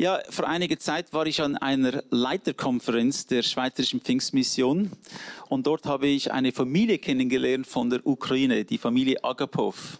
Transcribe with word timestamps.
Ja, 0.00 0.18
vor 0.30 0.48
einiger 0.48 0.78
Zeit 0.78 1.12
war 1.12 1.26
ich 1.26 1.42
an 1.42 1.58
einer 1.58 2.02
Leiterkonferenz 2.08 3.26
der 3.26 3.42
Schweizerischen 3.42 4.00
Pfingstmission 4.00 4.90
und 5.50 5.66
dort 5.66 5.84
habe 5.84 6.06
ich 6.06 6.32
eine 6.32 6.52
Familie 6.52 6.96
kennengelernt 6.96 7.66
von 7.66 7.90
der 7.90 8.06
Ukraine, 8.06 8.64
die 8.64 8.78
Familie 8.78 9.22
Agapov. 9.22 9.98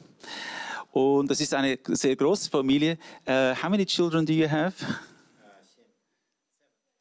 Und 0.90 1.30
das 1.30 1.42
ist 1.42 1.52
eine 1.52 1.78
sehr 1.86 2.16
große 2.16 2.48
Familie. 2.48 2.96
Uh, 3.28 3.54
how 3.62 3.68
many 3.68 3.84
children 3.84 4.24
do 4.24 4.32
you 4.32 4.48
have? 4.48 4.72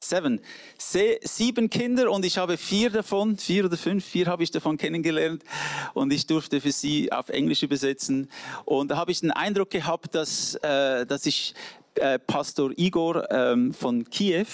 Seven. 0.01 0.41
Se 0.77 1.19
sieben 1.21 1.69
Kinder 1.69 2.09
und 2.09 2.25
ich 2.25 2.37
habe 2.37 2.57
vier 2.57 2.89
davon, 2.89 3.37
vier 3.37 3.65
oder 3.65 3.77
fünf, 3.77 4.03
vier 4.03 4.27
habe 4.27 4.43
ich 4.43 4.49
davon 4.49 4.77
kennengelernt 4.77 5.43
und 5.93 6.11
ich 6.11 6.25
durfte 6.25 6.59
für 6.61 6.71
sie 6.71 7.11
auf 7.11 7.29
Englisch 7.29 7.63
übersetzen. 7.63 8.29
Und 8.65 8.91
da 8.91 8.97
habe 8.97 9.11
ich 9.11 9.19
den 9.19 9.31
Eindruck 9.31 9.69
gehabt, 9.69 10.15
dass, 10.15 10.55
äh, 10.55 11.05
dass 11.05 11.25
ich 11.25 11.53
äh, 11.94 12.18
Pastor 12.18 12.72
Igor 12.76 13.30
ähm, 13.30 13.72
von 13.72 14.04
Kiew 14.08 14.46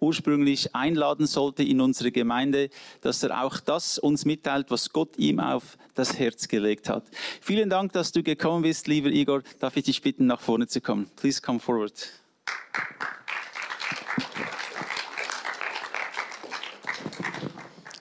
ursprünglich 0.00 0.74
einladen 0.74 1.26
sollte 1.26 1.62
in 1.62 1.80
unsere 1.80 2.10
Gemeinde, 2.10 2.68
dass 3.00 3.22
er 3.22 3.42
auch 3.44 3.60
das 3.60 3.98
uns 3.98 4.24
mitteilt, 4.24 4.70
was 4.70 4.92
Gott 4.92 5.16
ihm 5.16 5.40
auf 5.40 5.78
das 5.94 6.18
Herz 6.18 6.48
gelegt 6.48 6.88
hat. 6.88 7.04
Vielen 7.40 7.70
Dank, 7.70 7.92
dass 7.92 8.12
du 8.12 8.22
gekommen 8.22 8.62
bist, 8.62 8.88
lieber 8.88 9.08
Igor. 9.08 9.42
Darf 9.60 9.76
ich 9.76 9.84
dich 9.84 10.02
bitten, 10.02 10.26
nach 10.26 10.40
vorne 10.40 10.66
zu 10.66 10.80
kommen? 10.80 11.08
Please 11.16 11.40
come 11.40 11.60
forward. 11.60 12.12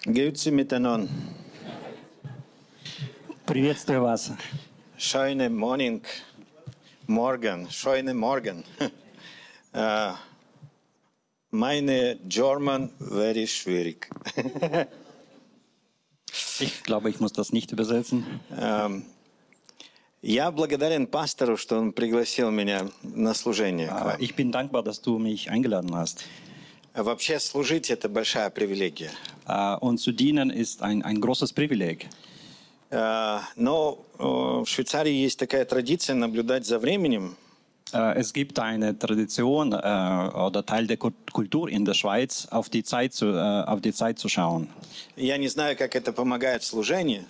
Grüezi 0.04 0.52
miteinander. 0.52 1.08
Приветствую 3.46 4.02
вас. 4.02 4.34
Schöne 4.98 5.50
Morning. 5.50 6.02
Morgen. 7.08 7.68
Schöne 7.70 8.14
Morgen. 8.14 8.64
Äh, 9.74 10.12
meine 11.52 12.18
German 12.28 12.92
very 13.00 13.48
schwierig. 13.48 14.10
Ich 16.60 16.84
glaube, 16.84 17.10
ich 17.10 17.20
muss 17.20 17.34
das 17.34 17.52
nicht 17.52 17.72
übersetzen. 17.72 18.26
Ähm, 18.58 19.04
Я 20.24 20.52
благодарен 20.52 21.08
пастору, 21.08 21.58
что 21.58 21.80
он 21.80 21.94
пригласил 21.94 22.52
меня 22.52 22.88
на 23.02 23.34
служение. 23.34 23.88
к 23.88 23.92
Äh, 23.92 24.04
вам. 24.06 24.20
Ich 24.20 24.36
bin 24.36 24.52
dankbar, 24.52 24.84
dass 24.84 25.02
du 25.02 25.18
mich 25.18 25.50
eingeladen 25.50 25.96
hast. 25.96 26.26
Вообще 26.94 27.40
служить 27.40 27.90
это 27.90 28.08
большая 28.10 28.50
привилегия. 28.52 29.12
Äh, 29.48 29.78
Und 29.80 29.98
zu 30.00 30.12
dienen 30.12 30.50
ist 30.52 30.84
ein, 30.84 31.02
ein 31.04 31.20
großes 31.20 31.54
Privileg. 31.54 32.08
Äh, 32.97 33.41
Но 33.57 33.99
э, 34.19 34.23
в 34.23 34.67
Швейцарии 34.67 35.13
есть 35.13 35.39
такая 35.39 35.65
традиция 35.67 36.15
наблюдать 36.17 36.65
за 36.67 36.79
временем. 36.79 37.37
Äh, 37.93 38.15
Es 38.19 38.33
gibt 38.33 38.59
eine 38.59 38.99
Tradition 38.99 39.73
äh, 39.73 39.77
oder 39.77 40.65
Teil 40.65 40.87
der 40.87 40.97
Kult- 40.97 41.31
Kultur 41.33 41.69
in 41.69 41.85
der 41.85 41.95
Schweiz, 41.95 42.49
auf 42.51 42.69
die 42.71 42.83
Zeit 42.83 43.13
zu, 43.13 43.27
äh, 43.27 43.65
auf 43.73 43.81
die 43.81 43.93
Zeit 43.93 44.19
zu 44.19 44.29
schauen. 44.29 44.69
Я 45.17 45.37
не 45.37 45.49
знаю, 45.49 45.77
как 45.77 45.95
это 45.95 46.13
помогает 46.13 46.63
в 46.63 46.67
служении, 46.67 47.23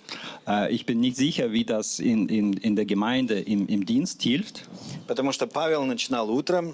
Äh, 0.47 0.71
Ich 0.73 0.85
bin 0.85 0.99
nicht 1.01 1.17
sicher, 1.17 1.51
wie 1.51 1.65
das 1.65 1.99
in, 1.99 2.29
in, 2.29 2.53
in 2.53 2.75
der 2.77 2.85
Gemeinde 2.85 3.39
im, 3.41 3.67
im 3.67 3.85
Dienst 3.85 4.21
hilft. 4.23 4.63
потому 5.07 5.31
что 5.33 5.47
Павел 5.47 5.83
начинал 5.83 6.29
утром 6.31 6.69
Äh, 6.69 6.73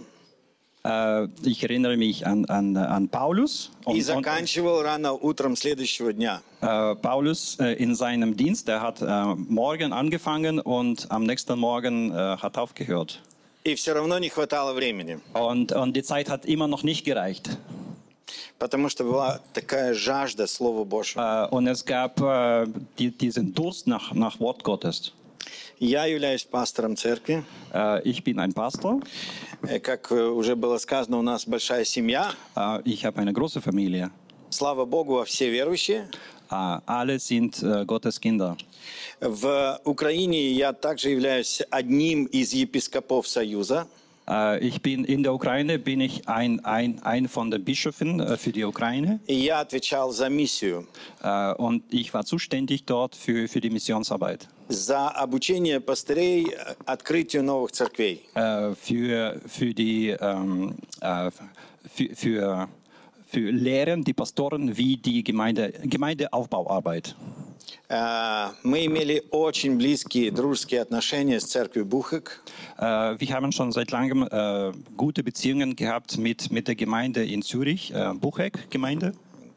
Ich 1.44 1.62
erinnere 1.62 1.96
mich 1.98 2.26
an, 2.26 2.46
an, 2.46 2.76
an 2.76 3.08
Paulus. 3.08 3.70
и 3.86 3.90
Und, 3.90 3.96
und, 3.96 4.02
заканчивал 4.02 4.80
рано 4.82 5.12
утром 5.12 5.54
следующего 5.56 6.12
дня. 6.14 6.40
äh, 6.62 6.94
Paulus 6.94 7.58
äh, 7.60 7.74
in 7.74 7.94
seinem 7.94 8.36
Dienst, 8.36 8.68
der 8.68 8.80
hat 8.80 9.02
äh, 9.02 9.34
morgen 9.36 9.92
angefangen 9.92 10.60
und 10.60 11.10
am 11.10 11.24
nächsten 11.24 11.58
Morgen 11.58 12.10
äh, 12.12 12.36
hat 12.38 12.56
aufgehört. 12.56 13.20
И 13.64 13.74
все 13.74 13.92
равно 13.92 14.18
не 14.18 14.30
хватало 14.30 14.72
времени, 14.72 15.18
Und, 15.34 15.72
und 15.72 15.94
die 15.94 16.02
Zeit 16.02 16.30
hat 16.30 16.46
immer 16.46 16.68
noch 16.68 16.84
nicht 16.84 17.04
gereicht. 17.04 17.58
потому 18.58 18.88
что 18.88 19.04
была 19.04 19.40
такая 19.52 19.92
жажда 19.94 20.46
Слова 20.46 20.84
Божьего. 20.84 21.48
Äh, 21.50 21.54
und 21.54 21.66
es 21.66 21.84
gab 21.84 22.20
äh, 22.20 22.66
die, 22.98 23.10
diesen 23.10 23.52
Durst 23.52 23.86
nach, 23.86 24.14
nach 24.14 24.40
Wort 24.40 24.64
Gottes. 24.64 25.12
Я 25.79 26.05
являюсь 26.05 26.43
пастором 26.43 26.95
церкви. 26.95 27.43
Äh, 27.73 28.01
ich 28.03 28.23
bin 28.23 28.39
ein 28.39 28.53
Pastor. 28.53 29.01
Э, 29.63 29.79
Как 29.79 30.11
э, 30.11 30.25
уже 30.25 30.55
было 30.55 30.77
сказано, 30.77 31.17
у 31.17 31.21
нас 31.21 31.45
большая 31.45 31.85
семья. 31.85 32.33
Ich 32.85 33.05
habe 33.05 33.19
eine 33.21 33.33
große 33.33 33.61
Familie. 33.61 34.11
Слава 34.49 34.85
Богу, 34.85 35.23
все 35.25 35.49
верующие. 35.49 36.07
Alle 36.49 37.17
sind 37.17 37.63
Gottes 37.87 38.19
Kinder. 38.19 38.55
В 39.19 39.79
Украине 39.85 40.51
я 40.51 40.73
также 40.73 41.09
являюсь 41.09 41.61
одним 41.71 42.25
из 42.25 42.53
епископов 42.53 43.27
Союза. 43.27 43.87
Äh, 44.28 44.58
ich 44.66 44.82
bin 44.82 45.04
in 45.04 45.22
der 45.22 45.32
Ukraine 45.32 45.78
bin 45.78 46.00
ich 46.00 46.28
ein, 46.28 46.64
ein, 46.64 47.00
ein 47.02 47.28
von 47.28 47.50
den 47.50 47.64
Bischöfen 47.64 48.20
äh, 48.20 48.36
für 48.36 48.52
die 48.52 48.64
Ukraine. 48.64 49.20
И 49.26 49.34
я 49.34 49.60
отвечал 49.60 50.12
за 50.12 50.28
миссию, 50.28 50.86
Äh, 51.22 51.54
und 51.54 51.82
ich 51.92 52.12
war 52.14 52.24
zuständig 52.24 52.84
dort 52.84 53.14
für, 53.16 53.48
für 53.48 53.60
die 53.60 53.70
Missionsarbeit. 53.70 54.48
за 54.68 55.08
обучение 55.08 55.80
пастырей 55.80 56.46
э, 56.50 56.74
открытию 56.84 57.42
новых 57.42 57.72
церквей. 57.72 58.20
Äh, 58.34 58.74
für, 58.74 59.40
für 59.46 59.72
die 59.72 60.10
ähm, 60.10 60.74
äh, 61.00 61.30
für, 61.94 62.14
für, 62.14 62.68
für 63.32 63.50
Lehren, 63.50 64.04
die 64.04 64.14
Pastoren, 64.14 64.76
wie 64.76 64.96
die 64.96 65.22
Gemeinde, 65.22 65.72
Gemeindeaufbauarbeit. 65.84 67.14
Э, 67.88 68.48
Мы 68.62 68.86
имели 68.86 69.22
очень 69.30 69.76
близкие 69.76 70.30
дружеские 70.30 70.80
отношения 70.80 71.40
с 71.40 71.44
церковью 71.44 71.86
Бухек. 71.86 72.42
Äh, 72.78 73.16
wir 73.18 73.34
haben 73.34 73.52
schon 73.52 73.72
seit 73.72 73.90
langem 73.90 74.26
äh, 74.30 74.72
gute 74.96 75.22
Beziehungen 75.22 75.76
gehabt 75.76 76.18
mit, 76.18 76.50
mit 76.50 76.68
der 76.68 76.74
Gemeinde 76.74 77.24
in 77.24 77.42
Zürich, 77.42 77.92
äh, 77.92 78.12
Buchek-Gemeinde. 78.14 79.12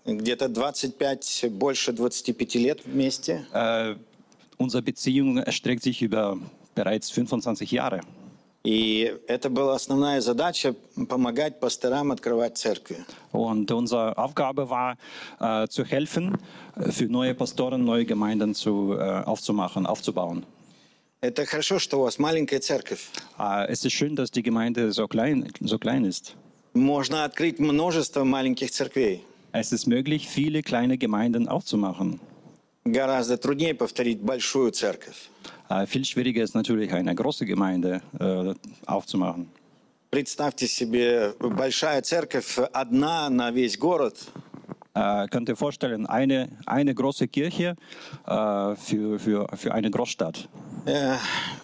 Где-то 0.06 0.50
25, 0.50 1.52
больше 1.52 1.94
25 1.94 2.56
лет 2.56 2.86
вместе. 2.86 3.46
Äh, 3.54 3.96
unsere 4.58 4.82
Beziehung 4.82 5.38
erstreckt 5.38 5.84
sich 5.84 6.02
über 6.02 6.38
bereits 6.76 7.12
25 7.12 7.72
Jahre. 7.72 8.02
И 8.66 9.18
это 9.28 9.50
была 9.50 9.74
основная 9.74 10.22
задача – 10.22 11.10
помогать 11.10 11.60
пасторам 11.60 12.12
открывать 12.12 12.58
церкви. 12.58 12.98
Und 13.32 13.72
unsere 13.72 14.16
Aufgabe 14.18 14.70
war, 14.70 14.98
äh, 15.40 15.68
zu 15.68 15.84
helfen, 15.84 16.38
äh, 16.76 16.92
für 16.92 17.06
neue 17.06 17.34
Pastoren 17.34 17.84
neue 17.84 18.06
Gemeinden 18.06 18.54
zu, 18.54 18.94
äh, 18.94 19.24
aufzumachen, 19.26 19.88
aufzubauen. 19.88 20.46
Это 21.22 21.46
хорошо, 21.46 21.80
что 21.80 22.00
у 22.00 22.04
вас 22.04 22.20
маленькая 22.20 22.60
церковь. 22.60 23.10
Äh, 23.40 23.68
es 23.72 23.84
ist 23.84 23.94
schön, 23.94 24.16
dass 24.16 24.30
die 24.30 24.44
Gemeinde 24.44 24.92
so 24.92 25.08
klein, 25.08 25.52
so 25.62 25.80
klein 25.80 26.06
ist. 26.06 26.36
Можно 26.74 27.26
открыть 27.26 27.60
множество 27.60 28.24
маленьких 28.24 28.72
церквей. 28.72 29.22
Es 29.54 29.72
ist 29.72 29.88
möglich, 29.88 30.30
viele 30.30 30.62
kleine 30.62 30.98
Gemeinden 30.98 31.48
aufzumachen. 31.48 32.20
Гораздо 32.87 33.37
труднее 33.37 33.75
повторить 33.75 34.21
большую 34.21 34.71
церковь. 34.71 35.29
Äh, 35.69 35.87
viel 35.87 36.05
schwieriger 36.05 36.45
ist 36.45 36.55
natürlich, 36.55 36.93
eine 36.93 37.17
große 37.17 37.45
Gemeinde 37.45 38.01
äh, 38.21 38.55
aufzumachen. 38.87 39.49
Представьте 40.11 40.69
себе, 40.69 41.35
большая 41.41 42.01
церковь 42.03 42.59
одна 42.73 43.29
на 43.29 43.51
весь 43.51 43.77
город. 43.77 44.17
Äh, 44.95 45.27
könnt 45.29 45.49
ihr 45.49 45.57
vorstellen, 45.57 46.07
eine, 46.07 46.49
eine 46.65 46.95
große 46.95 47.27
Kirche 47.27 47.75
äh, 48.25 48.77
für, 48.77 49.19
für, 49.19 49.49
für 49.57 49.75
eine 49.75 49.91
Großstadt. 49.91 50.49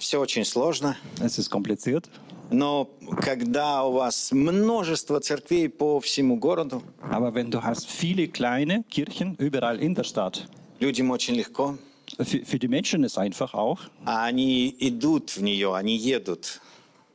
все 0.00 0.19
очень 0.19 0.44
сложно. 0.44 0.97
Es 1.22 1.38
ist 1.38 1.50
kompliziert, 1.50 2.11
Но 2.50 2.91
когда 3.21 3.84
у 3.84 3.93
вас 3.93 4.32
множество 4.32 5.21
церквей 5.21 5.69
по 5.69 6.00
всему 6.00 6.37
городу, 6.37 6.82
aber 7.00 7.32
wenn 7.32 7.50
du 7.50 7.62
hast 7.62 7.88
viele 7.88 8.27
kleine 8.27 8.82
Kirchen 8.91 9.37
überall 9.37 9.78
in 9.78 9.94
der 9.94 10.05
Stadt, 10.05 10.49
людям 10.81 11.12
очень 11.12 11.36
легко. 11.36 11.78
für, 12.22 12.46
für 12.46 12.58
die 12.59 12.68
Menschen 12.68 13.03
ist 13.03 13.18
einfach 13.18 13.53
auch, 13.53 13.81
А 14.06 14.25
они 14.25 14.75
идут 14.80 15.30
в 15.36 15.42
нее, 15.42 15.74
они 15.75 15.96
едут. 15.98 16.62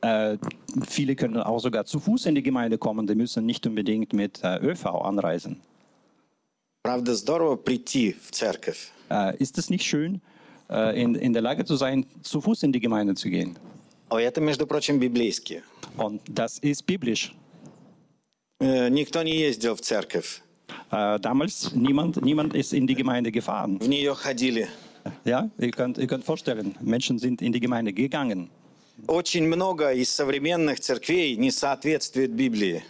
äh, 0.01 0.37
viele 0.87 1.15
können 1.15 1.37
auch 1.37 1.59
sogar 1.59 1.85
zu 1.85 1.99
Fuß 1.99 2.25
in 2.27 2.35
die 2.35 2.43
Gemeinde 2.43 2.77
kommen, 2.77 3.07
die 3.07 3.15
müssen 3.15 3.45
nicht 3.45 3.65
unbedingt 3.65 4.11
mit 4.13 4.43
äh, 4.43 4.57
ÖV 4.59 4.85
anreisen. 5.03 5.61
Правда, 6.83 7.15
здорово 7.15 7.55
прийти 7.55 8.13
в 8.21 8.31
церковь. 8.31 8.91
Äh, 9.09 9.37
ist 9.37 9.57
es 9.57 9.69
nicht 9.69 9.85
schön, 9.85 10.21
äh, 10.69 11.01
in, 11.01 11.15
in 11.15 11.31
der 11.33 11.41
Lage 11.41 11.63
zu 11.65 11.75
sein, 11.77 12.05
zu 12.21 12.41
Fuß 12.41 12.63
in 12.63 12.73
die 12.73 12.81
Gemeinde 12.81 13.15
zu 13.15 13.29
gehen? 13.29 13.55
О, 14.09 14.19
это, 14.19 14.41
между 14.41 14.67
прочим, 14.67 14.99
библейски. 14.99 15.63
Und 15.97 16.19
das 16.27 16.59
ist 16.59 16.85
biblisch. 16.85 17.33
Э, 18.59 18.89
Никто 18.89 19.23
не 19.23 19.35
ездил 19.37 19.75
в 19.75 19.81
церковь. 19.81 20.41
Äh, 20.91 21.19
damals 21.19 21.73
niemand, 21.75 22.23
niemand 22.23 22.53
ist 22.53 22.73
in 22.73 22.87
die 22.87 22.95
Gemeinde 22.95 23.31
gefahren. 23.31 23.79
В 23.79 23.87
нее 23.87 24.13
ходили. 24.15 24.67
Ja, 25.25 25.49
ihr 25.57 25.71
könnt, 25.71 25.97
ihr 25.97 26.07
könnt 26.07 26.23
vorstellen, 26.23 26.75
Menschen 26.81 27.19
sind 27.19 27.41
in 27.41 27.51
die 27.51 27.59
Gemeinde 27.59 27.91
gegangen. 27.93 28.49
Очень 29.07 29.47
много 29.47 29.91
из 29.91 30.09
современных 30.09 30.79
церквей 30.79 31.35
не 31.35 31.51
соответствует 31.51 32.31
Библии. 32.31 32.83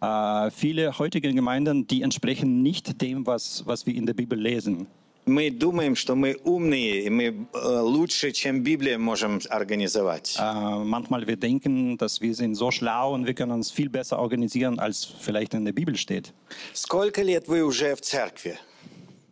Äh, 0.00 0.50
viele 0.50 0.98
heutige 0.98 1.32
Gemeinden, 1.32 1.86
die 1.86 2.02
entsprechen 2.02 2.62
nicht 2.62 3.00
dem, 3.00 3.24
was, 3.26 3.62
was 3.66 3.86
wir 3.86 3.94
in 3.94 4.06
der 4.06 4.14
Bibel 4.14 4.38
lesen. 4.38 4.86
Мы 5.27 5.51
думаем, 5.51 5.95
что 5.95 6.15
мы 6.15 6.37
умные, 6.43 7.03
и 7.03 7.09
мы 7.09 7.47
э, 7.53 7.79
лучше, 7.81 8.31
чем 8.31 8.63
Библия, 8.63 8.97
можем 8.97 9.39
организовать. 9.49 10.37
Äh, 10.39 10.83
manchmal 10.83 11.27
wir 11.27 11.35
denken, 11.35 11.97
dass 11.97 12.21
wir 12.21 12.33
sind 12.33 12.55
so 12.55 12.71
schlau 12.71 13.13
und 13.13 13.27
wir 13.27 13.33
können 13.33 13.51
uns 13.51 13.69
viel 13.69 13.89
besser 13.89 14.19
organisieren, 14.19 14.79
als 14.79 15.03
vielleicht 15.21 15.53
in 15.53 15.65
der 15.65 15.73
Bibel 15.73 15.95
steht. 15.97 16.33
Сколько 16.73 17.21
лет 17.21 17.47
вы 17.47 17.63
уже 17.63 17.95
в 17.95 18.01
церкви? 18.01 18.57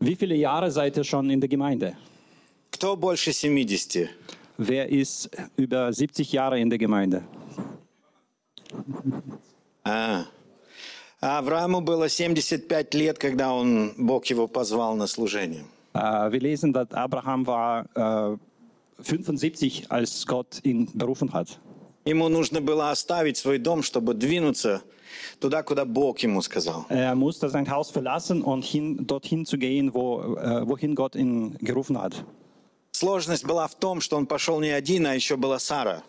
Wie 0.01 0.15
viele 0.15 0.35
Jahre 0.35 0.69
seid 0.69 0.97
ihr 0.97 1.05
schon 1.05 1.29
in 1.29 1.39
der 1.39 1.49
Gemeinde? 1.49 1.95
Кто 2.71 2.97
больше 2.97 3.31
70? 3.31 4.09
Wer 4.57 4.89
ist 4.89 5.29
über 5.55 5.91
70 5.93 6.31
Jahre 6.31 6.59
in 6.59 6.69
der 6.69 6.77
Gemeinde? 6.77 7.23
А. 9.83 10.25
А 11.21 11.39
Аврааму 11.39 11.81
было 11.81 12.09
75 12.09 12.93
лет, 12.93 13.17
когда 13.17 13.53
он, 13.53 13.93
Бог 13.97 14.25
его 14.25 14.47
позвал 14.47 14.95
на 14.95 15.07
служение. 15.07 15.63
Äh, 15.94 16.32
wir 16.32 16.40
lesen, 16.40 16.72
dass 16.72 16.92
Abraham 16.92 17.46
war 17.46 17.84
äh, 18.34 18.36
75, 19.02 19.90
als 19.90 20.26
Gott 20.26 20.60
ihn 20.62 20.88
berufen 20.94 21.32
hat. 21.32 21.58
Ему 22.06 22.28
нужно 22.28 22.60
было 22.60 22.90
оставить 22.90 23.36
свой 23.36 23.58
дом, 23.58 23.82
чтобы 23.82 24.14
двинуться 24.14 24.82
туда, 25.38 25.62
куда 25.62 25.84
Бог 25.84 26.18
ему 26.20 26.40
сказал. 26.40 26.86
Er 26.88 27.14
musste 27.14 27.48
sein 27.50 27.68
Haus 27.70 27.90
verlassen 27.90 28.42
und 28.42 28.64
hin, 28.64 29.06
dorthin 29.06 29.44
zu 29.44 29.58
gehen, 29.58 29.92
wo, 29.92 30.36
äh, 30.36 30.66
wohin 30.66 30.94
Gott 30.94 31.14
ihn 31.14 31.56
gerufen 31.60 32.00
hat. 32.00 32.24
Сложность 32.92 33.44
была 33.44 33.66
в 33.68 33.74
том, 33.76 34.00
что 34.00 34.16
он 34.16 34.26
пошел 34.26 34.60
не 34.60 34.70
один, 34.70 35.06
а 35.06 35.14
еще 35.14 35.36
была 35.36 35.58
Сара. 35.58 36.02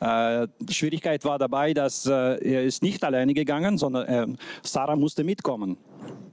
Äh, 0.00 0.48
die 0.58 0.74
Schwierigkeit 0.74 1.24
war 1.24 1.38
dabei, 1.38 1.74
dass 1.74 2.06
äh, 2.06 2.12
er 2.12 2.64
ist 2.64 2.82
nicht 2.82 3.02
alleine 3.04 3.34
gegangen, 3.34 3.78
sondern 3.78 4.06
äh, 4.06 4.26
Sarah 4.62 4.96
musste 4.96 5.24
mitkommen. 5.24 5.76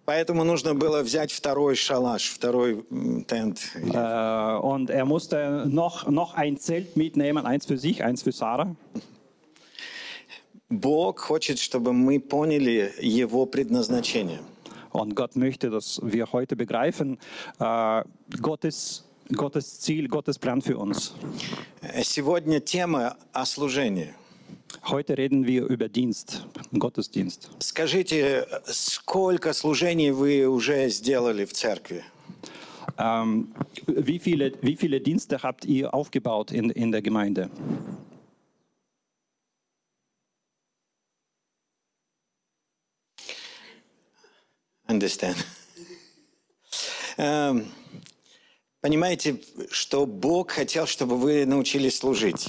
Поэтому 0.06 0.44
нужно 0.44 0.76
было 0.76 1.03
взять 1.03 1.32
второй 1.32 1.75
шалаш, 1.75 2.31
второй 2.31 2.85
тент. 3.26 3.73
Äh, 3.75 4.58
und 4.62 4.88
er 4.88 5.05
musste 5.05 5.64
noch, 5.67 6.06
noch 6.08 6.35
ein 6.35 6.58
Zelt 6.58 6.97
mitnehmen, 6.97 7.44
eins 7.44 7.67
für 7.67 7.76
sich, 7.76 8.05
eins 8.05 8.23
für 8.23 8.31
Sarah. 8.31 8.76
Бог 10.69 11.19
хочет, 11.19 11.58
чтобы 11.58 11.93
мы 11.93 12.20
поняли 12.20 12.93
Его 13.00 13.47
предназначение. 13.47 14.41
Und 14.93 15.17
Gott 15.17 15.35
möchte, 15.35 15.70
dass 15.70 16.00
wir 16.03 16.32
heute 16.32 16.55
begreifen, 16.55 17.19
äh, 17.59 18.02
Gottes, 18.41 19.05
Gottes 19.32 19.81
Ziel, 19.81 20.06
Gottes 20.06 20.38
Plan 20.38 20.62
für 20.62 20.79
uns. 20.79 21.14
Сегодня 22.05 22.61
тема 22.61 23.17
о 23.32 23.44
служении. 23.44 24.14
Heute 24.84 25.16
reden 25.16 25.46
wir 25.46 25.66
über 25.66 25.88
Dienst, 25.88 26.46
Gottesdienst. 26.72 27.50
Скажите, 27.60 28.46
сколько 28.66 29.52
служений 29.52 30.10
вы 30.10 30.46
уже 30.48 30.88
сделали 30.90 31.44
в 31.44 31.52
церкви? 31.52 32.04
Ähm, 32.98 33.52
wie, 33.86 34.18
viele, 34.18 34.52
wie 34.62 34.76
viele 34.76 35.00
Dienste 35.00 35.42
habt 35.42 35.64
ihr 35.64 35.92
aufgebaut 35.92 36.50
in, 36.52 36.70
in 36.70 36.92
der 36.92 37.02
Gemeinde? 37.02 37.50
Understand. 44.88 45.36
Эм, 47.18 47.66
Понимаете, 48.86 49.40
что 49.72 50.06
Бог 50.06 50.52
хотел, 50.52 50.86
чтобы 50.86 51.16
вы 51.16 51.44
научились 51.44 51.98
служить. 51.98 52.48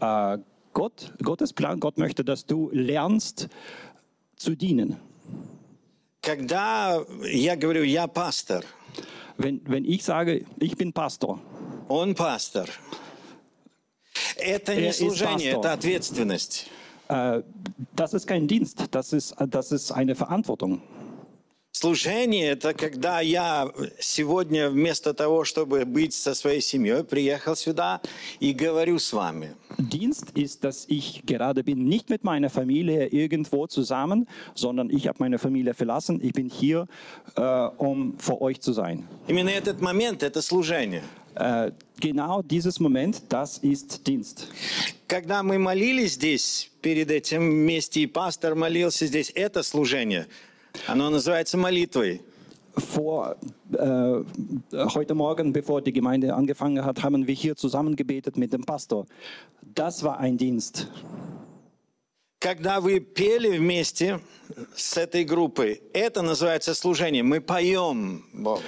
Äh, 0.00 0.38
Gott, 0.77 1.13
Gottes 1.21 1.53
Plan, 1.53 1.79
Gott 1.79 1.97
möchte, 1.97 2.23
dass 2.23 2.45
du 2.45 2.69
lernst 2.73 3.47
zu 4.35 4.55
dienen. 4.55 4.97
Когда 6.21 7.03
я 7.29 7.55
говорю 7.55 7.83
«я 7.83 8.07
пастор», 8.07 8.63
Wenn, 9.37 9.61
wenn 9.65 9.83
ich 9.83 10.03
sage, 10.03 10.45
ich 10.59 10.77
bin 10.77 10.93
Pastor, 10.93 11.39
он 11.89 12.13
пастор, 12.15 12.67
это 14.37 14.73
Er 14.73 14.81
не 14.81 14.87
ist 14.89 14.99
служение, 14.99 15.53
Pastor. 15.55 15.59
это 15.59 15.73
ответственность. 15.73 16.67
äh, 17.09 17.41
das 17.95 18.13
ist 18.13 18.27
kein 18.27 18.47
Dienst, 18.47 18.83
das 18.91 19.11
ist, 19.11 19.35
das 19.49 19.71
ist 19.71 19.91
eine 19.91 20.15
Verantwortung. 20.15 20.81
Служение– 21.80 22.48
это 22.54 22.74
когда 22.74 23.20
я 23.20 23.70
сегодня 24.00 24.68
вместо 24.68 25.14
того, 25.14 25.44
чтобы 25.44 25.84
быть 25.84 26.12
со 26.12 26.34
своей 26.34 26.60
семьей, 26.60 27.04
приехал 27.04 27.54
сюда 27.54 28.00
и 28.40 28.52
говорю 28.52 28.98
с 28.98 29.12
вами. 29.12 29.54
Dienst 29.78 30.32
ist, 30.34 30.64
dass 30.64 30.86
ich 30.88 31.22
gerade 31.24 31.62
bin, 31.62 31.84
nicht 31.88 32.10
mit 32.10 32.24
meiner 32.24 32.50
Familie 32.50 33.06
irgendwo 33.06 33.68
zusammen, 33.68 34.26
sondern 34.56 34.90
ich 34.90 35.06
habe 35.06 35.18
meine 35.20 35.38
Familie 35.38 35.72
verlassen. 35.72 36.18
Ich 36.20 36.32
bin 36.32 36.50
hier, 36.50 36.88
äh, 37.36 37.68
um 37.76 38.18
für 38.18 38.42
euch 38.42 38.60
zu 38.60 38.72
sein. 38.72 39.06
Именно 39.28 39.50
этот 39.50 39.80
момент– 39.80 40.22
это 40.24 40.42
служение. 40.42 41.04
Äh, 41.36 41.70
genau 42.00 42.42
dieses 42.42 42.80
Moment, 42.80 43.22
das 43.28 43.58
ist 43.58 44.04
Dienst. 44.04 44.48
Когда 45.06 45.44
мы 45.44 45.60
молились 45.60 46.14
здесь, 46.14 46.72
перед 46.82 47.12
этим 47.12 47.48
вместе, 47.50 48.00
и 48.00 48.06
пастор 48.06 48.56
молился 48.56 49.06
здесь, 49.06 49.30
это 49.34 49.62
служение. 49.62 50.26
Оно 50.87 51.09
называется 51.09 51.57
молитвой. 51.57 52.21
Vor, 52.75 53.35
äh, 53.71 54.23
heute 54.71 55.13
Morgen, 55.13 55.53
bevor 55.53 55.81
die 55.81 55.93
Gemeinde 55.93 56.33
angefangen 56.33 56.83
hat, 56.83 57.03
haben 57.03 57.27
wir 57.27 57.35
hier 57.35 57.55
zusammen 57.55 57.95
gebetet 57.95 58.35
mit 58.35 58.51
dem 58.51 58.63
Pastor. 58.63 59.05
Das 59.61 60.03
war 60.03 60.19
ein 60.19 60.37
Dienst. 60.37 60.87
Когда 62.39 62.81
вы 62.81 62.99
пели 62.99 63.57
вместе 63.57 64.19
с 64.75 64.97
этой 64.97 65.23
группой, 65.23 65.81
это 65.93 66.21
называется 66.21 66.73
служение. 66.73 67.23
Мы 67.23 67.39
поем 67.39 68.25
Богу. 68.33 68.61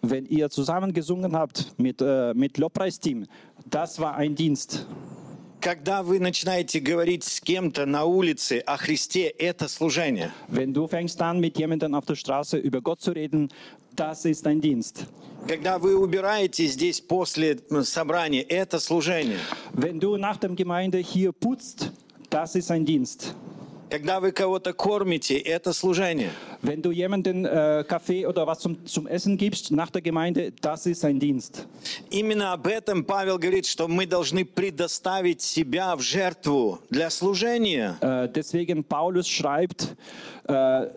Wenn 0.00 0.24
ihr 0.26 0.48
zusammen 0.48 0.94
gesungen 0.94 1.36
habt 1.36 1.74
mit, 1.76 2.00
äh, 2.00 2.32
mit 2.32 2.56
Lobpreisteam, 2.56 3.26
das 3.66 3.98
war 3.98 4.14
ein 4.14 4.34
Dienst. 4.34 4.86
Когда 5.63 6.03
вы 6.03 6.19
начинаете 6.19 6.81
говорить 6.81 7.23
с 7.23 7.39
кем-то 7.39 7.85
на 7.85 8.03
улице 8.03 8.59
о 8.65 8.75
Христе, 8.75 9.29
это 9.29 9.69
служение. 9.69 10.33
Wenn 10.49 10.73
du 10.73 10.89
fängst 10.89 11.21
an, 11.21 11.39
mit 11.39 11.57
jemandem 11.57 11.95
auf 11.95 12.05
der 12.05 12.15
Straße 12.15 12.57
über 12.57 12.81
Gott 12.81 12.99
zu 12.99 13.13
reden, 13.13 13.49
das 13.95 14.25
ist 14.25 14.45
ein 14.45 14.59
Dienst. 14.59 15.05
Когда 15.47 15.79
вы 15.79 15.95
убираете 15.95 16.65
здесь 16.65 16.99
после 16.99 17.59
собрания, 17.83 18.41
это 18.41 18.77
служение. 18.77 19.39
Wenn 19.71 20.01
du 20.01 20.17
nach 20.17 20.35
der 20.35 20.49
Gemeinde 20.49 20.97
hier 20.97 21.31
putzt, 21.31 21.93
das 22.29 22.55
ist 22.55 22.69
ein 22.69 22.83
Dienst. 22.83 23.33
Когда 23.93 24.19
вы 24.19 24.31
кого-то 24.31 24.73
кормите, 24.73 25.37
это 25.37 25.71
служение. 25.71 26.31
Wenn 26.63 26.81
du 26.81 26.89
jemandem 26.89 27.45
äh, 27.45 27.83
Kaffee 27.87 28.25
oder 28.25 28.47
was 28.47 28.57
zum, 28.57 28.83
zum 28.87 29.05
Essen 29.05 29.37
gibst 29.37 29.69
nach 29.69 29.91
der 29.91 30.01
Gemeinde, 30.01 30.51
das 30.61 30.87
ist 30.87 31.05
ein 31.05 31.19
Dienst. 31.19 31.67
Именно 32.09 32.53
об 32.53 32.65
этом 32.65 33.03
Павел 33.03 33.37
говорит, 33.37 33.67
что 33.67 33.87
мы 33.87 34.07
должны 34.07 34.45
предоставить 34.45 35.43
себя 35.43 35.95
в 35.95 35.99
жертву 36.01 36.79
для 36.89 37.11
служения. 37.11 37.95
Äh, 38.01 38.29
deswegen 38.29 38.83
Paulus 38.83 39.27
schreibt, 39.27 39.95
äh, 40.47 40.87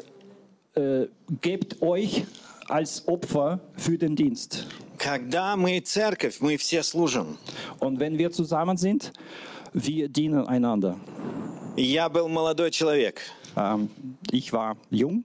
äh, 0.75 1.09
gebt 1.43 1.83
euch 1.83 2.25
als 2.67 3.07
Opfer 3.07 3.61
für 3.77 3.99
den 3.99 4.17
Dienst. 4.17 4.69
Когда 4.97 5.55
мы 5.55 5.81
церковь, 5.81 6.41
мы 6.41 6.57
все 6.57 6.83
служим. 6.83 7.37
Und 7.79 8.01
wenn 8.01 8.17
wir 8.17 8.31
zusammen 8.31 8.79
sind, 8.79 9.13
wir 9.75 10.09
dienen 10.09 10.47
einander. 10.47 10.97
Я 11.77 12.09
был 12.09 12.29
молодой 12.29 12.71
человек. 12.71 13.21
Ähm, 13.57 13.89
ich 14.33 14.53
war 14.53 14.77
jung 14.91 15.25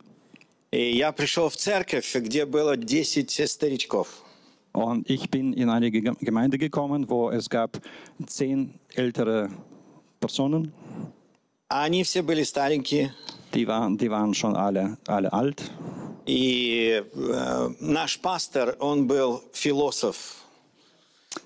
И 0.72 0.96
я 0.96 1.12
пришел 1.12 1.50
в 1.50 1.56
церковь, 1.58 2.16
где 2.16 2.46
было 2.46 2.76
10 2.78 3.48
старичков. 3.48 4.08
und 4.74 5.10
ich 5.10 5.30
bin 5.30 5.52
in 5.54 5.70
eine 5.70 5.92
Ge- 5.92 6.14
Gemeinde 6.22 6.58
gekommen, 6.58 7.10
wo 7.10 7.30
es 7.30 7.50
gab 7.50 7.78
zehn 8.26 8.74
ältere 8.96 9.50
Personen. 10.22 10.72
А 11.70 11.84
Они 11.84 12.04
все 12.04 12.22
были 12.22 12.44
старенькие. 12.44 13.14
Die 13.54 13.68
waren, 13.68 13.98
die 13.98 14.10
waren 14.10 14.34
schon 14.34 14.56
alle, 14.56 14.98
alle 15.08 15.32
alt. 15.34 15.62
И 16.26 17.04
э, 17.14 17.70
наш 17.82 18.18
пастор, 18.20 18.76
он 18.80 19.08
был 19.08 19.42
философ. 19.54 20.38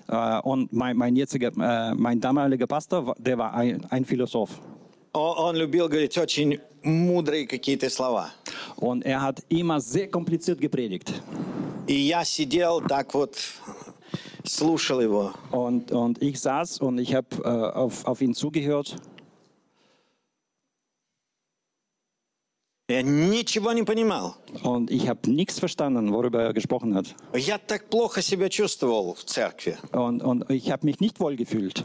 Äh, 0.08 0.40
und 0.42 0.72
mein, 0.72 0.96
mein, 0.96 1.16
jetziger, 1.16 1.48
äh, 1.58 1.94
mein 1.94 2.20
damaliger 2.20 2.66
Pastor, 2.68 3.14
der 3.18 3.38
war 3.38 3.54
ein, 3.54 3.84
ein 3.90 4.04
Philosoph. 4.04 4.50
Он, 5.16 5.56
любил 5.56 5.88
говорить 5.88 6.18
очень 6.18 6.60
мудрые 6.82 7.46
какие-то 7.46 7.88
слова. 7.88 8.30
Und 8.76 9.04
er 9.06 9.22
hat 9.22 9.42
immer 9.48 9.80
sehr 9.80 10.08
kompliziert 10.08 10.60
gepredigt. 10.60 11.10
И 11.86 11.94
я 11.94 12.24
сидел 12.24 12.82
так 12.82 13.14
вот, 13.14 13.38
слушал 14.44 15.00
его. 15.00 15.32
Und, 15.50 15.90
und 15.90 16.22
ich 16.22 16.38
saß 16.40 16.80
und 16.80 16.98
ich 16.98 17.14
habe 17.14 17.28
äh, 17.44 17.48
auf, 17.48 18.04
auf 18.04 18.20
ihn 18.20 18.34
zugehört. 18.34 18.96
Я 22.88 23.02
ничего 23.02 23.72
не 23.72 23.82
понимал. 23.84 24.36
Und 24.62 24.90
ich 24.90 25.08
habe 25.08 25.30
nichts 25.30 25.58
verstanden, 25.58 26.12
worüber 26.12 26.42
er 26.42 26.52
gesprochen 26.52 26.94
hat. 26.94 27.14
Я 27.34 27.58
так 27.58 27.88
плохо 27.88 28.20
себя 28.20 28.50
чувствовал 28.50 29.14
в 29.14 29.24
церкви. 29.24 29.78
Und, 29.92 30.22
und 30.22 30.50
ich 30.50 30.70
habe 30.70 30.84
mich 30.84 31.00
nicht 31.00 31.18
wohl 31.20 31.36
gefühlt. 31.36 31.84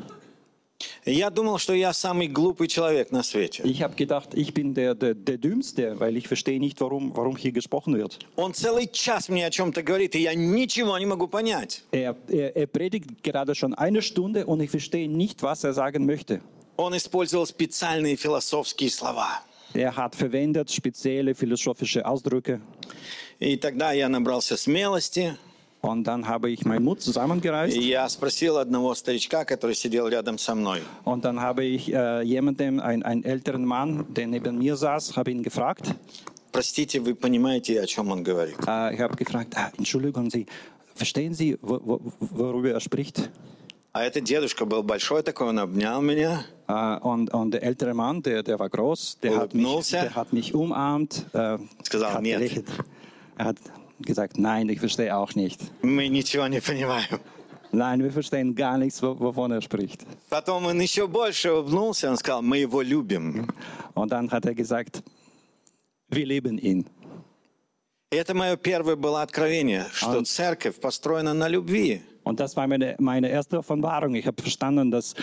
Я 1.06 1.30
думал, 1.30 1.58
что 1.58 1.74
я 1.74 1.94
самый 1.94 2.28
глупый 2.28 2.68
человек 2.68 3.12
на 3.12 3.24
свете. 3.24 3.64
Ich 3.64 3.82
habe 3.82 3.96
gedacht, 3.96 4.34
ich 4.34 4.54
bin 4.54 4.74
der, 4.74 4.96
der, 4.96 5.14
der 5.14 5.38
Dümmste, 5.38 6.00
weil 6.00 6.18
ich 6.18 6.28
verstehe 6.28 6.60
nicht, 6.60 6.80
warum, 6.82 7.16
warum 7.16 7.36
hier 7.36 7.52
gesprochen 7.52 7.98
wird. 7.98 8.20
Он 8.36 8.54
целый 8.54 8.88
час 8.92 9.30
мне 9.30 9.46
о 9.46 9.50
чем-то 9.52 9.84
говорит, 9.84 10.16
и 10.16 10.20
я 10.20 10.34
ничего 10.34 10.98
не 10.98 11.06
могу 11.06 11.28
понять. 11.28 11.84
Er, 11.92 12.16
er, 12.30 12.56
er 12.56 12.68
predigt 12.68 13.24
gerade 13.24 13.56
schon 13.56 13.74
eine 13.74 14.02
Stunde 14.02 14.46
und 14.46 14.62
ich 14.62 14.70
verstehe 14.70 15.10
nicht, 15.10 15.44
was 15.44 15.64
er 15.64 15.74
sagen 15.74 16.06
möchte. 16.06 16.42
Он 16.78 16.96
использовал 16.96 17.46
специальные 17.46 18.16
философские 18.16 18.90
слова. 18.90 19.42
Er 19.74 19.96
hat 19.96 20.16
verwendet 20.16 20.70
spezielle 20.72 21.34
philosophische 21.36 22.06
Ausdrücke. 22.06 22.62
И 23.40 23.58
тогда 23.58 23.92
я 23.92 24.08
набрался 24.08 24.56
смелости, 24.56 25.36
Und 25.83 26.05
dann 26.05 26.27
habe 26.27 26.51
ich 26.51 26.65
meinen 26.65 26.85
Mut 26.85 27.01
zusammengereißt. 27.01 27.77
и 27.77 27.81
я 27.89 28.09
спросил 28.09 28.57
одного 28.59 28.95
старичка, 28.95 29.45
который 29.45 29.75
сидел 29.77 30.09
рядом 30.09 30.37
со 30.39 30.55
мной. 30.55 30.83
Und 31.05 31.25
dann 31.25 31.41
habe 31.41 31.65
ich 31.65 31.93
äh, 31.93 32.23
jemandem, 32.23 32.81
ein, 32.81 33.03
einen 33.05 33.23
älteren 33.25 33.65
Mann, 33.65 34.05
der 34.09 34.27
neben 34.27 34.59
mir 34.59 34.77
saß, 34.77 35.17
habe 35.17 35.31
ihn 35.31 35.43
gefragt. 35.43 35.95
Простите, 36.53 37.01
вы 37.01 37.15
понимаете, 37.15 37.81
о 37.81 37.87
чем 37.87 38.11
он 38.11 38.25
говорит? 38.25 38.57
Äh, 38.67 38.95
ich 38.95 39.01
habe 39.01 39.15
gefragt, 39.17 39.55
ah, 39.57 39.71
Entschuldigung, 39.77 40.31
Sie, 40.31 40.47
verstehen 40.95 41.35
Sie, 41.35 41.57
wo, 41.61 41.79
wo, 41.85 42.01
worüber 42.19 42.71
er 42.71 42.81
spricht? 42.81 43.31
А 43.93 44.03
этот 44.03 44.25
дедушка 44.25 44.67
был 44.67 44.83
большой 44.83 45.23
такой, 45.23 45.49
он 45.49 45.59
обнял 45.59 46.03
меня. 46.03 46.45
Äh, 46.67 46.99
und, 46.99 47.33
und 47.33 47.53
der 47.53 47.63
ältere 47.63 47.95
Mann, 47.95 48.23
der, 48.23 48.43
der 48.43 48.59
war 48.59 48.69
groß, 48.69 49.19
der 49.23 49.37
hat 49.37 49.55
mich, 49.55 49.65
Улыбнулся. 49.65 50.01
der 50.03 50.15
hat 50.17 50.33
mich 50.33 50.55
umarmt. 50.55 51.27
Äh, 51.33 51.59
Сказал, 51.85 52.15
hat 52.15 52.23
«Нет». 52.23 52.39
gelächelt. 52.39 52.67
Er 53.39 53.45
hat 53.47 53.57
gesagt, 54.01 54.39
nein, 54.39 54.69
ich 54.69 54.81
verstehe 54.81 55.17
auch 55.17 55.35
nicht. 55.35 55.61
Мы 55.83 56.09
ничего 56.09 56.47
не 56.49 56.61
понимаем. 56.61 57.21
Nein, 57.73 58.03
wir 58.03 58.11
verstehen 58.13 58.55
gar 58.55 58.79
nichts, 58.79 59.03
wo- 59.03 59.19
wovon 59.19 59.51
er 59.53 59.61
spricht. 59.61 60.07
Потом 60.31 60.67
он 60.67 60.81
еще 60.81 61.07
больше 61.07 61.53
улыбнулся, 61.53 62.11
он 62.11 62.17
сказал, 62.17 62.43
мы 62.43 62.59
его 62.59 62.81
любим. 62.83 63.49
Und 63.95 64.13
dann 64.13 64.31
hat 64.31 64.47
er 64.47 64.55
gesagt, 64.55 65.03
wir 66.09 66.25
lieben 66.27 66.59
ihn. 66.59 66.87
И 68.13 68.17
это 68.17 68.35
мое 68.35 68.57
первое 68.57 68.95
было 68.97 69.21
откровение, 69.23 69.85
что 69.93 70.21
А. 70.21 70.25
церковь 70.25 70.77
построена 70.81 71.35
на 71.35 71.49
любви. 71.49 72.03
Und 72.25 72.41
das 72.41 72.57
war 72.57 72.67
meine, 72.67 72.97
meine 72.99 73.29
erste 73.29 73.59
Offenbarung. 73.59 74.15
Ich 74.17 74.27
habe 74.27 74.41
verstanden, 74.43 74.91
dass 74.91 75.15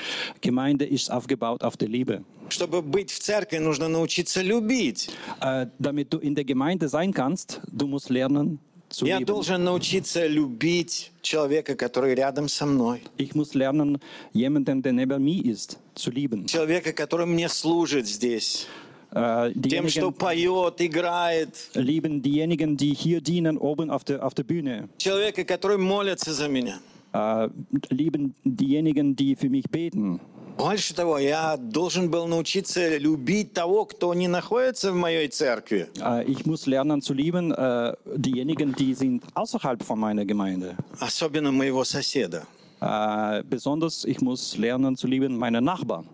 Gemeinde 0.41 0.85
ist 0.85 1.09
aufgebaut 1.11 1.63
auf 1.63 1.75
der 1.77 1.87
Liebe. 1.89 2.23
Чтобы 2.49 2.81
быть 2.81 3.09
в 3.11 3.19
церкви, 3.19 3.57
нужно 3.57 3.87
научиться 3.89 4.41
любить. 4.41 5.09
Äh, 5.41 5.67
damit 5.79 6.13
du 6.13 6.19
in 6.19 6.35
der 6.35 6.43
Gemeinde 6.45 6.87
sein 6.87 7.13
kannst, 7.13 7.61
du 7.71 7.87
musst 7.87 8.09
lernen 8.09 8.59
zu 8.59 8.66
Я 9.02 9.20
должен 9.20 9.64
научиться 9.64 10.26
любить 10.26 11.12
человека, 11.22 11.74
который 11.76 12.14
рядом 12.14 12.48
со 12.48 12.66
мной. 12.66 13.02
Ich 13.18 13.34
muss 13.34 13.54
lernen, 13.54 13.98
jemanden, 14.32 14.82
der 14.82 14.92
neben 14.92 15.22
mir 15.22 15.44
ist, 15.44 15.78
zu 15.94 16.10
lieben. 16.10 16.46
Человека, 16.46 16.92
который 16.92 17.26
мне 17.26 17.48
служит 17.48 18.06
здесь. 18.06 18.66
Äh, 19.10 19.52
Тем, 19.68 19.88
что 19.88 20.10
поет, 20.10 20.80
играет. 20.80 21.70
lieben 21.74 22.22
diejenigen, 22.22 22.76
die 22.76 22.94
hier 22.94 23.20
dienen, 23.20 23.56
oben 23.58 23.90
auf 23.90 24.04
der, 24.04 24.24
auf 24.24 24.34
der 24.34 24.44
Bühne. 24.44 24.88
Человека, 24.98 25.44
который 25.44 25.78
молится 25.78 26.32
за 26.32 26.48
меня. 26.48 26.78
Äh, 27.12 27.48
lieben 27.90 28.34
diejenigen, 28.44 29.16
die 29.16 29.34
für 29.34 29.48
mich 29.48 29.64
beten. 29.70 30.20
Больше 30.58 30.92
того, 30.92 31.18
я 31.18 31.56
должен 31.56 32.10
был 32.10 32.26
научиться 32.26 32.98
любить 32.98 33.52
того, 33.52 33.84
кто 33.84 34.12
не 34.12 34.26
находится 34.26 34.90
в 34.90 34.96
моей 34.96 35.28
церкви. 35.28 35.88
Äh, 36.00 36.24
ich 36.24 36.46
muss 36.46 36.66
lernen 36.66 37.00
zu 37.00 37.14
lieben 37.14 37.52
äh, 37.52 37.94
diejenigen, 38.16 38.74
die 38.74 38.92
sind 38.94 39.22
außerhalb 39.34 39.84
von 39.84 40.00
meiner 40.00 40.24
Gemeinde. 40.24 40.76
Особенно 40.98 41.52
моего 41.52 41.84
соседа. 41.84 42.44
Äh, 42.80 43.44
besonders, 43.44 44.04
ich 44.04 44.20
muss 44.20 44.56
lernen 44.58 44.96
zu 44.96 45.06
lieben 45.06 45.38
meine 45.38 45.60
Nachbarn. 45.62 46.08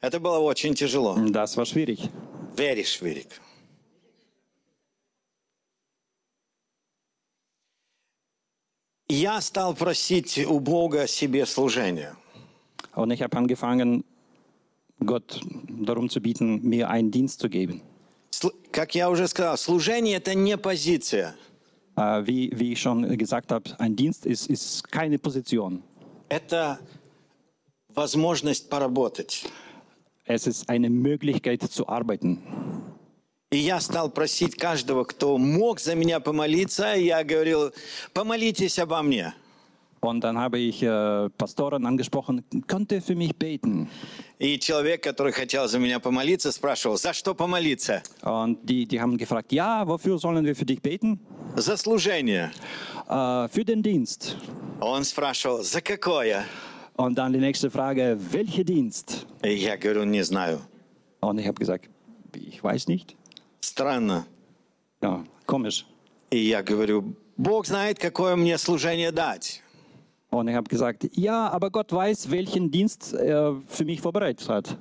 Это 0.00 0.18
было 0.18 0.38
очень 0.38 0.74
тяжело. 0.74 1.16
Das 1.30 1.58
war 1.58 1.66
schwierig. 1.66 2.08
Very 2.56 2.84
schwierig. 2.84 3.28
Я 9.09 9.41
стал 9.41 9.73
просить 9.75 10.37
у 10.45 10.59
Бога 10.59 11.07
себе 11.07 11.45
служение. 11.45 12.15
Und 12.95 13.11
ich 13.11 13.21
habe 13.21 13.37
angefangen, 13.37 14.03
Gott 15.05 15.39
darum 15.67 16.09
zu 16.09 16.21
bieten, 16.21 16.61
mir 16.63 16.89
einen 16.89 17.11
Dienst 17.11 17.39
zu 17.39 17.49
geben. 17.49 17.81
Сл- 18.33 18.53
Как 18.71 18.95
я 18.95 19.09
уже 19.09 19.27
сказал, 19.27 19.57
служение – 19.57 20.17
это 20.17 20.33
не 20.35 20.57
позиция. 20.57 21.35
Äh, 21.97 22.25
wie, 22.25 22.51
wie 22.57 22.71
ich 22.73 22.79
schon 22.81 23.17
gesagt 23.17 23.51
habe, 23.51 23.69
ein 23.79 23.95
Dienst 23.95 24.25
ist, 24.25 24.47
ist 24.47 24.89
keine 24.91 25.17
Position. 25.19 25.83
Это 26.29 26.79
возможность 27.93 28.69
поработать. 28.69 29.45
Es 30.23 30.47
ist 30.47 30.69
eine 30.69 30.89
Möglichkeit 30.89 31.61
zu 31.63 31.87
arbeiten. 31.89 32.41
И 33.52 33.58
я 33.58 33.80
стал 33.80 34.10
просить 34.10 34.56
каждого, 34.56 35.04
кто 35.04 35.38
мог 35.38 35.78
за 35.78 35.94
меня 35.94 36.18
помолиться, 36.18 36.94
я 36.94 37.22
говорил, 37.22 37.72
помолитесь 38.12 38.76
обо 38.80 39.02
мне. 39.02 39.34
Und 40.00 40.20
dann 40.24 40.36
habe 40.36 40.58
ich 40.58 40.82
äh, 40.82 41.30
Pastoren 41.38 41.86
angesprochen, 41.86 42.44
könnt 42.66 42.90
ihr 42.90 43.00
für 43.00 43.14
mich 43.14 43.36
beten? 43.36 43.88
И 44.40 44.58
человек, 44.58 45.02
который 45.04 45.30
хотел 45.30 45.68
за 45.68 45.78
меня 45.78 46.00
помолиться, 46.00 46.50
спрашивал, 46.50 46.96
за 46.96 47.12
что 47.12 47.36
помолиться? 47.36 48.02
Und 48.22 48.58
die, 48.68 48.84
die 48.84 49.00
haben 49.00 49.16
gefragt, 49.16 49.52
ja, 49.52 49.86
wofür 49.86 50.18
sollen 50.18 50.44
wir 50.44 50.56
für 50.56 50.66
dich 50.66 50.82
beten? 50.82 51.20
За 51.54 51.76
служение. 51.76 52.50
Äh, 53.08 53.46
für 53.48 53.64
den 53.64 53.80
Dienst. 53.80 54.36
Он 54.80 55.04
спрашивал, 55.04 55.62
за 55.62 55.80
какое? 55.80 56.44
Und 56.96 57.16
dann 57.16 57.32
die 57.32 57.38
nächste 57.38 57.70
Frage, 57.70 58.18
welcher 58.32 58.64
Dienst? 58.64 59.24
И 59.44 59.54
я 59.54 59.76
говорю, 59.76 60.04
не 60.04 60.24
знаю. 60.24 60.62
Und 61.20 61.38
ich 61.38 61.46
habe 61.46 61.60
gesagt, 61.60 61.88
ich 62.34 62.62
weiß 62.62 62.88
nicht. 62.88 63.16
Странно. 63.60 64.26
Ja, 65.02 65.24
komisch. 65.46 65.84
И 66.30 66.38
я 66.38 66.62
говорю, 66.62 67.14
Бог 67.36 67.66
знает, 67.66 67.98
какое 67.98 68.36
мне 68.36 68.58
служение 68.58 69.12
дать. 69.12 69.62
Und 70.30 70.48
ich 70.48 70.56
habe 70.56 70.68
gesagt, 70.68 71.06
ja, 71.12 71.48
aber 71.48 71.70
Gott 71.70 71.92
weiß, 71.92 72.30
welchen 72.30 72.70
Dienst 72.70 73.14
er 73.14 73.56
für 73.68 73.84
mich 73.84 74.00
vorbereitet 74.00 74.48
hat. 74.48 74.76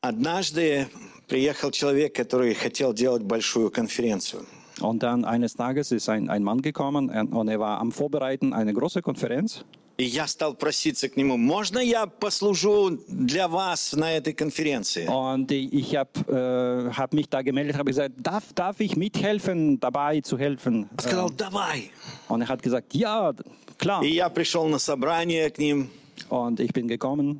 Однажды 0.00 0.86
приехал 1.26 1.72
человек, 1.72 2.14
который 2.14 2.54
хотел 2.54 2.92
делать 2.92 3.22
большую 3.22 3.70
конференцию. 3.70 4.46
Und 4.80 5.02
dann 5.02 5.24
eines 5.24 5.54
Tages 5.54 5.90
ist 5.90 6.08
ein, 6.08 6.30
ein 6.30 6.44
Mann 6.44 6.62
gekommen 6.62 7.10
und 7.10 7.48
er 7.48 7.58
war 7.58 7.80
am 7.80 7.90
Vorbereiten 7.90 8.52
eine 8.52 8.72
große 8.72 9.02
Konferenz. 9.02 9.64
И 9.97 10.05
я 10.05 10.25
стал 10.25 10.55
проситься 10.55 11.07
к 11.07 11.17
нему, 11.17 11.37
можно 11.37 11.77
я 11.77 12.07
послужу 12.07 12.99
для 13.07 13.47
вас 13.47 13.93
на 13.93 14.11
этой 14.11 14.33
конференции? 14.33 15.05
Und 15.05 15.51
ich 15.51 15.95
habe 15.95 16.09
äh, 16.27 16.91
hab 16.97 17.13
mich 17.13 17.29
da 17.29 17.43
gemeldet, 17.43 17.77
habe 17.77 17.91
gesagt, 17.91 18.15
darf, 18.17 18.53
darf 18.53 18.79
ich 18.79 18.95
mithelfen, 18.95 19.79
dabei 19.79 20.21
zu 20.21 20.39
helfen? 20.39 20.89
Он 20.91 20.99
сказал, 20.99 21.29
давай. 21.29 21.91
Und 22.27 22.41
er 22.41 22.49
hat 22.49 22.63
gesagt, 22.63 22.95
ja, 22.95 23.33
klar. 23.77 24.03
И 24.03 24.15
я 24.15 24.29
пришел 24.29 24.67
на 24.67 24.79
собрание 24.79 25.51
к 25.51 25.59
ним. 25.59 25.91
Und 26.29 26.59
ich 26.59 26.73
bin 26.73 26.87
gekommen. 26.87 27.39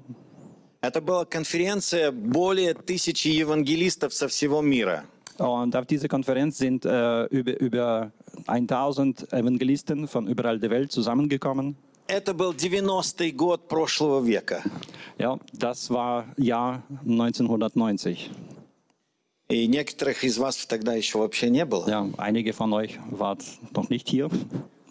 Это 0.80 1.02
была 1.02 1.26
конференция 1.26 2.12
более 2.12 2.76
тысячи 2.76 3.30
евангелистов 3.30 4.14
со 4.14 4.28
всего 4.28 4.62
мира. 4.62 5.06
Und 5.40 5.76
auf 5.76 5.88
dieser 5.88 6.08
Konferenz 6.08 6.60
sind 6.60 6.86
äh, 6.86 7.26
über, 7.26 7.60
über 7.60 8.12
1000 8.46 9.34
Evangelisten 9.34 10.08
von 10.08 10.28
überall 10.28 10.60
der 10.60 10.70
Welt 10.70 10.92
zusammengekommen. 10.92 11.76
Это 12.09 12.33
был 12.33 12.53
90-й 12.55 13.33
год 13.33 13.69
прошлого 13.69 14.21
века. 14.25 14.63
Ja, 15.19 15.39
das 15.53 15.91
war 15.91 16.25
Jahr 16.39 16.83
1990. 17.05 18.31
И 19.51 19.67
некоторых 19.67 20.25
из 20.25 20.39
вас 20.39 20.67
тогда 20.67 20.95
еще 20.95 21.19
вообще 21.19 21.51
не 21.51 21.65
было. 21.65 21.87
Ja, 21.89 22.09
einige 22.19 22.53
von 22.53 22.73
euch 22.73 22.99
waren 23.11 23.39
noch 23.75 23.91
nicht 23.91 24.09
hier. 24.09 24.31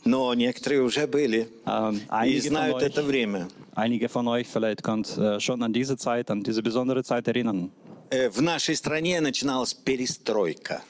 Но 0.06 0.34
некоторые 0.36 0.84
уже 0.84 1.06
были. 1.08 1.48
Ähm, 1.66 2.02
И 2.26 2.40
знают 2.40 2.76
euch, 2.78 2.84
это 2.84 3.04
время. 3.04 3.48
einige 3.76 4.08
von 4.10 4.28
euch 4.28 4.48
vielleicht 4.48 4.84
könnt 4.84 5.18
äh, 5.18 5.40
schon 5.40 5.62
an 5.64 5.74
diese 5.74 5.98
Zeit, 5.98 6.30
an 6.32 6.44
diese 6.44 6.62
besondere 6.62 7.04
Zeit 7.04 7.28
erinnern. 7.28 7.72
Э, 8.10 8.30
В 8.30 8.42
нашей 8.42 8.76
стране 8.76 9.20
начиналась 9.22 9.74
перестройка. 9.74 10.82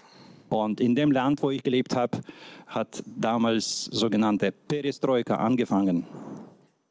Und 0.48 0.80
in 0.80 0.94
dem 0.94 1.10
Land, 1.12 1.42
wo 1.42 1.50
ich 1.50 1.62
gelebt 1.62 1.94
habe, 1.96 2.20
hat 2.66 3.02
damals 3.06 3.84
sogenannte 3.86 4.52
Perestroika 4.52 5.36
angefangen. 5.36 6.04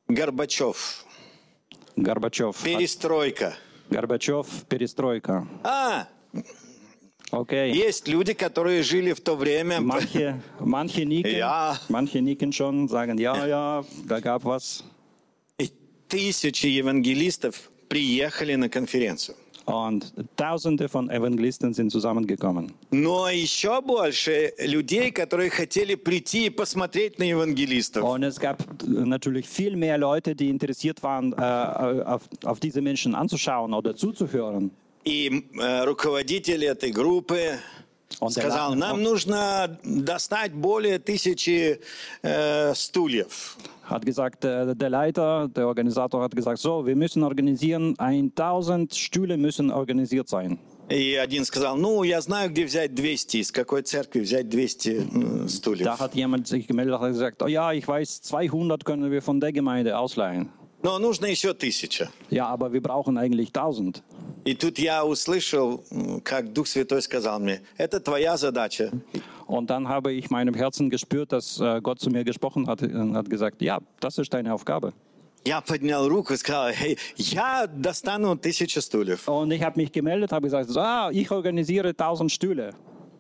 Горбачев. 0.07 1.05
Gorbatschow. 1.95 2.55
hat- 2.55 2.63
Перестройка. 2.63 3.53
Gorbatschow, 3.91 4.45
Perestroika. 4.69 5.45
А, 5.63 6.07
Okay. 7.31 7.71
есть 7.73 8.07
люди, 8.07 8.33
которые 8.33 8.81
жили 8.83 9.13
в 9.13 9.21
то 9.21 9.35
время. 9.35 9.79
Manche, 9.79 10.39
manche, 10.59 11.05
nicken, 11.05 11.31
Ja. 11.37 11.77
manche 11.89 12.21
nicken 12.21 12.51
schon, 12.51 12.87
sagen, 12.89 13.17
ja, 13.17 13.45
ja, 13.47 13.83
da 14.05 14.19
gab 14.19 14.43
was. 14.43 14.83
И 15.57 15.69
тысячи 16.09 16.65
евангелистов 16.67 17.69
приехали 17.87 18.55
на 18.55 18.69
конференцию. 18.69 19.35
Und 19.66 20.14
Tausende 20.36 20.88
von 20.88 21.10
Evangelisten 21.10 21.74
sind 21.74 21.90
zusammengekommen. 21.90 22.72
Но 22.92 23.28
еще 23.28 23.80
больше 23.82 24.52
людей, 24.58 25.10
которые 25.10 25.50
хотели 25.50 25.96
прийти 25.96 26.46
и 26.46 26.50
посмотреть 26.50 27.18
на 27.18 27.24
евангелистов. 27.24 28.04
Und 28.04 28.22
es 28.22 28.38
gab 28.38 28.58
natürlich 28.86 29.48
viel 29.48 29.74
mehr 29.74 29.98
Leute, 29.98 30.36
die 30.36 30.50
interessiert 30.50 31.02
waren, 31.02 31.32
äh, 31.32 31.36
auf, 31.36 32.22
auf 32.44 32.60
diese 32.60 32.80
Menschen 32.80 33.16
anzuschauen 33.16 33.74
oder 33.74 33.96
zuzuhören. 33.96 34.70
И 35.04 35.46
э, 35.58 35.84
руководитель 35.84 36.64
этой 36.64 36.90
группы 36.90 37.58
Он 38.20 38.30
сказал, 38.30 38.74
нам 38.74 39.02
нужно 39.02 39.78
достать 39.82 40.52
более 40.52 40.98
тысячи 40.98 41.80
э, 42.22 42.74
стульев. 42.74 43.56
Hat 43.85 44.05
gesagt, 44.05 44.45
äh, 44.45 44.75
der 44.75 44.89
Leiter, 44.89 45.47
der 45.47 45.67
Organisator 45.67 46.23
hat 46.23 46.35
gesagt, 46.35 46.59
so, 46.59 46.85
wir 46.85 46.95
müssen 46.95 47.23
organisieren, 47.23 47.95
1000 47.97 48.93
Stühle 48.95 49.37
müssen 49.37 49.71
organisiert 49.71 50.29
sein. 50.29 50.59
И 50.89 51.15
один 51.15 51.45
сказал, 51.45 51.77
ну, 51.77 52.03
я 52.03 52.19
знаю, 52.19 52.49
где 52.49 52.65
взять 52.65 52.93
200, 52.93 53.35
из 53.35 53.51
какой 53.51 53.81
церкви 53.81 54.19
взять 54.19 54.49
200 54.49 54.85
э, 54.87 55.47
стульев. 55.47 55.85
Da 55.85 55.97
hat 55.97 56.15
jemand 56.15 56.47
sich 56.47 56.67
gemeldet 56.67 56.99
und 56.99 57.07
gesagt, 57.13 57.41
oh 57.41 57.47
ja, 57.47 57.71
ich 57.71 57.87
weiß, 57.87 58.21
200 58.23 58.83
können 58.83 59.09
wir 59.09 59.21
von 59.21 59.39
der 59.39 59.53
Gemeinde 59.53 59.97
ausleihen. 59.97 60.49
Но 60.83 60.97
нужно 60.99 61.27
еще 61.27 61.53
тысяча. 61.53 62.09
Ja, 62.29 62.47
aber 62.47 62.73
wir 62.73 62.81
brauchen 62.81 63.17
eigentlich 63.17 63.53
1000. 63.53 64.03
И 64.43 64.55
тут 64.55 64.79
я 64.79 65.05
услышал, 65.05 65.83
м, 65.91 66.19
как 66.21 66.51
Дух 66.51 66.65
Святой 66.67 67.01
сказал 67.03 67.39
мне, 67.39 67.61
это 67.77 67.99
твоя 67.99 68.35
задача. 68.37 68.91
Und 69.47 69.69
dann 69.69 69.87
habe 69.87 70.11
ich 70.11 70.29
meinem 70.29 70.53
Herzen 70.53 70.89
gespürt, 70.89 71.31
dass 71.31 71.59
äh, 71.59 71.81
Gott 71.81 71.99
zu 71.99 72.09
mir 72.09 72.23
gesprochen 72.23 72.67
hat 72.67 72.81
und 72.81 73.15
hat 73.15 73.29
gesagt, 73.29 73.61
ja, 73.61 73.79
das 73.99 74.17
ist 74.17 74.33
deine 74.33 74.53
Aufgabe. 74.53 74.93
Я 75.43 75.59
поднял 75.59 76.07
руку 76.07 76.33
и 76.33 76.37
сказал, 76.37 76.69
«Эй, 76.69 76.99
я 77.17 77.65
достану 77.65 78.37
тысячу 78.37 78.79
стульев. 78.79 79.27
Und 79.27 79.51
ich 79.51 79.63
habe 79.63 79.79
mich 79.79 79.91
gemeldet, 79.91 80.31
habe 80.31 80.43
gesagt, 80.43 80.69
so, 80.69 80.79
ah, 80.79 81.09
ich 81.11 81.31
organisiere 81.31 81.95
1000 81.95 82.31
Stühle. 82.31 82.73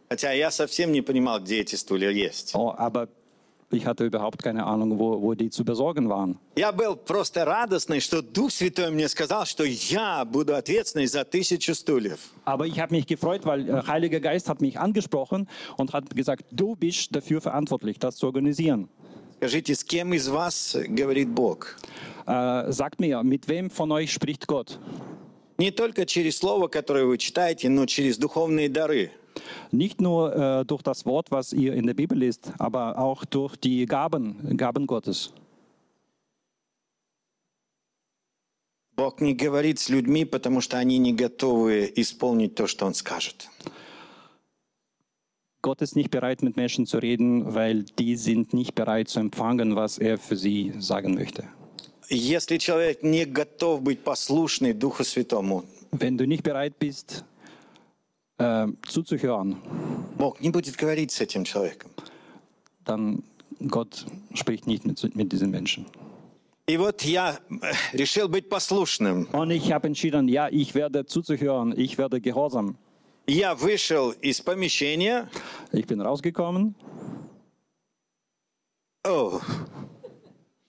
Хотя 0.07 0.33
я 0.33 0.51
совсем 0.51 0.91
не 0.91 1.01
понимал, 1.01 1.39
где 1.39 1.61
эти 1.61 1.75
стулья 1.75 2.11
есть. 2.11 2.53
Oh, 2.53 2.75
aber 2.77 3.07
ich 3.73 3.85
hatte 3.85 4.05
überhaupt 4.05 4.43
keine 4.43 4.65
Ahnung, 4.65 4.99
wo, 4.99 5.21
wo 5.21 5.33
die 5.33 5.49
zu 5.49 5.63
besorgen 5.63 6.09
waren. 6.09 6.37
Я 6.57 6.71
был 6.71 6.95
просто 6.95 7.45
радостный, 7.45 8.01
что 8.01 8.21
Дух 8.21 8.51
Святой 8.51 8.91
мне 8.91 9.07
сказал, 9.07 9.45
что 9.45 9.63
я 9.63 10.25
буду 10.25 10.55
ответственный 10.55 11.07
за 11.07 11.23
тысячу 11.23 11.73
стульев. 11.73 12.19
Aber 12.45 12.65
ich 12.65 12.79
habe 12.79 12.93
mich 12.93 13.07
gefreut, 13.07 13.45
weil 13.45 13.67
äh, 13.69 13.83
Heiliger 13.87 14.19
Geist 14.19 14.49
hat 14.49 14.61
mich 14.61 14.79
angesprochen 14.79 15.47
und 15.77 15.93
hat 15.93 16.09
gesagt, 16.15 16.45
du 16.51 16.75
bist 16.75 17.15
dafür 17.15 17.41
verantwortlich, 17.41 17.99
das 17.99 18.17
zu 18.17 18.27
organisieren. 18.27 18.89
Скажите, 19.37 19.73
с 19.73 19.83
кем 19.83 20.13
из 20.13 20.27
вас 20.27 20.77
говорит 20.87 21.29
Бог? 21.29 21.75
Äh, 22.27 22.71
sagt 22.71 22.99
mir, 22.99 23.23
mit 23.23 23.47
wem 23.47 23.71
von 23.71 23.91
euch 23.91 24.11
spricht 24.11 24.47
Gott? 24.47 24.79
Не 25.57 25.71
только 25.71 26.05
через 26.05 26.37
слово, 26.37 26.67
которое 26.67 27.05
вы 27.05 27.17
читаете, 27.17 27.69
но 27.69 27.85
через 27.85 28.17
духовные 28.17 28.69
дары. 28.69 29.11
Nicht 29.71 30.01
nur 30.01 30.35
äh, 30.35 30.65
durch 30.65 30.81
das 30.81 31.05
Wort, 31.05 31.31
was 31.31 31.53
ihr 31.53 31.73
in 31.73 31.87
der 31.87 31.93
Bibel 31.93 32.17
liest, 32.17 32.51
aber 32.57 32.97
auch 32.97 33.23
durch 33.25 33.55
die 33.55 33.85
Gaben, 33.85 34.57
Gaben 34.57 34.87
Gottes. 34.87 35.33
Бог 38.95 39.19
не 39.21 39.33
говорит 39.33 39.79
с 39.79 39.89
людьми, 39.89 40.25
потому 40.25 40.61
что 40.61 40.77
они 40.77 40.99
не 40.99 41.13
готовы 41.13 41.91
исполнить 41.95 42.55
то, 42.55 42.67
что 42.67 42.85
Он 42.85 42.93
скажет. 42.93 43.49
Gott 45.63 45.81
ist 45.81 45.95
nicht 45.95 46.09
bereit, 46.09 46.41
mit 46.41 46.57
Menschen 46.57 46.87
zu 46.87 46.97
reden, 46.97 47.53
weil 47.53 47.83
die 47.83 48.15
sind 48.15 48.53
nicht 48.53 48.73
bereit 48.73 49.09
zu 49.09 49.19
empfangen, 49.19 49.75
was 49.75 49.99
er 49.99 50.17
für 50.17 50.35
sie 50.35 50.73
sagen 50.79 51.13
möchte. 51.13 51.43
Если 52.09 52.57
человек 52.57 53.03
не 53.03 53.25
готов 53.25 53.81
быть 53.81 54.03
послушный 54.03 54.73
Духу 54.73 55.03
Святому, 55.03 55.63
Wenn 55.91 56.17
du 56.17 56.25
nicht 56.25 56.43
bereit 56.43 56.79
bist, 56.79 57.23
äh, 58.37 58.67
zuzuhören, 58.87 59.57
Бог 60.17 60.39
не 60.41 60.49
будет 60.49 60.75
говорить 60.77 61.11
с 61.11 61.21
этим 61.21 61.43
человеком. 61.43 61.91
dann 62.85 63.23
Gott 63.67 64.05
spricht 64.33 64.65
nicht 64.67 64.85
mit, 64.85 65.15
mit 65.15 65.31
diesen 65.31 65.51
Menschen. 65.51 65.85
И 66.67 66.77
вот 66.77 67.03
я 67.03 67.39
э, 67.49 67.73
решил 67.93 68.29
быть 68.29 68.47
послушным. 68.49 69.27
Und 69.33 69.51
ich 69.51 69.71
habe 69.71 69.87
entschieden, 69.87 70.27
ja, 70.27 70.47
ich 70.49 70.73
werde 70.73 71.05
zuzuhören, 71.05 71.73
ich 71.77 71.97
werde 71.97 72.21
gehorsam. 72.21 72.77
Я 73.27 73.55
вышел 73.55 74.11
из 74.21 74.41
помещения. 74.41 75.29
Ich 75.71 75.85
bin 75.85 76.01
rausgekommen 76.01 76.75
О, 79.03 79.39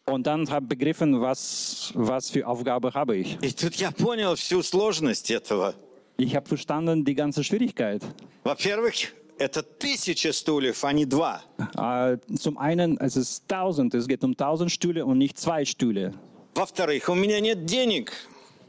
und 0.06 0.26
dann 0.26 0.48
habe 0.50 0.66
begriffen, 0.66 1.20
was, 1.20 1.92
was 1.94 2.30
für 2.30 2.46
Aufgabe 2.46 2.92
habe 2.94 3.16
ich. 3.16 3.38
и 3.42 3.52
тут 3.52 3.74
я 3.76 3.90
понял 3.90 4.34
всю 4.36 4.62
сложность 4.62 5.30
этого. 5.30 5.74
Ich 6.16 6.36
habe 6.36 6.48
verstanden 6.48 7.04
die 7.04 7.14
ganze 7.14 7.42
Schwierigkeit. 7.42 8.02
Во-первых, 8.44 9.12
это 9.38 9.62
тысяча 9.62 10.32
стульев, 10.32 10.84
а 10.84 10.92
не 10.92 11.04
два. 11.06 11.42
Äh, 11.76 12.18
zum 12.36 12.58
einen, 12.58 12.98
es 12.98 13.16
ist 13.16 13.44
1000, 13.48 13.94
es 13.94 14.06
geht 14.06 14.22
um 14.24 14.32
1000 14.32 14.70
Stühle 14.70 15.04
und 15.04 15.18
nicht 15.18 15.38
zwei 15.38 15.64
Stühle. 15.64 16.12
Во-вторых, 16.54 17.08
у 17.08 17.14
меня 17.14 17.40
нет 17.40 17.64
денег. 17.64 18.12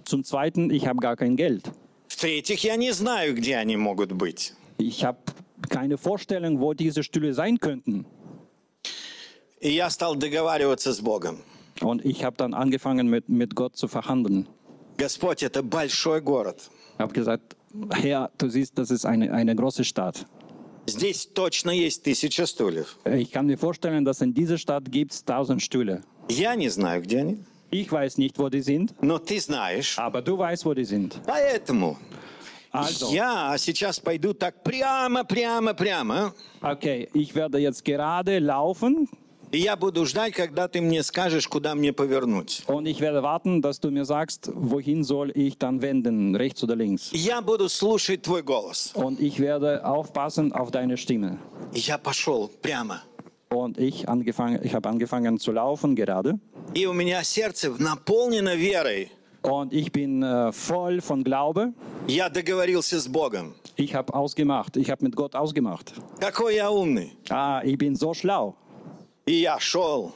Zum 0.05 0.23
zweiten, 0.23 0.71
ich 0.71 0.87
habe 0.87 0.99
gar 0.99 1.15
kein 1.15 1.35
Geld. 1.35 1.71
В-третьих, 2.07 2.63
я 2.63 2.75
не 2.75 2.91
знаю, 2.91 3.35
где 3.35 3.57
они 3.57 3.77
могут 3.77 4.13
быть. 4.13 4.53
Ich 4.77 5.03
habe 5.03 5.19
keine 5.69 5.97
Vorstellung, 5.97 6.59
wo 6.59 6.73
diese 6.73 7.03
Stühle 7.03 7.33
sein 7.33 7.59
könnten. 7.59 8.05
И 9.59 9.71
я 9.71 9.89
стал 9.89 10.15
договариваться 10.15 10.93
с 10.93 10.99
Богом. 10.99 11.41
Und 11.81 12.05
ich 12.05 12.23
habe 12.23 12.35
dann 12.37 12.53
angefangen, 12.53 13.07
mit, 13.09 13.29
mit 13.29 13.55
Gott 13.55 13.75
zu 13.77 13.87
verhandeln. 13.87 14.47
Господь, 14.97 15.41
это 15.43 15.63
большой 15.63 16.21
город. 16.21 16.69
Ich 16.97 16.99
habe 16.99 17.13
gesagt, 17.13 17.55
Herr, 17.91 18.29
du 18.37 18.49
siehst, 18.49 18.77
das 18.77 18.91
ist 18.91 19.05
eine, 19.05 19.31
eine 19.33 19.55
große 19.55 19.83
Stadt. 19.83 20.25
Здесь 20.87 21.29
точно 21.33 21.71
есть 21.71 22.03
тысяча 22.03 22.45
стульев. 22.45 22.97
Ich 23.05 23.31
kann 23.31 23.45
mir 23.45 23.57
vorstellen, 23.57 24.03
dass 24.05 24.21
in 24.21 24.33
dieser 24.33 24.57
Stadt 24.57 24.91
gibt 24.91 25.13
es 25.13 25.21
1000 25.25 25.61
Stühle. 25.61 26.01
Я 26.29 26.55
не 26.55 26.69
знаю, 26.69 27.01
где 27.01 27.19
они, 27.21 27.37
Ich 27.71 27.91
weiß 27.91 28.17
nicht, 28.19 28.37
wo 28.37 28.49
die 28.49 28.61
sind, 28.61 28.93
но 29.01 29.17
ты 29.17 29.39
знаешь. 29.39 29.97
aber 29.97 30.21
du 30.21 30.37
weißt, 30.37 30.65
wo 30.65 30.73
die 30.73 30.85
sind. 30.85 31.19
Поэтому 31.25 31.97
Also, 32.71 33.11
я 33.13 33.55
сейчас 33.57 33.99
пойду 33.99 34.33
так 34.33 34.63
прямо, 34.63 35.23
прямо, 35.23 35.73
прямо. 35.73 36.33
okay, 36.61 37.07
ich 37.13 37.33
werde 37.35 37.59
jetzt 37.59 37.83
gerade 37.85 38.39
laufen 38.39 39.07
И 39.07 39.07
я 39.51 39.75
буду 39.75 40.05
ждать, 40.05 40.33
когда 40.33 40.67
ты 40.67 40.81
мне 40.81 41.03
скажешь, 41.03 41.47
куда 41.47 41.75
мне 41.75 41.93
повернуть. 41.93 42.63
und 42.67 42.87
ich 42.87 42.99
werde 43.01 43.21
warten, 43.21 43.61
dass 43.61 43.79
du 43.79 43.91
mir 43.91 44.05
sagst, 44.05 44.49
wohin 44.53 45.03
soll 45.03 45.31
ich 45.35 45.57
dann 45.57 45.81
wenden, 45.81 46.35
rechts 46.35 46.63
oder 46.63 46.75
links. 46.75 47.11
Я 47.13 47.41
буду 47.41 47.69
слушать 47.69 48.23
твой 48.23 48.41
голос. 48.41 48.91
Und 48.95 49.19
ich 49.19 49.39
werde 49.39 49.85
aufpassen 49.85 50.51
auf 50.53 50.71
deine 50.71 50.97
Stimme. 50.97 51.37
И 51.73 51.79
я 51.79 51.97
пошел 51.97 52.49
прямо. 52.61 53.01
Und 53.49 53.77
ich, 53.77 54.09
angefangen, 54.09 54.59
ich 54.63 54.73
habe 54.73 54.89
angefangen 54.89 55.37
zu 55.37 55.51
laufen 55.51 55.95
gerade. 55.95 56.39
И 56.73 56.87
у 56.87 56.93
меня 56.93 57.23
сердце 57.23 57.69
наполнено 57.77 58.55
верой. 58.55 59.11
Und 59.43 59.73
ich 59.73 59.91
bin 59.91 60.23
äh, 60.23 60.51
voll 60.51 61.01
von 61.01 61.23
Glaube. 61.23 61.73
Я 62.07 62.29
договорился 62.29 62.99
с 62.99 63.07
Богом. 63.07 63.53
Ich 63.75 63.93
habe 63.93 64.13
ausgemacht. 64.13 64.77
Ich 64.77 64.89
habe 64.89 65.03
mit 65.03 65.15
Gott 65.15 65.35
ausgemacht. 65.35 65.93
Какой 66.19 66.55
я 66.55 66.71
умный. 66.71 67.11
Ah, 67.29 67.61
ich 67.63 67.77
bin 67.77 67.95
so 67.95 68.13
schlau. 68.13 68.55
И 69.27 69.33
я 69.41 69.59
шел, 69.59 70.11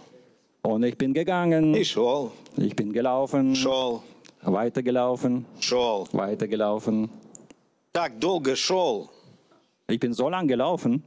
Und 0.64 0.84
ich 0.84 0.98
bin 0.98 1.14
gegangen. 1.14 1.74
и 1.76 1.84
шел, 1.84 2.32
Ich 2.58 2.76
bin 2.76 2.92
gelaufen. 2.94 3.56
шел, 3.56 4.02
Weitergelaufen. 4.44 5.46
шел. 5.60 6.08
Weitergelaufen. 6.12 7.10
Так 7.94 8.20
долго 8.20 8.56
шел, 8.56 9.10
Ich 9.88 10.00
bin 10.00 10.14
so 10.14 10.30
lang 10.30 10.48
gelaufen. 10.48 11.04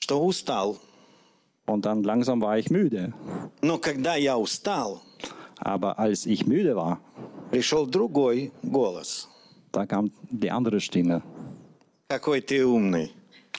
что 0.00 0.24
устал. 0.24 0.76
Und 1.66 1.84
dann 1.84 2.02
langsam 2.04 2.40
war 2.40 2.58
ich 2.58 2.70
müde. 2.70 3.12
Но 3.62 3.78
когда 3.78 4.16
я 4.16 4.36
устал, 4.38 5.00
Aber 5.58 5.98
als 5.98 6.26
ich 6.26 6.46
müde 6.46 6.76
war, 6.76 6.98
пришел 7.50 7.86
другой 7.86 8.52
голос. 8.62 9.28
da 9.72 9.86
kam 9.86 10.10
die 10.30 10.50
andere 10.50 10.80
Stimme. 10.80 11.22
Какой 12.08 12.40
ты 12.40 12.64
умный. 12.64 13.10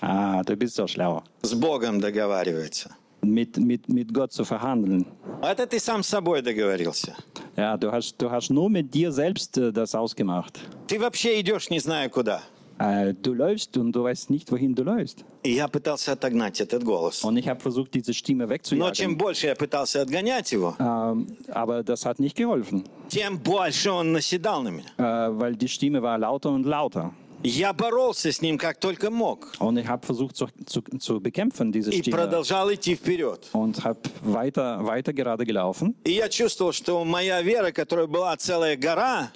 Ah, 0.02 0.42
du 0.44 0.56
bist 0.56 0.76
so 0.76 0.88
schlau. 0.88 1.24
С 1.42 1.54
Богом 1.54 2.00
договаривается. 2.00 2.96
Mit, 3.22 3.58
mit, 3.58 3.90
mit 3.90 4.14
Gott 4.14 4.32
zu 4.32 4.46
verhandeln. 4.46 5.06
Это 5.42 5.66
ты 5.68 5.80
сам 5.80 6.04
с 6.04 6.08
собой 6.08 6.42
договорился. 6.42 7.16
Ja, 7.56 7.76
du 7.76 7.92
hast, 7.92 8.16
du 8.22 8.30
hast 8.30 8.52
nur 8.52 8.70
mit 8.70 8.94
dir 8.94 9.12
selbst 9.12 9.58
äh, 9.58 9.72
das 9.72 9.96
ausgemacht. 9.96 10.60
Ты 10.88 11.00
вообще 11.00 11.40
идешь 11.42 11.70
не 11.70 11.80
зная 11.80 12.10
куда. 12.10 12.42
Äh, 12.80 13.16
du 13.16 13.34
läufst 13.34 13.76
und 13.78 13.92
du 13.92 14.04
weißt 14.04 14.30
nicht, 14.30 14.52
wohin 14.52 14.76
du 14.76 14.84
läufst. 14.84 15.26
И 15.44 15.52
я 15.54 15.68
пытался 15.68 16.12
отогнать 16.12 16.62
этот 16.62 16.84
голос. 16.84 17.24
Und 17.24 17.38
ich 17.38 17.48
habe 17.48 17.60
versucht, 17.60 17.94
diese 17.96 18.14
Stimme 18.14 18.46
Но 18.46 18.92
чем 18.92 19.12
wegzujagen. 19.14 19.18
больше 19.18 19.48
я 19.48 19.56
пытался 19.56 20.02
отгонять 20.04 20.52
его, 20.52 20.76
Ähm, 20.80 21.26
aber 21.50 21.84
das 21.84 22.06
hat 22.06 22.20
nicht 22.20 22.36
geholfen, 22.38 22.84
тем 23.10 23.40
больше 23.40 23.90
он 23.90 24.12
наседал 24.14 24.62
на 24.62 24.70
меня. 24.70 24.86
äh, 25.00 25.40
weil 25.40 25.56
die 25.56 25.68
Stimme 25.68 26.04
war 26.04 26.20
lauter 26.20 26.52
und 26.52 26.66
lauter. 26.68 27.12
Я 27.45 27.73
боролся 27.73 28.31
с 28.31 28.41
ним 28.41 28.57
как 28.57 28.79
только 28.79 29.11
мог. 29.11 29.53
Und 29.59 29.77
ich 29.77 29.87
habe 29.89 30.07
versucht 30.07 30.37
zu, 30.37 30.47
zu, 30.65 30.81
zu 31.01 31.21
bekämpfen, 31.21 31.73
diese 31.73 31.91
И 31.91 32.01
Stimme. 32.03 32.17
продолжал 32.17 32.73
идти 32.73 32.95
вперед. 32.95 33.49
Und 33.53 33.83
habe 33.85 33.99
weiter, 34.23 34.85
weiter 34.87 35.13
gerade 35.13 35.45
gelaufen. 35.45 35.95
И 36.05 36.13
я 36.13 36.29
чувствовал, 36.29 36.73
что 36.73 37.05
моя 37.05 37.43
вера, 37.43 37.73
которая 37.73 38.07
была 38.07 38.37
целая 38.37 38.77
гора, 38.77 39.33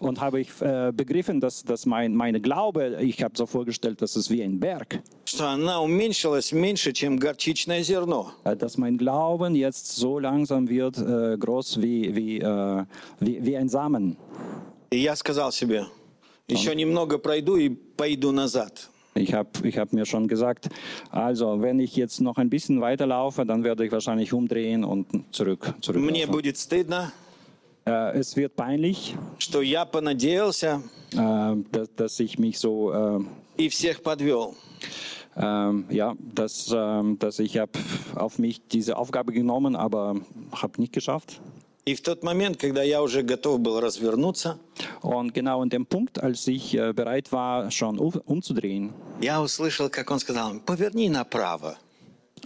Und 0.00 0.20
habe 0.20 0.40
ich 0.40 0.48
äh, 0.60 0.92
begriffen, 0.92 1.40
dass, 1.40 1.64
dass 1.64 1.84
mein, 1.84 2.14
meine 2.14 2.40
Glaube, 2.40 2.98
ich 3.00 3.20
habe 3.24 3.34
so 3.36 3.46
vorgestellt, 3.46 4.00
dass 4.00 4.14
es 4.14 4.30
wie 4.30 4.40
ein 4.44 4.60
Berg, 4.60 5.00
что 5.24 5.48
она 5.48 5.80
уменьшилась 5.80 6.52
меньше, 6.52 6.92
чем 6.92 7.16
горчичное 7.18 7.82
зерно. 7.82 8.30
äh, 8.44 8.54
dass 8.54 8.78
mein 8.78 8.96
Glauben 8.96 9.56
jetzt 9.56 9.96
so 9.96 10.20
langsam 10.20 10.68
wird, 10.68 10.98
äh, 10.98 11.36
groß 11.36 11.82
wie, 11.82 12.14
wie, 12.14 12.38
äh, 12.38 12.84
wie, 13.18 13.44
wie 13.44 13.56
ein 13.56 13.68
Samen. 13.68 14.16
И 14.90 14.98
я 14.98 15.16
сказал 15.16 15.50
себе, 15.50 15.86
еще 16.47 16.75
немного 16.75 17.17
пройду 17.17 17.55
и 17.55 17.69
пойду 17.69 18.31
назад. 18.31 18.89
Ich 19.15 19.31
habe 19.33 19.49
ich 19.63 19.77
hab 19.77 19.93
mir 19.93 20.05
schon 20.05 20.27
gesagt, 20.27 20.69
also 21.11 21.61
wenn 21.61 21.79
ich 21.79 21.95
jetzt 21.95 22.19
noch 22.19 22.37
ein 22.37 22.49
bisschen 22.49 22.81
weiterlaufe, 22.81 23.45
dann 23.45 23.63
werde 23.63 23.85
ich 23.85 23.91
wahrscheinlich 23.91 24.33
umdrehen 24.33 24.83
und 24.83 25.05
zurück. 25.31 25.65
Мне 25.67 25.81
zurücklaufen. 25.81 26.31
будет 26.31 26.57
стыдно, 26.57 27.11
Äh, 27.85 28.17
es 28.17 28.35
wird 28.37 28.55
peinlich, 28.55 29.13
что 29.39 29.61
я 29.61 29.83
понадеялся 29.85 30.81
äh, 31.11 31.55
dass, 31.71 31.93
dass 31.95 32.19
ich 32.21 32.39
mich 32.39 32.57
so, 32.57 32.93
äh, 32.93 33.19
и 33.57 33.67
всех 33.67 34.01
подвел. 34.01 34.55
ähm, 35.35 35.85
ja, 35.89 36.15
dass, 36.19 36.73
ähm, 36.73 37.19
dass 37.19 37.39
ich 37.39 37.57
habe 37.57 37.71
auf 38.15 38.39
mich 38.39 38.61
diese 38.67 38.97
Aufgabe 38.97 39.33
genommen, 39.33 39.75
aber 39.75 40.15
habe 40.53 40.79
nicht 40.79 40.93
geschafft. 40.93 41.41
И 41.88 41.94
в 41.94 42.02
тот 42.02 42.22
момент, 42.22 42.58
когда 42.58 42.82
я 42.82 43.00
уже 43.02 43.22
готов 43.22 43.60
был 43.60 43.80
развернуться, 43.80 44.58
Und 45.00 45.32
genau 45.32 45.62
an 45.62 45.70
dem 45.70 45.86
Punkt, 45.86 46.22
als 46.22 46.46
ich 46.46 46.74
äh, 46.74 46.92
bereit 46.92 47.32
war, 47.32 47.70
schon 47.70 47.98
um, 47.98 48.12
umzudrehen, 48.26 48.92
я 49.22 49.40
услышал, 49.40 49.88
как 49.88 50.10
он 50.10 50.18
сказал, 50.18 50.60
поверни 50.60 51.08
направо. 51.08 51.78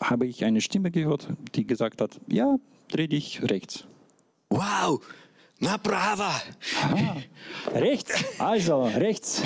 habe 0.00 0.26
ich 0.26 0.44
eine 0.44 0.60
Stimme 0.60 0.92
gehört, 0.92 1.26
die 1.56 1.66
gesagt 1.66 2.00
hat, 2.00 2.12
ja, 2.28 2.56
dreh 2.92 3.08
dich 3.08 3.42
rechts. 3.42 3.84
Вау, 5.61 5.71
направо! 5.71 6.31
Ah, 6.83 7.17
rechts, 7.73 8.39
also 8.39 8.83
rechts. 8.97 9.41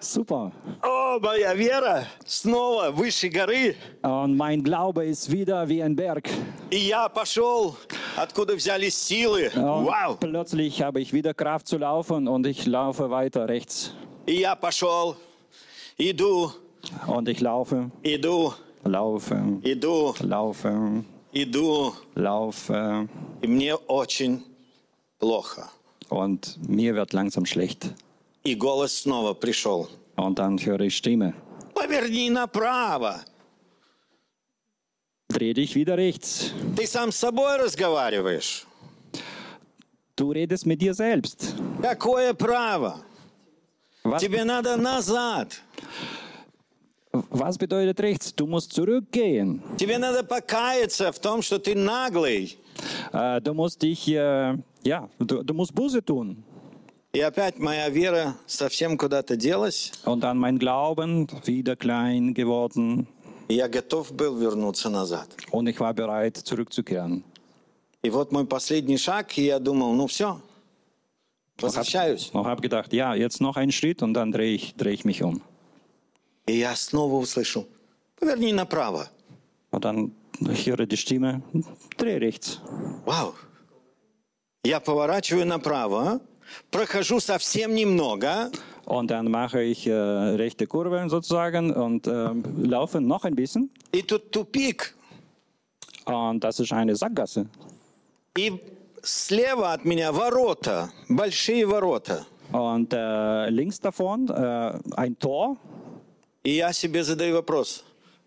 Super. 0.00 0.52
О, 0.82 1.18
моя 1.18 1.54
вера 1.54 2.06
снова 2.26 2.90
выше 2.90 3.28
горы. 3.28 3.74
Und 4.02 4.36
mein 4.36 4.62
Glaube 4.62 5.04
ist 5.06 5.30
wieder 5.32 5.68
wie 5.68 5.82
ein 5.82 5.96
Berg. 5.96 6.28
И 6.70 6.76
я 6.76 7.08
пошел, 7.08 7.76
откуда 8.16 8.54
взялись 8.54 8.96
силы. 8.96 9.50
Und 9.54 9.86
Вау! 9.86 10.16
plötzlich 10.20 10.82
habe 10.82 11.00
ich 11.00 11.12
wieder 11.12 11.32
Kraft 11.34 11.66
zu 11.68 11.78
laufen 11.78 12.28
und 12.28 12.46
ich 12.46 12.66
laufe 12.66 13.10
weiter 13.10 13.48
rechts. 13.48 13.92
И 14.26 14.40
я 14.40 14.54
пошел, 14.56 15.16
иду, 15.98 16.52
Und 17.06 17.28
ich 17.28 17.40
laufe, 17.40 17.90
иду, 18.02 18.52
laufe, 18.84 19.60
иду, 19.64 20.14
laufe, 20.20 21.04
иду. 21.32 21.94
laufe. 22.14 23.08
И 23.42 23.46
мне 23.46 23.74
очень 23.74 24.44
плохо. 25.20 25.68
Und 26.08 26.56
mir 26.68 26.94
wird 26.94 27.12
langsam 27.12 27.46
schlecht. 27.46 27.92
И 28.44 28.54
голос 28.54 28.92
снова 29.02 29.34
пришел. 29.34 29.88
Und 30.16 30.38
dann 30.38 30.58
höre 30.58 30.80
ich 30.82 30.96
Stimme. 30.96 31.34
Поверни 31.74 32.30
направо. 32.30 33.20
Dreh 35.28 35.52
dich 35.52 35.74
wieder 35.74 35.96
rechts. 35.98 36.52
Ты 36.76 36.86
сам 36.86 37.10
с 37.12 37.16
собой 37.16 37.56
разговариваешь. 37.56 38.64
Du 40.16 40.32
redest 40.32 40.64
mit 40.64 40.80
dir 40.80 40.94
selbst. 40.94 41.54
Какое 41.82 42.32
право? 42.32 43.00
Was, 44.04 44.20
Тебе 44.22 44.44
надо 44.44 44.76
назад. 44.76 45.60
was 47.30 47.58
bedeutet 47.58 47.98
rechts? 48.00 48.32
Du 48.34 48.46
musst 48.46 48.72
zurückgehen. 48.72 49.60
Тебе 49.76 49.98
надо 49.98 50.22
покаяться 50.22 51.10
в 51.12 51.18
том, 51.18 51.42
что 51.42 51.58
ты 51.58 51.74
наглый. 51.74 52.56
Äh, 53.12 53.40
du 53.40 53.52
musst 53.52 53.82
dich, 53.82 54.06
äh, 54.08 54.56
ja, 54.82 55.08
du, 55.18 55.42
du 55.42 55.54
musst 55.54 55.74
Buße 55.74 56.02
tun. 56.04 56.42
И 57.12 57.20
опять 57.20 57.58
моя 57.58 57.88
вера 57.88 58.34
совсем 58.46 58.98
куда-то 58.98 59.36
делась. 59.36 59.90
Und 60.04 60.20
dann 60.20 60.38
mein 60.38 60.58
Glauben 60.58 61.26
wieder 61.46 61.74
klein 61.74 62.34
geworden. 62.34 63.06
И 63.48 63.54
я 63.54 63.68
готов 63.68 64.12
был 64.12 64.36
вернуться 64.36 64.90
назад. 64.90 65.28
Und 65.50 65.66
ich 65.68 65.80
war 65.80 65.94
bereit, 65.94 66.36
zurückzukehren. 66.36 67.22
И 68.02 68.10
вот 68.10 68.32
мой 68.32 68.46
последний 68.46 68.98
шаг, 68.98 69.38
и 69.38 69.44
я 69.44 69.58
думал, 69.58 69.94
ну 69.94 70.06
все, 70.06 70.40
возвращаюсь. 71.58 72.30
Und 72.32 72.46
habe 72.46 72.60
gedacht, 72.60 72.92
ja, 72.92 73.14
jetzt 73.14 73.40
noch 73.40 73.56
einen 73.56 73.72
Schritt 73.72 74.02
und 74.02 74.12
dann 74.14 74.30
drehe 74.30 74.54
ich, 74.54 74.74
dreh 74.76 74.92
ich 74.92 75.04
mich 75.04 75.22
um. 75.22 75.40
И 76.46 76.58
я 76.58 76.76
снова 76.76 77.14
услышал, 77.16 77.66
поверни 78.20 78.52
направо. 78.52 79.08
Und 79.70 79.84
dann 79.84 80.12
ich 80.40 80.66
höre 80.66 80.86
die 80.86 80.96
Stimme, 80.96 81.42
dreh 81.96 82.18
rechts. 82.18 82.60
Вау. 83.06 83.34
Я 84.63 84.79
поворачиваю 84.79 85.45
направо, 85.47 86.21
прохожу 86.69 87.19
совсем 87.19 87.73
немного, 87.75 88.51
Und 88.85 89.09
dann 89.11 89.29
mache 89.31 89.61
ich 89.63 89.87
äh, 89.87 89.93
rechte 89.93 90.65
Kurve 90.67 91.07
sozusagen 91.07 91.71
und 91.71 92.07
ähm, 92.07 92.43
laufe 92.63 92.99
noch 92.99 93.23
ein 93.25 93.35
bisschen. 93.35 93.69
и 93.93 94.01
тут 94.01 94.31
тупик. 94.31 94.95
Und 96.05 96.43
das 96.43 96.59
ist 96.59 96.73
eine 96.73 96.95
Sackgasse. 96.95 97.47
И 98.37 98.59
слева 99.03 99.73
от 99.73 99.85
меня 99.85 100.11
ворота, 100.11 100.91
большие 101.09 101.65
ворота. 101.65 102.25
Und 102.51 102.91
äh, 102.93 103.49
links 103.49 103.79
davon 103.79 104.27
äh, 104.29 104.79
ein 104.95 105.17
Tor. 105.17 105.57
И 106.43 106.51
я 106.55 106.73
себе 106.73 107.03
задаю 107.03 107.35
вопрос, 107.35 107.83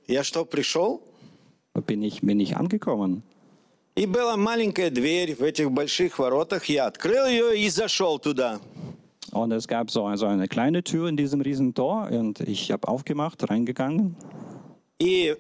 я 0.07 0.23
что, 0.25 0.45
пришел? 0.45 1.03
Bin 1.75 2.03
ich, 2.03 2.23
bin 2.23 2.39
ich 2.41 2.57
angekommen. 2.57 3.23
И 3.97 4.07
была 4.07 4.37
маленькая 4.37 4.91
дверь 4.91 5.37
в 5.37 5.43
этих 5.43 5.71
больших 5.71 6.19
воротах, 6.19 6.65
я 6.65 6.87
открыл 6.87 7.27
ее 7.29 7.57
и 7.57 7.69
зашел 7.69 8.19
туда. 8.19 8.61
Und 9.31 9.53
es 9.53 9.67
gab 9.69 9.91
so 9.91 10.07
also 10.07 10.27
eine 10.27 10.47
kleine 10.49 10.83
Tür 10.83 11.09
in 11.09 11.17
diesem 11.17 11.41
riesen 11.41 11.75
Tor 11.75 12.09
und 12.11 12.41
ich 12.41 12.71
habe 12.73 12.87
aufgemacht, 12.89 13.49
reingegangen. 13.49 14.17
И 14.99 15.37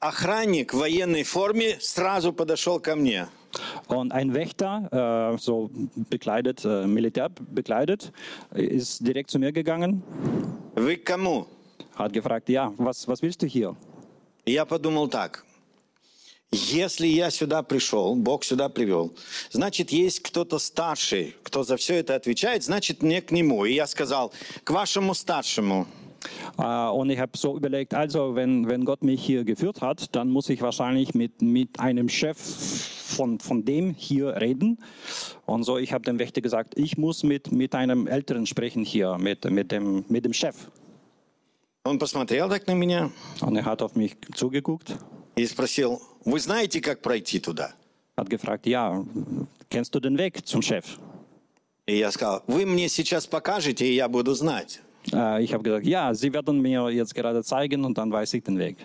охранник 0.00 0.72
в 0.72 0.78
военной 0.78 1.24
форме 1.24 1.76
сразу 1.80 2.32
подошел 2.32 2.80
ко 2.80 2.96
мне. 2.96 3.28
Und 3.88 4.12
ein 4.12 4.32
Wächter, 4.34 5.32
äh, 5.34 5.38
so 5.38 5.70
bekleidet, 6.08 6.64
äh, 6.64 6.86
militär 6.86 7.30
bekleidet, 7.50 8.12
ist 8.54 9.06
direkt 9.06 9.30
zu 9.30 9.38
mir 9.38 9.52
gegangen, 9.52 10.02
Вы 10.74 10.96
к 10.96 11.04
кому? 11.04 11.46
hat 11.96 12.12
gefragt, 12.14 12.48
ja, 12.48 12.72
was, 12.78 13.06
was 13.08 13.20
willst 13.22 13.42
du 13.42 13.46
hier? 13.46 13.74
Я 14.46 14.64
подумал 14.64 15.08
так. 15.08 15.44
Если 16.51 17.07
я 17.07 17.31
сюда 17.31 17.63
пришел, 17.63 18.15
Бог 18.15 18.43
сюда 18.43 18.69
привел, 18.69 19.15
значит, 19.49 19.91
есть 19.91 20.19
кто-то 20.19 20.59
старший, 20.59 21.35
кто 21.41 21.63
за 21.63 21.77
все 21.77 21.95
это 21.95 22.13
отвечает, 22.13 22.63
значит, 22.63 23.01
мне 23.01 23.21
к 23.21 23.31
нему. 23.31 23.65
И 23.65 23.73
я 23.73 23.87
сказал, 23.87 24.31
к 24.63 24.69
вашему 24.69 25.15
старшему. 25.15 25.87
Äh, 26.57 26.89
und 26.89 27.09
ich 27.09 27.19
habe 27.19 27.37
so 27.37 27.57
überlegt, 27.57 27.93
also 27.93 28.35
wenn, 28.35 28.67
wenn 28.67 28.85
Gott 28.85 29.03
mich 29.03 29.23
hier 29.23 29.43
geführt 29.43 29.81
hat, 29.81 30.15
dann 30.15 30.29
muss 30.29 30.49
ich 30.49 30.61
wahrscheinlich 30.61 31.13
mit, 31.13 31.41
mit 31.41 31.79
einem 31.79 32.07
Chef 32.07 32.37
von, 32.37 33.39
von 33.39 33.65
dem 33.65 33.93
hier 33.93 34.35
reden. 34.39 34.77
Und 35.45 35.63
so, 35.63 35.77
ich 35.77 35.91
habe 35.91 36.03
dem 36.03 36.19
Wächter 36.19 36.41
gesagt, 36.41 36.77
ich 36.77 36.97
muss 36.97 37.23
mit, 37.23 37.51
mit 37.51 37.75
einem 37.75 38.07
Älteren 38.07 38.45
sprechen 38.45 38.83
hier, 38.85 39.17
mit, 39.17 39.49
mit, 39.49 39.71
dem, 39.71 40.05
mit 40.07 40.25
dem 40.25 40.33
Chef. 40.33 40.55
Он 41.85 41.99
посмотрел 41.99 42.47
так 42.47 42.65
на 42.67 42.75
меня 42.75 43.11
Und 43.41 43.57
er 43.57 43.65
hat 43.65 43.81
auf 43.81 43.95
mich 43.95 44.15
zugeguckt, 44.33 44.95
И 45.38 45.46
спросил, 45.46 46.02
вы 46.24 46.40
знаете, 46.40 46.80
как 46.80 47.00
пройти 47.00 47.38
туда? 47.38 47.74
hat 48.16 48.28
gefragt, 48.28 48.66
ja, 48.66 49.04
kennst 49.70 49.94
du 49.94 50.00
den 50.00 50.18
Weg 50.18 50.44
zum 50.44 50.60
Chef? 50.60 50.84
И 51.86 51.96
я 51.96 52.10
сказал, 52.10 52.42
вы 52.46 52.66
мне 52.66 52.88
сейчас 52.88 53.26
покажете, 53.26 53.86
и 53.86 53.94
я 53.94 54.08
буду 54.08 54.34
знать. 54.34 54.80
Äh, 55.12 55.42
ich 55.42 55.54
habe 55.54 55.62
gesagt, 55.62 55.86
ja, 55.86 56.12
Sie 56.12 56.32
werden 56.32 56.60
mir 56.60 56.90
jetzt 56.90 57.14
gerade 57.14 57.42
zeigen 57.44 57.84
und 57.84 57.96
dann 57.96 58.10
weiß 58.10 58.34
ich 58.34 58.42
den 58.44 58.58
Weg. 58.58 58.76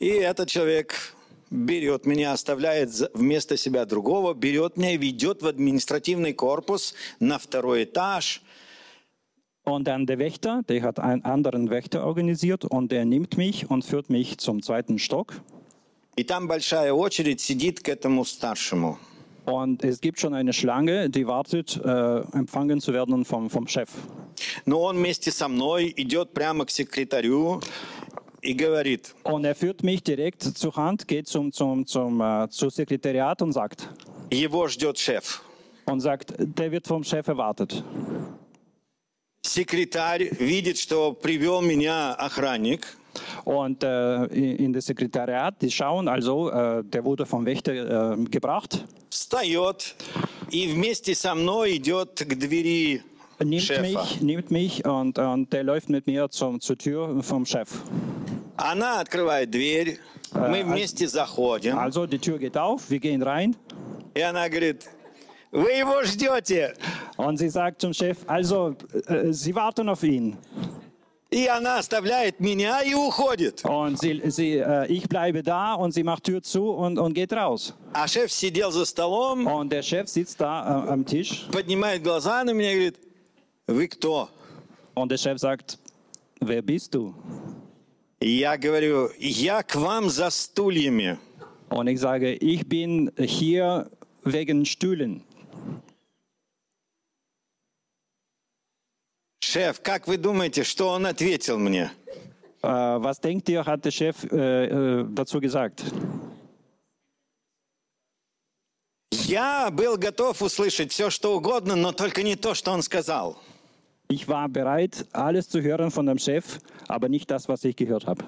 И 0.00 0.08
этот 0.08 0.48
человек 0.48 1.14
берет 1.50 2.04
меня, 2.04 2.32
оставляет 2.32 2.90
вместо 3.14 3.56
себя 3.56 3.84
другого, 3.86 4.34
берет 4.34 4.76
меня 4.76 4.92
и 4.92 4.96
ведет 4.98 5.42
в 5.42 5.46
административный 5.46 6.32
корпус 6.32 6.94
на 7.20 7.38
второй 7.38 7.84
этаж. 7.84 8.42
Und 9.63 9.87
dann 9.87 10.05
der 10.05 10.17
Wächter, 10.17 10.63
der 10.67 10.81
hat 10.81 10.99
einen 10.99 11.23
anderen 11.25 11.69
Wächter 11.69 12.05
organisiert 12.05 12.65
und 12.65 12.91
der 12.91 13.05
nimmt 13.05 13.37
mich 13.37 13.69
und 13.69 13.83
führt 13.85 14.09
mich 14.09 14.37
zum 14.39 14.61
zweiten 14.63 14.99
Stock. 14.99 15.33
И 16.15 16.23
там 16.23 16.47
большая 16.47 16.91
очередь 16.91 17.39
сидит 17.39 17.79
к 17.79 17.87
этому 17.87 18.25
старшему. 18.25 18.97
Und 19.45 19.83
es 19.83 20.01
gibt 20.01 20.19
schon 20.19 20.33
eine 20.33 20.53
Schlange, 20.53 21.09
die 21.09 21.25
wartet, 21.25 21.79
äh, 21.83 22.19
empfangen 22.33 22.81
zu 22.81 22.93
werden 22.93 23.23
vom, 23.25 23.49
vom 23.49 23.67
Chef. 23.67 23.89
Но 24.65 24.81
он 24.81 24.97
вместе 24.97 25.31
со 25.31 25.47
мной 25.47 25.93
идет 25.95 26.33
прямо 26.33 26.65
к 26.65 26.71
секретарю 26.71 27.61
и 28.41 28.53
говорит, 28.53 29.15
Und 29.23 29.45
er 29.45 29.55
führt 29.55 29.83
mich 29.83 30.03
direkt 30.03 30.43
zur 30.43 30.75
Hand, 30.75 31.07
geht 31.07 31.27
zum, 31.27 31.51
zum, 31.51 31.85
zum, 31.85 32.21
äh, 32.21 32.49
zum 32.49 32.69
Sekretariat 32.69 33.41
und 33.41 33.53
sagt, 33.53 33.89
его 34.29 34.67
ждет 34.67 34.97
шеф. 34.97 35.41
und 35.85 36.01
sagt, 36.01 36.33
der 36.37 36.71
wird 36.71 36.87
vom 36.87 37.03
Chef 37.03 37.27
erwartet. 37.27 37.83
Секретарь 39.44 40.30
видит, 40.40 40.78
что 40.78 41.12
привел 41.12 41.60
меня 41.60 42.14
охранник. 42.14 42.96
Und 43.44 43.84
äh, 43.84 44.24
in 44.24 44.72
das 44.72 44.86
Sekretariat, 44.86 45.60
die 45.60 45.70
schauen 45.70 46.08
also, 46.08 46.50
äh, 46.50 46.82
der 46.82 47.04
wurde 47.04 47.26
vom 47.26 47.46
Wächter 47.46 48.14
äh, 48.14 48.24
gebracht, 48.24 48.84
Встает 49.10 49.94
и 50.50 50.66
вместе 50.66 51.14
со 51.14 51.34
мной 51.36 51.76
идет 51.76 52.24
к 52.26 52.34
двери 52.34 53.02
nimmt 53.38 53.62
шефа. 53.62 53.82
mich, 53.82 54.20
nimmt 54.20 54.50
mich 54.50 54.84
und, 54.84 55.18
und 55.18 55.52
der 55.52 55.62
läuft 55.62 55.90
mit 55.90 56.06
mir 56.08 56.28
zum, 56.30 56.60
zur 56.60 56.76
Tür 56.76 57.22
vom 57.22 57.46
Chef. 57.46 57.68
Она 58.56 58.98
открывает 59.00 59.50
дверь, 59.50 60.00
мы 60.32 60.64
вместе 60.64 61.06
заходим. 61.06 61.78
Also 61.78 62.06
die 62.06 62.18
Tür 62.18 62.38
geht 62.38 62.56
auf, 62.56 62.90
wir 62.90 62.98
gehen 62.98 63.22
rein 63.22 63.54
И 64.14 64.20
она 64.20 64.48
говорит, 64.48 64.88
вы 65.53 65.71
его 65.71 66.03
ждете. 66.03 66.75
und 67.17 67.37
sie 67.37 67.49
sagt 67.49 67.81
zum 67.81 67.93
Chef, 67.93 68.17
also 68.27 68.75
äh, 69.07 69.31
sie 69.31 69.53
warten 69.55 69.89
auf 69.89 70.03
ihn. 70.03 70.37
И 71.31 71.45
она 71.45 71.77
оставляет 71.77 72.39
меня 72.39 72.81
и 72.81 72.95
уходит. 72.95 73.63
Und 73.63 73.99
sie, 73.99 74.19
sie, 74.31 74.57
äh, 74.57 74.87
ich 74.87 75.07
bleibe 75.07 75.43
da 75.43 75.75
und 75.75 75.91
sie 75.91 76.03
macht 76.03 76.23
Tür 76.23 76.41
zu 76.41 76.71
und, 76.71 76.97
und 76.97 77.13
geht 77.13 77.31
raus. 77.33 77.73
А 77.93 78.07
шеф 78.07 78.31
сидел 78.31 78.71
за 78.71 78.85
столом, 78.85 79.45
Und 79.45 79.71
der 79.71 79.83
Chef 79.83 80.07
sitzt 80.07 80.41
da 80.41 80.85
äh, 80.85 80.89
am 80.89 81.05
Tisch 81.05 81.45
поднимает 81.51 82.01
глаза 82.01 82.43
на 82.43 82.51
меня 82.51 82.71
и 82.71 82.75
говорит, 82.75 82.99
вы 83.67 83.87
кто? 83.87 84.29
und 84.95 85.11
der 85.11 85.19
Chef 85.19 85.39
sagt, 85.39 85.77
wer 86.39 86.63
bist 86.63 86.95
du? 86.95 87.13
И 88.19 88.31
я 88.39 88.57
говорю, 88.57 89.09
я 89.19 89.61
к 89.61 89.75
вам 89.75 90.09
за 90.09 90.31
стульями. 90.31 91.19
Und 91.69 91.87
ich 91.87 91.99
sage, 91.99 92.33
ich 92.33 92.67
bin 92.67 93.11
hier 93.19 93.87
wegen 94.23 94.65
Stühlen. 94.65 95.23
Шеф, 99.54 99.80
как 99.80 100.08
вы 100.08 100.16
думаете, 100.16 100.64
что 100.64 100.88
он 100.88 101.06
ответил 101.06 101.60
мне? 101.60 101.92
Äh, 102.60 102.66
was 102.98 103.20
denkt 103.20 103.48
ihr, 103.48 103.64
hat 103.64 103.84
der 103.84 103.92
Chef 103.92 104.24
äh, 104.24 104.64
äh, 104.64 105.04
dazu 105.08 105.38
gesagt? 105.40 105.84
Я 109.12 109.70
был 109.70 109.96
готов 109.96 110.42
услышать 110.42 110.90
все, 110.90 111.08
что 111.08 111.36
угодно, 111.36 111.76
но 111.76 111.92
только 111.92 112.24
не 112.24 112.34
то, 112.34 112.54
что 112.54 112.72
он 112.72 112.82
сказал. 112.82 113.38
Ich 114.08 114.26
war 114.26 114.48
bereit, 114.48 115.06
alles 115.12 115.48
zu 115.48 115.62
hören 115.62 115.92
von 115.92 116.06
dem 116.06 116.18
Chef, 116.18 116.58
aber 116.88 117.08
nicht 117.08 117.30
das, 117.30 117.46
was 117.46 117.62
ich 117.62 117.76
gehört 117.76 118.08
habe. 118.08 118.24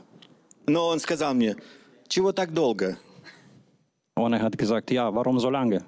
Но 0.68 0.86
он 0.86 1.00
сказал 1.00 1.34
мне, 1.34 1.56
чего 2.06 2.30
так 2.30 2.54
долго? 2.54 2.98
Und 4.14 4.32
er 4.32 4.42
hat 4.42 4.56
gesagt, 4.56 4.92
ja, 4.92 5.12
warum 5.12 5.40
so 5.40 5.50
lange? 5.50 5.82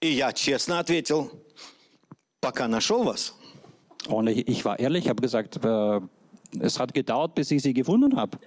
И 0.00 0.08
я 0.08 0.32
честно 0.32 0.78
ответил, 0.78 1.30
пока 2.45 2.67
нашел 2.67 3.03
вас. 3.03 3.33
Und 4.07 4.27
ich, 4.27 4.47
ich 4.47 4.65
war 4.65 4.79
ehrlich, 4.79 5.07
habe 5.09 5.21
gesagt, 5.21 5.63
äh, 5.63 5.99
es 6.59 6.79
hat 6.79 6.93
gedauert, 6.93 7.35
bis 7.35 7.51
ich 7.51 7.61
sie 7.61 7.73
gefunden 7.73 8.15
habe. 8.15 8.37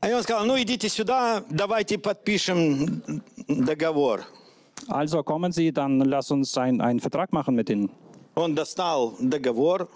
А 0.00 0.06
он 0.14 0.22
сказал, 0.22 0.46
ну 0.46 0.56
идите 0.56 0.88
сюда, 0.88 1.42
давайте 1.50 1.98
подпишем 1.98 3.02
договор. 3.48 4.20
Also 4.86 5.24
kommen 5.24 5.50
Sie, 5.50 5.72
dann 5.72 5.98
lass 6.00 6.30
uns 6.30 6.56
ein- 6.56 6.80
einen 6.80 7.00
Vertrag 7.00 7.32
machen 7.32 7.56
mit 7.56 7.68
Ihnen. 7.68 7.90
Он 8.36 8.54
достал 8.54 9.16
договор, 9.18 9.88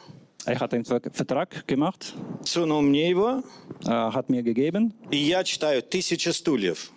Er 0.44 0.58
hat 0.58 0.74
einen 0.74 0.84
Ver 0.84 1.00
Vertrag 1.12 1.68
gemacht, 1.68 2.14
сунул 2.44 2.82
мне 2.82 3.08
его, 3.10 3.44
äh, 3.84 3.90
hat 3.90 4.28
mir 4.28 4.42
gegeben 4.42 4.92
и 5.12 5.18
я 5.18 5.44
читаю 5.44 5.82
«Тысяча 5.82 6.32
стульев». 6.32 6.90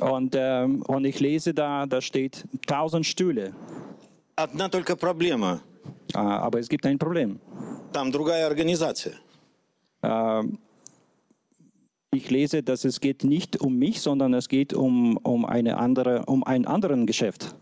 und, 0.00 0.36
ähm, 0.38 0.82
und 0.86 1.04
ich 1.04 1.18
lese 1.18 1.52
da, 1.52 1.84
da 1.86 2.00
steht 2.00 2.44
1000 2.68 3.04
Stühle. 3.04 3.52
Одна 4.36 4.68
только 4.68 4.96
проблема. 4.96 5.60
Äh, 6.14 6.18
aber 6.18 6.58
es 6.58 6.68
gibt 6.68 6.86
ein 6.86 6.98
Problem. 6.98 7.40
Там 7.92 8.10
другая 8.10 8.46
организация. 8.46 9.14
Ich 12.14 12.30
lese, 12.30 12.62
dass 12.62 12.84
es 12.84 13.00
geht 13.00 13.24
nicht 13.24 13.60
um 13.60 13.78
mich, 13.78 14.00
sondern 14.00 14.34
es 14.34 14.48
geht 14.48 14.74
um, 14.74 15.16
um, 15.22 15.46
eine 15.46 15.78
andere, 15.78 16.24
um 16.26 16.44
ein 16.44 16.66
anderen 16.66 17.06
Geschäft. 17.06 17.54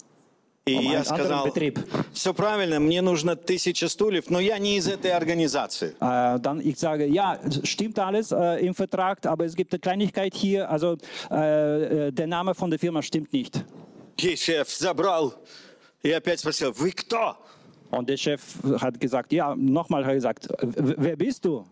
И 0.66 0.74
Um 0.74 0.83
я 0.83 0.90
einen 0.90 1.06
anderen 1.09 1.16
сказал, 1.16 1.44
Betrieb. 1.44 1.78
все 2.12 2.35
правильно, 2.35 2.80
мне 2.80 3.00
нужно 3.00 3.37
тысяча 3.37 3.88
стульев, 3.88 4.28
но 4.28 4.40
я 4.40 4.59
не 4.59 4.76
из 4.76 4.88
этой 4.88 5.12
организации. 5.12 5.94
Äh, 6.00 6.40
dann 6.40 6.61
ich 6.61 6.78
sage, 6.78 7.06
ja, 7.06 7.38
stimmt 7.64 7.98
alles 7.98 8.33
äh, 8.33 8.66
im 8.66 8.74
Vertrag, 8.74 9.24
aber 9.26 9.44
es 9.44 9.54
gibt 9.54 9.72
eine 9.72 9.80
Kleinigkeit 9.80 10.35
hier, 10.35 10.68
also 10.70 10.96
äh, 11.30 12.09
äh, 12.09 12.12
der 12.12 12.26
Name 12.26 12.54
von 12.54 12.70
der 12.70 12.78
Firma 12.78 13.02
stimmt 13.02 13.33
nicht. 13.33 13.64
И 14.18 14.37
шеф 14.37 14.68
забрал 14.68 15.35
и 16.05 16.11
опять 16.11 16.39
спросил, 16.39 16.71
вы 16.71 16.91
кто? 16.91 17.35
Und 17.91 18.07
der 18.09 18.17
Chef 18.17 18.41
hat 18.79 18.99
gesagt, 18.99 19.31
ja, 19.31 19.55
nochmal 19.55 20.03
hat 20.03 20.11
er 20.11 20.15
gesagt, 20.15 20.47
"W- 20.61 20.95
wer 20.97 21.15
bist 21.15 21.45
du? 21.45 21.65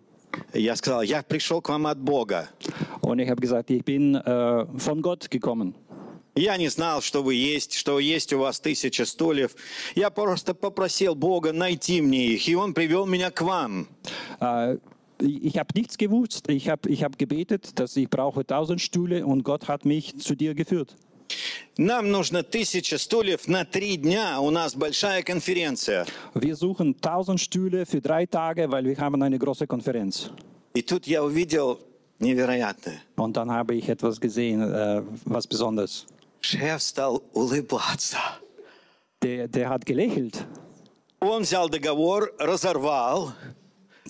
Я 0.54 0.76
сказал, 0.76 1.04
я 1.04 1.22
пришел 1.22 1.62
к 1.62 1.70
вам 1.70 1.86
от 1.86 2.00
Бога. 2.00 2.50
Und 3.02 3.20
ich 3.20 3.30
habe 3.30 3.40
gesagt, 3.42 3.70
ich 3.70 3.84
bin 3.86 4.16
äh, 4.16 4.66
von 4.80 5.02
Gott 5.02 5.30
gekommen. 5.30 5.76
Я 6.36 6.58
не 6.58 6.68
знал, 6.70 7.02
что 7.02 7.22
вы 7.22 7.36
есть, 7.36 7.74
что 7.76 8.00
есть 8.00 8.34
у 8.34 8.40
вас 8.40 8.60
тысяча 8.60 9.06
стульев. 9.06 9.56
Я 9.96 10.10
просто 10.10 10.56
попросил 10.56 11.14
Бога 11.14 11.54
найти 11.54 12.02
мне 12.02 12.26
их, 12.34 12.48
и 12.48 12.56
Он 12.56 12.74
привел 12.74 13.06
меня 13.06 13.30
к 13.30 13.42
вам. 13.44 13.88
Äh, 14.40 14.78
ich 15.20 15.58
habe 15.60 15.70
nichts 15.76 15.98
gewusst, 15.98 16.50
ich 16.50 16.70
habe 16.70 16.90
ich 16.90 17.04
hab 17.04 17.18
gebetet, 17.20 17.80
dass 17.80 17.96
ich 17.96 18.10
brauche 18.10 18.44
tausend 18.46 18.82
Stühle 18.82 19.26
und 19.26 19.44
Gott 19.44 19.68
hat 19.68 19.86
mich 19.86 20.20
zu 20.20 20.36
dir 20.36 20.56
geführt. 20.56 20.96
Нам 21.78 22.12
нужно 22.12 22.44
тысяча 22.44 23.00
стульев 23.00 23.48
на 23.48 23.66
три 23.66 23.98
дня. 23.98 24.40
У 24.40 24.52
нас 24.52 24.76
большая 24.76 25.24
конференция. 25.24 26.06
Wir 26.36 26.56
suchen 26.56 27.02
tausend 27.02 27.40
Stühle 27.40 27.88
für 27.88 28.00
drei 28.00 28.28
Tage, 28.28 28.70
weil 28.72 28.86
wir 28.86 28.98
haben 28.98 29.24
eine 29.24 29.40
große 29.40 29.66
Konferenz. 29.66 30.30
И 30.76 30.84
тут 30.84 31.08
я 31.08 31.24
увидел 31.24 31.80
невероятное. 32.20 33.02
Und 33.16 33.38
dann 33.38 33.50
habe 33.50 33.74
ich 33.74 33.90
etwas 33.90 34.22
gesehen, 34.22 34.62
äh, 34.62 35.02
was 35.26 35.48
Besonderes. 35.48 36.06
Шеф 36.42 36.84
стал 36.84 37.24
улыбаться. 37.34 38.20
Der, 39.24 39.48
der 39.48 39.70
hat 39.70 39.86
gelächelt. 39.86 40.46
Он 41.20 41.42
взял 41.42 41.70
договор, 41.70 42.34
разорвал 42.38 43.34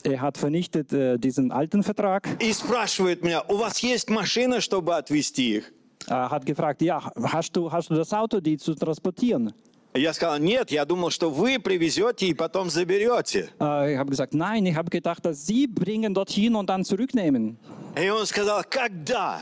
Er 0.04 0.20
hat 0.20 0.38
vernichtet 0.38 0.92
äh, 0.92 1.18
diesen 1.18 1.54
alten 1.54 1.82
Vertrag, 1.82 2.28
и 2.42 2.52
спрашивает 2.52 3.24
меня, 3.24 3.42
у 3.44 3.56
вас 3.56 3.80
есть 3.80 4.10
машина, 4.10 4.60
чтобы 4.60 4.98
отвезти 4.98 5.58
их? 5.58 5.73
Äh, 6.08 6.14
hat 6.14 6.46
gefragt, 6.46 6.82
ja, 6.82 7.02
hast 7.24 7.56
du, 7.56 7.72
hast 7.72 7.90
du 7.90 7.96
das 7.96 8.14
Auto, 8.14 8.40
die 8.40 8.58
zu 8.58 8.76
transportieren? 8.76 9.54
Я 9.96 10.12
сказал, 10.14 10.40
нет, 10.40 10.72
я 10.72 10.86
думал, 10.86 11.12
что 11.12 11.30
вы 11.30 11.60
привезете 11.60 12.26
и 12.26 12.34
потом 12.34 12.70
заберете. 12.72 13.50
Äh, 13.60 13.94
ich 13.94 13.98
habe 14.00 14.10
gesagt, 14.10 14.34
nein, 14.34 14.66
ich 14.66 14.76
habe 14.76 14.90
gedacht, 14.90 15.24
dass 15.24 15.46
Sie 15.46 15.68
bringen 15.68 16.16
dorthin 16.16 16.56
und 16.56 16.68
dann 16.68 16.84
zurücknehmen. 16.84 17.58
И 17.96 18.10
он 18.10 18.26
сказал, 18.26 18.64
когда? 18.68 19.42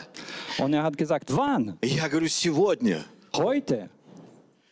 Und 0.58 0.74
er 0.74 0.84
hat 0.84 0.98
gesagt, 0.98 1.32
wann? 1.34 1.78
Я 1.82 2.10
говорю, 2.10 2.28
сегодня. 2.28 3.06
Heute. 3.34 3.90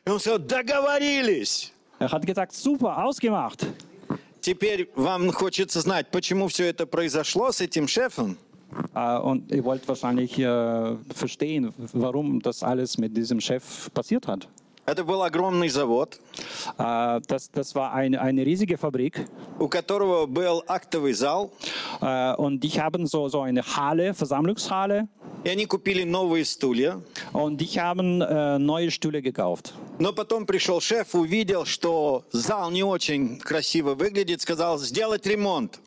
И 0.06 0.10
он 0.10 0.20
сказал, 0.20 0.40
договорились. 0.40 1.72
Er 1.98 2.12
hat 2.12 2.26
gesagt, 2.26 2.54
super, 2.54 2.98
ausgemacht. 2.98 3.66
Теперь 4.42 4.90
вам 4.96 5.32
хочется 5.32 5.82
знать, 5.82 6.08
почему 6.12 6.48
все 6.48 6.66
это 6.66 6.86
произошло 6.88 7.52
с 7.52 7.62
этим 7.62 7.88
шефом? 7.88 8.38
Äh, 8.95 9.19
und 9.19 9.53
ihr 9.53 9.65
wollt 9.65 9.87
wahrscheinlich 9.87 10.39
äh, 10.39 10.97
verstehen, 11.15 11.73
warum 11.93 12.41
das 12.41 12.63
alles 12.63 12.99
mit 12.99 13.17
diesem 13.17 13.41
Chef 13.41 13.93
passiert 13.93 14.27
hat. 14.27 14.49
Это 14.87 15.03
был 15.03 15.23
огромный 15.23 15.71
завод, 15.71 16.21
Äh, 16.79 17.21
das, 17.27 17.51
das 17.51 17.75
war 17.75 17.93
eine, 17.93 18.21
eine 18.21 18.45
riesige 18.45 18.77
Fabrik 18.77 19.25
у 19.59 19.69
которого 19.69 20.27
был 20.27 20.63
актовый 20.67 21.13
зал, 21.13 21.51
äh, 22.01 22.35
und 22.35 22.61
die 22.61 22.81
haben 22.81 23.07
so, 23.07 23.29
so 23.29 23.43
eine 23.43 23.63
Halle, 23.63 24.13
Versammlungshalle 24.13 25.09
И 25.44 25.50
они 25.50 25.66
купили 25.66 26.04
новые 26.04 26.44
стулья. 26.46 27.02
und 27.34 27.58
die 27.58 27.80
haben 27.80 28.22
äh, 28.22 28.58
neue 28.60 28.92
Stühle 28.92 29.22
gekauft. 29.22 29.74
Но 30.00 30.14
потом 30.14 30.46
пришел 30.46 30.80
шеф, 30.80 31.14
увидел, 31.14 31.66
что 31.66 32.24
зал 32.32 32.72
не 32.72 32.84
очень 32.84 33.38
красиво 33.40 33.96
выглядит, 33.96 34.42
сказал 34.42 34.78
сделать 34.80 35.26
ремонт. 35.28 35.80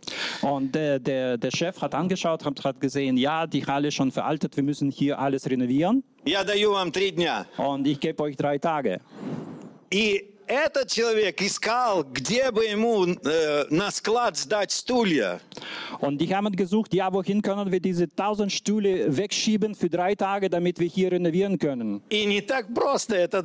Und 0.42 0.72
der, 0.72 0.98
der, 0.98 1.38
der 1.38 1.50
Chef 1.50 1.80
hat 1.80 1.94
angeschaut, 1.94 2.44
hat, 2.44 2.62
hat 2.64 2.80
gesehen, 2.80 3.16
ja, 3.16 3.46
die 3.46 3.64
Halle 3.64 3.88
ist 3.88 3.94
schon 3.94 4.10
veraltet, 4.12 4.56
wir 4.56 4.62
müssen 4.64 4.90
hier 4.90 5.18
alles 5.18 5.48
renovieren 5.48 6.02
Я 6.24 6.44
даю 6.44 6.72
вам 6.72 6.92
три 6.92 7.10
дня. 7.12 7.46
und 7.56 7.86
ich 7.86 7.98
gebe 8.00 8.22
euch 8.22 8.36
drei 8.36 8.58
Tage. 8.58 9.00
И 9.90 10.31
этот 10.51 10.89
человек 10.89 11.41
искал, 11.41 12.03
где 12.03 12.51
бы 12.51 12.65
ему 12.65 13.05
э, 13.05 13.65
на 13.69 13.91
склад 13.91 14.37
сдать 14.37 14.71
стулья. 14.71 15.39
Und 15.99 16.19
die 16.19 16.33
haben 16.33 16.55
gesucht, 16.55 16.93
ja, 16.93 17.11
wohin 17.11 17.41
können 17.41 17.71
wir 17.71 17.79
diese 17.79 18.05
1000 18.05 18.51
Stühle 18.51 19.17
wegschieben 19.17 19.75
für 19.75 19.89
drei 19.89 20.15
Tage, 20.15 20.49
damit 20.49 20.79
wir 20.79 20.87
hier 20.87 21.11
renovieren 21.11 21.57
können. 21.59 22.01
И 22.09 22.25
не 22.25 22.41
так 22.41 22.73
просто 22.73 23.15
это. 23.15 23.43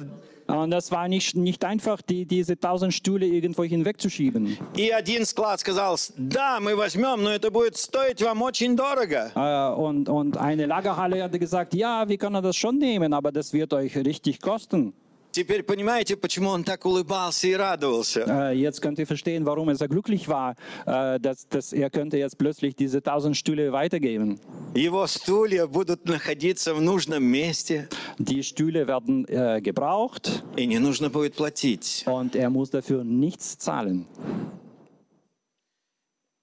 Und 0.49 0.71
das 0.71 0.91
war 0.91 1.09
nicht, 1.09 1.37
nicht 1.37 1.65
einfach, 1.65 2.03
die, 2.03 2.27
diese 2.27 2.55
1000 2.55 2.93
Stühle 2.93 3.27
irgendwo 3.27 3.65
hinwegzuschieben. 3.65 4.59
И 4.77 4.91
один 4.91 5.25
склад 5.25 5.61
сказал, 5.61 5.97
да, 6.17 6.61
мы 6.61 6.77
возьмем, 6.77 7.23
но 7.23 7.31
это 7.31 7.51
будет 7.51 7.77
стоить 7.77 8.23
вам 8.23 8.43
очень 8.43 8.77
дорого. 8.77 9.33
Äh, 9.35 9.81
und, 9.81 10.09
und 10.09 10.37
eine 10.37 10.67
Lagerhalle 10.67 11.23
hatte 11.23 11.39
gesagt, 11.39 11.75
ja, 11.75 12.09
wir 12.09 12.19
können 12.19 12.43
das 12.43 12.57
schon 12.57 12.79
nehmen, 12.79 13.13
aber 13.13 13.33
das 13.33 13.53
wird 13.53 13.73
euch 13.73 13.97
richtig 13.97 14.41
kosten. 14.41 14.93
Теперь 15.38 15.62
понимаете, 15.62 16.18
почему 16.18 16.50
он 16.50 16.64
так 16.64 16.84
улыбался 16.84 17.48
и 17.48 17.54
радовался? 17.54 18.22
Äh, 18.28 18.56
jetzt 18.56 18.82
könnt 18.82 18.98
ihr 18.98 19.06
verstehen, 19.06 19.46
warum 19.46 19.70
er 19.70 19.76
so 19.76 19.88
glücklich 19.88 20.28
war, 20.28 20.56
äh, 20.88 21.20
dass, 21.20 21.48
dass 21.48 21.74
er 21.74 21.92
könnte 21.92 22.18
jetzt 22.18 22.40
plötzlich 22.40 22.76
diese 22.76 23.04
tausend 23.04 23.38
Stühle 23.38 23.72
weitergeben. 23.72 24.40
Его 24.74 25.06
стулья 25.06 25.68
будут 25.68 26.06
находиться 26.08 26.74
в 26.74 26.82
нужном 26.82 27.24
месте, 27.24 27.88
Die 28.18 28.42
Stühle 28.42 28.88
werden 28.88 29.28
äh, 29.28 29.62
gebraucht 29.62 30.44
и 30.56 30.66
не 30.66 30.80
нужно 30.80 31.12
будет 31.12 31.36
платить. 31.36 32.04
und 32.08 32.36
er 32.36 32.50
muss 32.50 32.72
dafür 32.72 33.04
nichts 33.04 33.60
zahlen. 33.60 34.08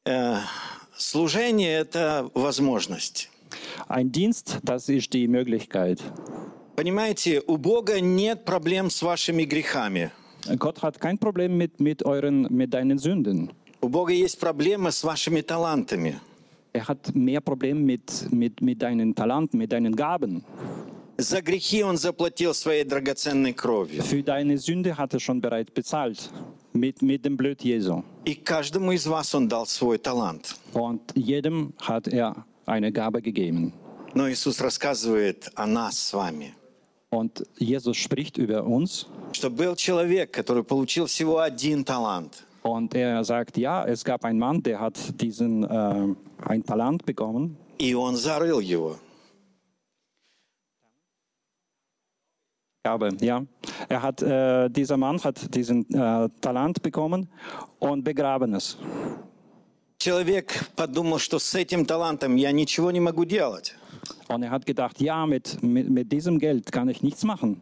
Э, 0.05 0.37
служение– 0.97 1.79
это 1.81 2.31
возможность. 2.33 3.29
Ein 3.89 4.13
Dienst, 4.13 4.61
das 4.63 4.89
ist 4.89 5.13
die 5.13 5.27
Möglichkeit. 5.27 5.99
Понимаете, 6.77 7.41
у 7.47 7.57
Бога 7.57 8.01
нет 8.01 8.45
проблем 8.45 8.91
с 8.91 9.01
вашими 9.03 9.45
грехами. 9.45 10.11
Gott 10.59 10.83
hat 10.83 11.01
kein 11.01 11.19
Problem 11.19 11.57
mit, 11.57 11.81
mit, 11.81 12.05
euren, 12.05 12.47
mit 12.51 12.75
deinen 12.75 12.99
Sünden. 12.99 13.51
У 13.81 13.89
Бога 13.89 14.13
есть 14.13 14.39
проблемы 14.39 14.91
с 14.91 15.05
вашими 15.05 15.41
талантами. 15.41 16.21
Er 16.73 16.89
hat 16.89 17.15
mehr 17.15 17.41
Probleme 17.41 17.81
mit, 17.81 18.27
mit, 18.33 18.61
mit 18.61 18.83
deinen 18.83 19.15
Talenten, 19.15 19.59
mit 19.59 19.73
deinen 19.73 19.95
Gaben. 19.95 20.43
За 21.17 21.41
грехи 21.41 21.85
Он 21.85 21.97
заплатил 21.97 22.53
своей 22.55 22.83
драгоценной 22.83 23.53
кровью. 23.53 24.03
Für 24.03 24.23
deine 24.23 24.59
Sünde 24.59 24.97
hat 24.99 25.15
er 25.15 25.21
schon 25.21 25.41
bereits 25.41 25.71
bezahlt. 25.71 26.29
Mit, 26.73 27.03
mit 27.03 27.25
dem 27.25 27.37
Blut 27.37 27.63
Jesu. 27.63 28.03
И 28.25 28.35
каждому 28.35 28.91
из 28.93 29.07
вас 29.07 29.33
Он 29.35 29.47
дал 29.47 29.67
свой 29.67 29.99
талант. 29.99 30.57
Und 30.73 31.01
jedem 31.15 31.73
hat 31.79 32.09
er 32.09 32.45
eine 32.67 32.91
Gabe 32.91 33.23
gegeben. 33.23 33.73
Но 34.15 34.29
Иисус 34.29 34.61
рассказывает 34.61 35.51
о 35.55 35.67
нас 35.67 35.99
с 35.99 36.13
вами. 36.13 36.55
Und 37.15 37.47
Jesus 37.59 37.97
spricht 37.97 38.39
über 38.39 38.65
uns. 38.65 39.07
Что 39.33 39.51
был 39.51 39.77
человек, 39.77 40.33
который 40.33 40.65
получил 40.65 41.07
всего 41.07 41.39
один 41.39 41.85
талант. 41.85 42.45
Und 42.63 42.95
er 42.95 43.23
sagt, 43.25 43.57
ja, 43.57 43.85
es 43.85 44.05
gab 44.05 44.25
einen 44.25 44.39
Mann, 44.39 44.63
der 44.63 44.81
hat 44.81 44.99
diesen, 45.21 45.65
äh, 45.65 46.15
ein 46.45 46.65
Talent 46.65 47.05
bekommen. 47.05 47.57
И 47.79 47.95
он 47.95 48.17
зарыл 48.17 48.61
его. 48.61 48.97
Gabe, 52.85 53.17
ja. 53.21 53.45
Er 53.89 54.03
hat, 54.03 54.23
äh, 54.23 54.69
dieser 54.69 54.97
Mann 54.97 55.23
hat 55.23 55.55
diesen 55.55 55.89
äh, 55.95 56.29
Talent 56.41 56.83
bekommen 56.83 57.29
und 57.79 58.05
begraben 58.05 58.55
es. 58.55 58.77
Человек 59.99 60.71
подумал, 60.77 61.19
что 61.19 61.39
с 61.39 61.55
этим 61.55 61.87
талантом 61.87 62.37
я 62.37 62.53
ничего 62.53 62.91
не 62.91 63.01
могу 63.01 63.25
делать. 63.25 63.75
Und 64.28 64.44
er 64.44 64.52
hat 64.52 64.66
gedacht, 64.66 65.02
ja, 65.02 65.26
mit, 65.26 65.62
mit, 65.64 65.90
mit 65.90 66.12
diesem 66.12 66.40
Geld 66.40 66.72
kann 66.72 66.90
ich 66.90 67.02
nichts 67.02 67.24
machen. 67.24 67.62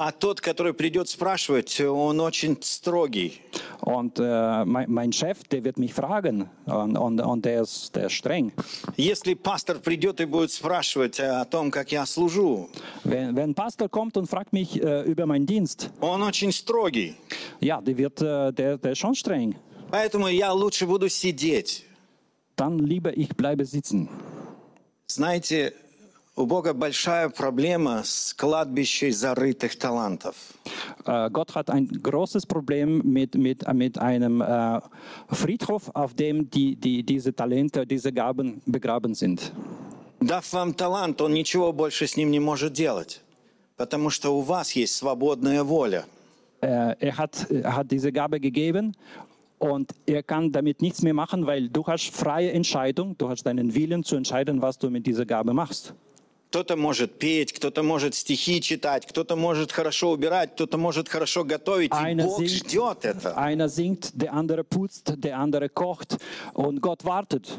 А 0.00 0.12
тот, 0.12 0.40
который 0.40 0.74
придет 0.74 1.08
спрашивать, 1.08 1.80
он 1.80 2.20
очень 2.20 2.56
строгий. 2.62 3.40
Und 3.80 4.20
äh, 4.20 4.64
mein, 4.64 4.88
mein 4.88 5.12
Chef, 5.12 5.42
der 5.50 5.64
wird 5.64 5.76
mich 5.76 5.92
fragen 5.92 6.48
und, 6.66 6.96
und, 6.96 7.20
und 7.20 7.44
der, 7.44 7.62
ist, 7.62 7.96
der 7.96 8.06
ist 8.06 8.12
streng. 8.12 8.52
Если 8.96 9.34
пастор 9.34 9.80
придет 9.80 10.20
и 10.20 10.24
будет 10.24 10.52
спрашивать 10.52 11.18
о 11.18 11.44
том, 11.46 11.72
как 11.72 11.90
я 11.90 12.06
служу, 12.06 12.68
Wenn, 13.02 13.34
wenn 13.34 13.50
ein 13.50 13.54
Pastor 13.54 13.88
kommt 13.88 14.16
und 14.16 14.28
fragt 14.28 14.52
mich 14.52 14.80
äh, 14.80 15.02
über 15.02 15.26
meinen 15.26 15.46
Dienst, 15.46 15.90
он 16.00 16.22
очень 16.22 16.52
строгий. 16.52 17.16
ja, 17.58 17.80
der, 17.80 17.98
wird, 17.98 18.22
äh, 18.22 18.52
der, 18.52 18.78
der 18.78 18.92
ist 18.92 18.98
schon 18.98 19.16
streng. 19.16 19.56
Поэтому 19.90 20.28
я 20.28 20.52
лучше 20.52 20.86
буду 20.86 21.08
сидеть. 21.08 21.84
Dann 22.54 22.78
lieber 22.78 23.16
ich 23.16 23.30
bleibe 23.30 23.64
sitzen. 23.64 24.08
Знаете, 25.07 25.73
у 26.35 26.45
Бога 26.45 26.73
большая 26.73 27.29
проблема 27.29 28.03
с 28.03 28.33
кладбищем 28.33 29.11
зарытых 29.11 29.77
талантов. 29.77 30.35
Äh, 31.05 31.29
Gott 31.29 31.53
hat 31.53 31.69
ein 31.69 31.87
großes 31.87 32.45
Problem 32.45 33.01
mit, 33.03 33.35
mit, 33.35 33.67
mit 33.73 33.97
einem 33.97 34.41
äh, 34.41 34.79
Friedhof, 35.29 35.91
auf 35.93 36.13
dem 36.15 36.49
die, 36.49 36.75
die, 36.75 37.03
diese 37.03 37.35
Talente, 37.35 37.85
diese 37.85 38.11
Gaben 38.11 38.61
begraben 38.65 39.13
sind. 39.13 39.51
Дав 40.21 40.53
вам 40.53 40.73
талант, 40.73 41.21
он 41.21 41.33
ничего 41.33 41.73
больше 41.73 42.07
с 42.07 42.15
ним 42.15 42.31
не 42.31 42.39
может 42.39 42.73
делать. 42.73 43.21
Потому 43.75 44.09
что 44.09 44.37
у 44.37 44.41
вас 44.41 44.71
есть 44.71 44.95
свободная 44.95 45.63
воля. 45.63 46.05
Äh, 46.61 46.95
er, 46.99 47.17
hat, 47.17 47.51
er 47.51 47.75
hat 47.75 47.91
diese 47.91 48.11
Gabe 48.11 48.39
gegeben 48.39 48.95
und 49.62 49.92
er 50.06 50.22
kann 50.22 50.52
damit 50.52 50.80
nichts 50.82 51.02
mehr 51.02 51.14
machen, 51.14 51.46
weil 51.46 51.68
du 51.68 51.84
hast 51.86 52.14
freie 52.14 52.52
Entscheidung, 52.52 53.16
du 53.18 53.28
hast 53.28 53.44
deinen 53.44 53.74
Willen 53.74 54.04
zu 54.04 54.16
entscheiden, 54.16 54.62
was 54.62 54.78
du 54.78 54.90
mit 54.90 55.06
dieser 55.06 55.26
Gabe 55.26 55.52
machst. 55.52 55.94
Кто-то 56.50 56.76
может 56.76 57.18
петь, 57.18 57.52
кто-то 57.52 57.82
может 57.82 58.14
стихи 58.14 58.62
читать, 58.62 59.06
кто-то 59.06 59.36
может 59.36 59.70
хорошо 59.70 60.12
убирать, 60.12 60.54
кто-то 60.54 60.78
может 60.78 61.06
хорошо 61.06 61.44
готовить. 61.44 61.92
И 61.92 61.94
Einer 61.94 62.24
Бог 62.24 62.38
singt, 62.40 62.48
ждет 62.48 63.04
это. 63.04 63.36
einer 63.36 63.68
singt, 63.68 64.12
der 64.14 64.32
andere 64.32 64.64
putzt, 64.64 65.12
der 65.18 65.38
andere 65.38 65.68
kocht 65.68 66.16
und 66.54 66.80
Gott 66.80 67.04
wartet. 67.04 67.50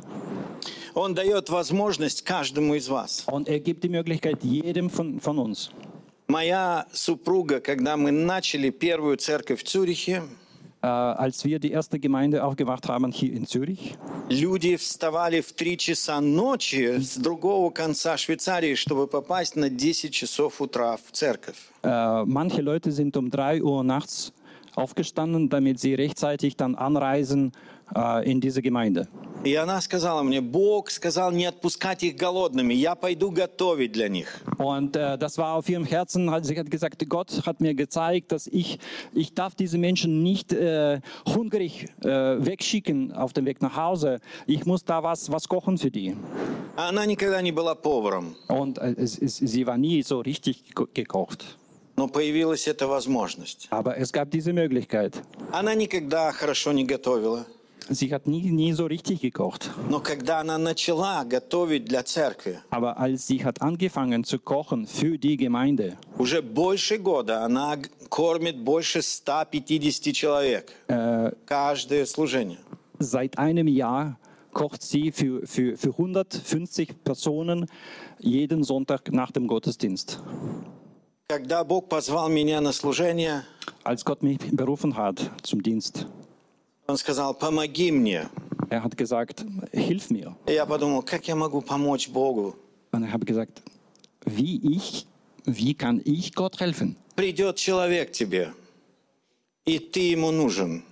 Он 0.95 1.13
дает 1.13 1.49
возможность 1.49 2.25
каждому 2.25 2.73
из 2.73 2.89
вас. 2.89 3.25
Und 3.27 3.47
er 3.47 3.60
gibt 3.60 3.84
die 3.84 3.89
Möglichkeit 3.89 4.43
jedem 4.43 4.89
von, 4.89 5.19
von 5.19 5.38
uns. 5.38 5.69
Моя 6.27 6.88
супруга, 6.91 7.60
когда 7.60 7.95
мы 7.95 8.10
начали 8.10 8.71
первую 8.71 9.17
церковь 9.17 9.62
в 9.62 9.67
Цюрихе, 9.67 10.23
Äh, 10.23 10.42
als 10.84 11.43
wir 11.43 11.60
die 11.60 11.71
erste 11.71 11.99
Gemeinde 11.99 12.43
aufgemacht 12.43 12.88
haben 12.88 13.12
hier 13.12 13.34
in 13.34 13.45
Zürich, 13.45 13.97
люди 14.29 14.77
вставали 14.77 15.41
в 15.41 15.51
3 15.53 15.75
часа 15.75 16.21
ночи 16.21 16.99
с 16.99 17.17
другого 17.17 17.69
конца 17.71 18.15
Швейцарии, 18.17 18.75
чтобы 18.75 19.08
попасть 19.08 19.55
на 19.55 19.69
10 19.69 20.13
часов 20.13 20.62
утра 20.62 20.97
в 20.97 21.12
церковь. 21.12 21.58
äh, 21.84 22.25
manche 22.25 22.62
Leute 22.62 22.91
sind 22.91 23.17
um 23.17 23.29
3 23.29 23.62
Uhr 23.62 23.84
nachts 23.84 24.32
aufgestanden, 24.75 25.49
damit 25.49 25.79
sie 25.79 25.95
rechtzeitig 25.95 26.55
dann 26.55 26.75
anreisen 26.75 27.51
äh, 27.51 27.72
in 28.25 28.39
diese 28.39 28.62
Gemeinde. 28.62 29.08
И 29.43 29.55
она 29.55 29.79
сказала 29.79 30.21
мне, 30.21 30.41
Бог 30.41 30.91
сказал 30.91 31.32
не 31.32 31.45
отпускать 31.45 32.03
их 32.03 32.17
голодными, 32.17 32.73
я 32.73 32.93
пойду 32.93 33.32
готовить 33.32 33.93
для 33.93 34.10
них. 34.10 34.41
Und 34.58 34.97
äh, 34.97 35.17
das 35.17 35.38
war 35.38 35.55
auf 35.55 35.69
ihrem 35.69 35.86
Herzen. 35.86 36.27
Also 36.29 36.49
sie 36.49 36.60
hat 36.60 36.69
gesagt, 36.69 37.08
Gott 37.08 37.45
hat 37.47 37.62
mir 37.62 37.73
gezeigt, 37.73 38.32
dass 38.34 38.47
ich, 38.47 38.79
ich 39.13 39.34
darf 39.34 39.55
diese 39.55 39.77
Menschen 39.77 40.21
nicht 40.21 40.51
äh, 40.51 40.99
hungrig 41.25 41.86
äh, 42.03 42.08
wegschicken 42.45 43.13
auf 43.13 43.32
dem 43.32 43.45
Weg 43.45 43.62
nach 43.62 43.77
Hause. 43.77 44.19
Ich 44.45 44.65
muss 44.65 44.84
da 44.84 45.01
was, 45.03 45.32
was 45.32 45.47
kochen 45.47 45.77
für 45.77 45.89
die. 45.89 46.15
А 46.75 46.89
Она 46.89 47.05
никогда 47.05 47.41
не 47.41 47.51
была 47.53 47.75
поваром, 47.75 48.36
Und 48.49 48.77
äh, 48.77 48.93
es, 48.97 49.17
es, 49.17 49.38
sie 49.38 49.65
war 49.65 49.77
nie 49.77 50.03
so 50.03 50.19
richtig 50.19 50.63
geko- 50.75 50.89
gekocht. 50.93 51.58
но 51.95 52.08
появилась 52.08 52.67
эта 52.67 52.88
возможность. 52.88 53.67
Aber 53.71 53.97
es 53.97 54.12
gab 54.12 54.29
diese 54.32 54.51
Möglichkeit. 54.53 55.13
Она 55.53 55.73
никогда 55.75 56.32
хорошо 56.34 56.71
не 56.73 56.84
готовила, 56.86 57.45
Sie 57.91 58.13
hat 58.13 58.27
nie, 58.27 58.51
nie 58.51 58.71
so 58.73 58.86
richtig 58.86 59.19
gekocht. 59.21 59.71
но 59.89 59.99
когда 59.99 60.41
она 60.41 60.58
начала 60.60 61.23
готовить 61.23 61.86
для 61.86 62.03
церкви, 62.03 62.60
Aber 62.69 62.97
als 62.99 63.25
sie 63.25 63.43
hat 63.43 63.62
angefangen 63.63 64.23
zu 64.23 64.38
kochen 64.38 64.86
für 64.86 65.17
die 65.17 65.38
Gemeinde, 65.38 65.97
уже 66.19 66.41
больше 66.43 66.97
года 66.99 67.43
она 67.43 67.77
г- 67.77 67.89
кормит 68.10 68.58
больше 68.63 68.99
150 69.01 70.13
человек. 70.13 70.71
Каждое 71.47 72.05
служение. 72.05 72.60
seit 72.99 73.38
einem 73.39 73.67
Jahr 73.67 74.19
kocht 74.53 74.84
sie 74.84 75.12
für, 75.12 75.47
für, 75.47 75.75
für 75.77 75.89
150 75.89 77.03
Personen 77.03 77.65
jeden 78.19 78.63
Sonntag 78.63 79.12
nach 79.12 79.32
dem 79.32 79.47
Gottesdienst. 79.47 80.19
Когда 81.27 81.63
Бог 81.63 81.88
позвал 81.89 82.29
меня 82.29 82.60
на 82.62 82.71
служение, 82.73 83.43
Als 83.84 84.03
Gott 84.05 84.21
mich 84.23 84.39
berufen 84.51 84.95
hat 84.97 85.32
zum 85.43 85.62
Dienst, 85.63 86.05
Он 86.88 86.97
сказал, 86.97 87.34
помоги 87.34 87.91
мне. 87.91 88.29
er 88.69 88.84
hat 88.84 88.97
gesagt, 88.97 89.45
hilf 89.71 90.10
mir. 90.10 90.36
И 90.47 90.53
я 90.53 90.65
подумал, 90.65 91.01
как 91.03 91.27
я 91.27 91.36
могу 91.36 91.62
помочь 91.62 92.10
Богу? 92.10 92.55
Und 92.91 93.03
ich 93.03 93.12
habe 93.12 93.25
gesagt, 93.25 93.62
wie 94.25 94.60
ich, 94.75 95.05
wie 95.45 95.73
kann 95.73 96.01
ich 96.05 96.34
Gott 96.34 96.60
helfen? 96.60 96.95
Придет 97.15 97.58
человек 97.58 98.12
тебе, 98.12 98.53
и 99.65 99.79
ты 99.79 100.12
ему 100.12 100.32
нужен. 100.32 100.84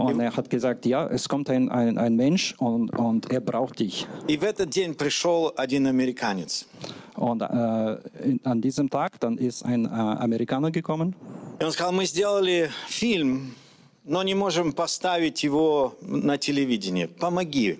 Und 0.00 0.20
er 0.20 0.36
hat 0.36 0.48
gesagt, 0.48 0.86
ja, 0.86 1.08
es 1.08 1.28
kommt 1.28 1.50
ein, 1.50 1.68
ein, 1.70 1.98
ein 1.98 2.14
Mensch 2.14 2.54
und, 2.58 2.90
und 2.96 3.32
er 3.32 3.40
braucht 3.40 3.80
dich. 3.80 4.06
И 4.28 4.36
в 4.36 4.44
этот 4.44 4.70
день 4.70 4.94
пришел 4.94 5.52
один 5.56 5.86
американец. 5.86 6.66
Und 7.16 7.42
äh, 7.42 7.98
in, 8.22 8.40
an 8.44 8.60
diesem 8.60 8.88
Tag, 8.88 9.18
dann 9.18 9.38
ist 9.38 9.64
ein 9.64 9.86
äh, 9.86 9.88
Amerikaner 9.88 10.70
gekommen 10.70 11.16
И 11.60 11.64
он 11.64 11.72
сказал, 11.72 11.90
мы 11.90 12.04
сделали 12.04 12.70
фильм, 12.86 13.56
но 14.04 14.22
не 14.22 14.34
можем 14.34 14.72
поставить 14.72 15.42
его 15.42 15.96
на 16.00 16.38
телевидении. 16.38 17.06
Помоги. 17.06 17.78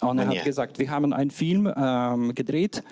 Und 0.00 0.18
er 0.18 0.26
Mir. 0.26 0.38
hat 0.38 0.44
gesagt, 0.44 0.78
wir 0.78 0.90
haben 0.90 1.12
einen 1.12 1.30
Film 1.30 1.72
ähm, 1.76 2.32
gedreht, 2.34 2.84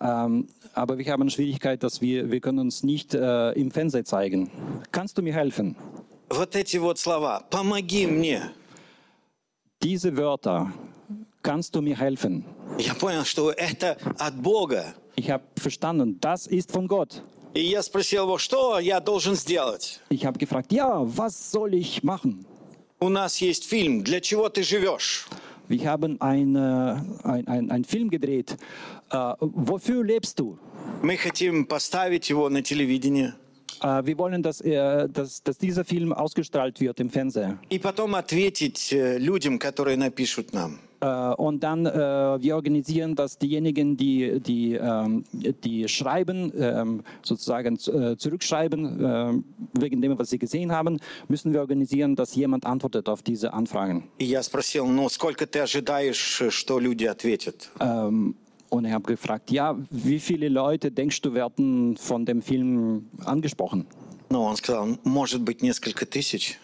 ähm, 0.00 0.48
aber 0.74 0.98
wir 0.98 1.06
haben 1.12 1.30
Schwierigkeit, 1.30 1.82
dass 1.84 2.00
wir, 2.00 2.30
wir 2.32 2.40
können 2.40 2.58
uns 2.58 2.82
nicht 2.82 3.14
äh, 3.14 3.52
im 3.52 3.70
Fernsehen 3.70 4.04
zeigen. 4.04 4.50
Kannst 4.90 5.16
du 5.18 5.22
mir 5.22 5.34
helfen? 5.34 5.76
Вот 6.30 6.56
эти 6.56 6.76
вот 6.78 6.98
слова. 6.98 7.44
Помоги 7.50 8.06
мне. 8.06 8.50
Diese 9.82 10.16
Wörter, 10.16 10.72
kannst 11.42 11.76
du 11.76 11.80
mir 11.80 11.96
helfen? 11.96 12.44
Я 12.78 12.94
понял, 12.94 13.24
что 13.24 13.52
это 13.52 13.96
от 14.18 14.34
Бога. 14.42 14.94
Ich 15.16 15.30
habe 15.30 15.44
verstanden, 15.56 16.18
das 16.20 16.46
ist 16.46 16.72
von 16.72 16.88
Gott. 16.88 17.22
И 17.53 17.61
я 17.61 17.83
спросил 17.83 18.23
его, 18.23 18.37
что 18.37 18.79
я 18.79 18.99
должен 18.99 19.35
сделать? 19.35 19.99
Ich 20.09 20.25
habe 20.25 20.39
gefragt, 20.39 20.71
ja, 20.71 21.01
was 21.01 21.51
soll 21.51 21.73
ich 21.75 22.03
machen? 22.03 22.45
У 22.99 23.09
нас 23.09 23.37
есть 23.41 23.65
фильм 23.65 24.03
«Для 24.03 24.21
чего 24.21 24.49
ты 24.49 24.63
живешь?» 24.63 25.27
Wir 25.69 25.85
haben 25.85 26.19
eine, 26.19 27.05
ein, 27.23 27.47
ein, 27.47 27.71
einen 27.71 27.83
Film 27.85 28.09
gedreht. 28.09 28.57
Äh, 29.11 29.33
wofür 29.39 30.03
lebst 30.03 30.39
du? 30.39 30.57
Мы 31.01 31.15
хотим 31.17 31.65
поставить 31.65 32.29
его 32.29 32.49
на 32.49 32.61
телевидение. 32.61 33.35
Äh, 33.81 34.05
wir 34.05 34.17
wollen, 34.17 34.41
dass, 34.41 34.59
er, 34.61 35.07
dass, 35.07 35.43
dass 35.43 35.57
dieser 35.57 35.85
Film 35.85 36.11
ausgestrahlt 36.11 36.79
wird 36.81 36.99
im 36.99 37.09
Fernsehen. 37.09 37.59
И 37.69 37.79
потом 37.79 38.15
ответить 38.15 38.91
э, 38.91 39.17
людям, 39.19 39.59
которые 39.59 39.97
напишут 39.97 40.53
нам. 40.53 40.79
Äh, 41.02 41.34
und 41.34 41.62
dann, 41.62 41.86
äh, 41.86 41.90
wir 42.42 42.56
organisieren, 42.56 43.14
dass 43.14 43.38
diejenigen, 43.38 43.96
die, 43.96 44.40
die, 44.40 44.74
ähm, 44.74 45.24
die 45.32 45.88
schreiben, 45.88 46.52
ähm, 46.58 47.02
sozusagen 47.22 47.76
äh, 47.76 48.16
zurückschreiben, 48.16 49.04
ähm, 49.04 49.44
wegen 49.78 50.02
dem, 50.02 50.18
was 50.18 50.30
sie 50.30 50.38
gesehen 50.38 50.72
haben, 50.72 50.98
müssen 51.28 51.52
wir 51.52 51.60
organisieren, 51.60 52.16
dass 52.16 52.34
jemand 52.34 52.66
antwortet 52.66 53.08
auf 53.08 53.22
diese 53.22 53.52
Anfragen. 53.52 54.04
И 54.18 54.24
я 54.24 54.42
спросил, 54.42 54.86
ну, 54.86 55.08
сколько 55.08 55.46
ты 55.46 55.60
ожидаешь, 55.60 56.40
э, 56.40 56.50
что 56.50 56.80
люди 56.80 57.04
ответят? 57.04 57.70
Ähm, 57.80 58.34
und 58.70 58.84
ich 58.84 58.92
habe 58.92 59.04
gefragt, 59.04 59.50
ja, 59.50 59.76
wie 59.90 60.18
viele 60.18 60.48
Leute 60.48 60.90
denkst 60.90 61.22
du 61.22 61.32
werden 61.32 61.96
von 61.96 62.26
dem 62.26 62.42
Film 62.42 63.06
angesprochen? 63.24 63.86
Ну, 64.30 64.42
он 64.42 64.56
сказал, 64.56 64.98
может 65.04 65.42
быть, 65.42 65.62
несколько 65.62 66.04
тысяч. 66.04 66.58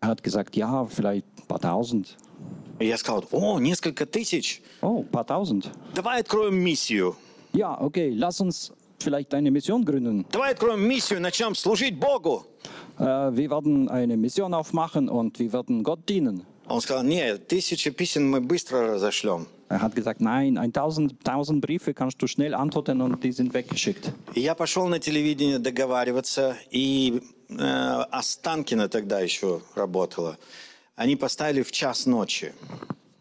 Er 0.00 0.08
hat 0.08 0.22
gesagt, 0.22 0.56
ja, 0.56 0.84
vielleicht 0.86 1.26
ein 1.38 1.46
paar 1.48 1.60
tausend. 1.60 2.16
И 2.79 2.85
я 2.87 2.97
сказал, 2.97 3.25
о, 3.31 3.59
несколько 3.59 4.05
тысяч. 4.05 4.61
Oh, 4.81 4.99
ein 4.99 5.07
paar 5.09 5.25
tausend. 5.25 5.67
Давай 5.95 6.21
откроем 6.21 6.55
миссию. 6.55 7.15
Ja, 7.53 7.79
okay, 7.81 8.11
lass 8.11 8.39
uns 8.39 8.71
vielleicht 8.99 9.33
eine 9.33 9.49
Mission 9.51 9.83
gründen. 9.83 10.25
Давай 10.31 10.51
откроем 10.51 10.87
миссию, 10.87 11.19
начнем 11.21 11.55
служить 11.55 11.99
Богу. 11.99 12.45
Äh, 12.99 13.03
wir 13.03 13.49
werden 13.49 13.89
eine 13.89 14.15
Mission 14.17 14.53
aufmachen 14.53 15.09
und 15.09 15.39
wir 15.39 15.51
werden 15.53 15.83
Gott 15.83 16.07
dienen. 16.07 16.45
Он 16.69 16.81
сказал, 16.81 17.03
нет, 17.03 17.47
тысячи 17.47 17.89
писем 17.91 18.29
мы 18.29 18.41
быстро 18.41 18.93
разошлем. 18.95 19.47
Er 19.69 19.81
hat 19.81 19.95
gesagt, 19.95 20.21
nein, 20.21 20.57
1000, 20.57 21.15
1000 21.23 21.61
Briefe 21.61 21.93
kannst 21.93 22.21
du 22.21 22.27
schnell 22.27 22.53
antworten 22.53 23.01
und 23.01 23.23
die 23.23 23.31
sind 23.31 23.53
weggeschickt. 23.53 24.11
Я 24.35 24.53
пошел 24.55 24.87
на 24.87 24.99
телевидение 24.99 25.59
договариваться, 25.59 26.57
и 26.69 27.21
э, 27.49 27.55
Останкино 28.11 28.87
тогда 28.89 29.19
еще 29.19 29.61
работала. 29.75 30.37
Они 30.96 31.16
поставили 31.16 31.62
в 31.62 31.72
час 31.72 32.06
ночи. 32.06 32.52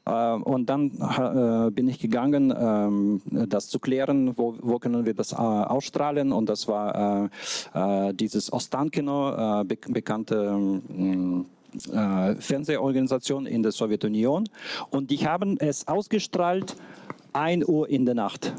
Äh, 0.06 0.34
und 0.34 0.66
dann 0.68 0.92
äh, 1.00 1.72
bin 1.72 1.88
ich 1.88 2.00
gegangen, 2.00 2.54
ähm, 2.58 3.22
das 3.26 3.68
zu 3.70 3.80
klären, 3.80 4.38
wo, 4.38 4.56
wo 4.62 4.80
können 4.80 5.06
wir 5.06 5.14
das 5.14 5.32
äh, 5.32 5.36
ausstrahlen. 5.36 6.32
Und 6.32 6.50
das 6.50 6.68
war 6.68 7.30
äh, 7.74 8.10
äh, 8.10 8.14
dieses 8.14 8.52
Ostankino, 8.52 9.62
äh, 9.62 9.64
be 9.64 9.78
bekannte 9.88 10.36
ähm, 10.36 11.46
äh, 11.94 12.36
Fernsehorganisation 12.36 13.46
in 13.46 13.64
der 13.64 13.72
Sowjetunion. 13.72 14.50
Und 14.90 15.12
die 15.12 15.28
haben 15.28 15.58
es 15.60 15.88
ausgestrahlt 15.88 16.76
1 17.34 17.66
Uhr 17.68 17.90
in 17.90 18.06
der 18.06 18.16
Nacht. 18.16 18.54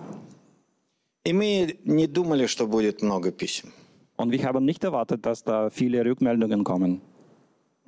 И 1.24 1.32
мы 1.32 1.78
не 1.84 2.08
думали, 2.08 2.46
что 2.46 2.66
будет 2.66 3.00
много 3.00 3.30
писем. 3.30 3.72
Und 4.16 4.32
wir 4.32 4.42
haben 4.44 4.64
nicht 4.64 4.82
erwartet, 4.82 5.24
dass 5.24 5.44
da 5.44 5.70
viele 5.70 6.04
Rückmeldungen 6.04 6.64
kommen. 6.64 7.00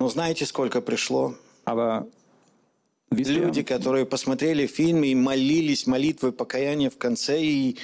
Но 0.00 0.08
знаете, 0.08 0.46
сколько 0.46 0.80
пришло? 0.80 1.34
Aber 1.64 2.08
wisst 3.10 3.30
ihr, 3.30 3.44
Люди, 3.44 3.62
которые 3.62 4.06
посмотрели 4.06 4.66
фильм 4.66 5.04
и 5.04 5.14
молились 5.14 5.86
молитвой 5.86 6.32
покаяния 6.32 6.90
в 6.90 6.96
конце 6.96 7.40
и 7.40 7.76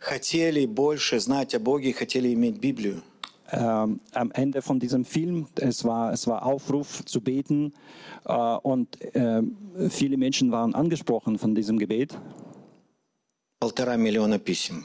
хотели 0.00 0.66
больше 0.66 1.18
знать 1.20 1.54
о 1.54 1.58
Боге, 1.58 1.92
хотели 1.92 2.32
иметь 2.32 2.58
Библию. 2.58 3.02
ähm, 3.50 4.00
am 4.12 4.30
Ende 4.32 4.62
von 4.62 4.80
diesem 4.80 5.04
Film, 5.04 5.46
es 5.56 5.84
war, 5.84 6.12
es 6.12 6.26
war 6.26 6.44
Aufruf 6.44 7.04
zu 7.04 7.20
beten 7.20 7.72
äh, 8.24 8.32
und 8.32 8.96
ähm, 9.14 9.56
viele 9.90 10.16
Menschen 10.16 10.50
waren 10.50 10.74
angesprochen 10.74 11.38
von 11.38 11.54
diesem 11.54 11.78
Gebet. 11.78 12.16
Полтора 13.60 13.96
миллиона 13.96 14.38
писем. 14.38 14.84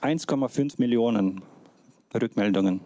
1,5 0.00 0.74
Millionen 0.78 1.42
Rückmeldungen. 2.14 2.80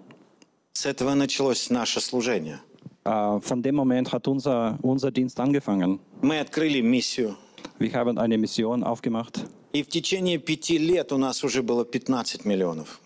С 0.74 0.84
этого 0.84 1.14
началось 1.14 1.70
наше 1.70 2.00
служение. 2.00 2.60
Äh, 3.05 3.39
von 3.39 3.63
dem 3.63 3.75
Moment 3.75 4.11
hat 4.11 4.27
unser, 4.27 4.77
unser 4.81 5.11
Dienst 5.11 5.39
angefangen. 5.39 5.99
Мы 6.21 6.39
открыли 6.39 6.81
миссию. 6.81 7.35
Wir 7.79 7.93
haben 7.93 8.17
eine 8.17 8.37
Mission 8.37 8.83
aufgemacht 8.83 9.45
И 9.73 9.83
в 9.83 9.87
течение 9.87 10.37
пяти 10.37 10.77
лет 10.77 11.11
у 11.11 11.17
нас 11.17 11.43
уже 11.43 11.63
было 11.63 11.83
15 11.85 12.45
миллионов. 12.45 12.99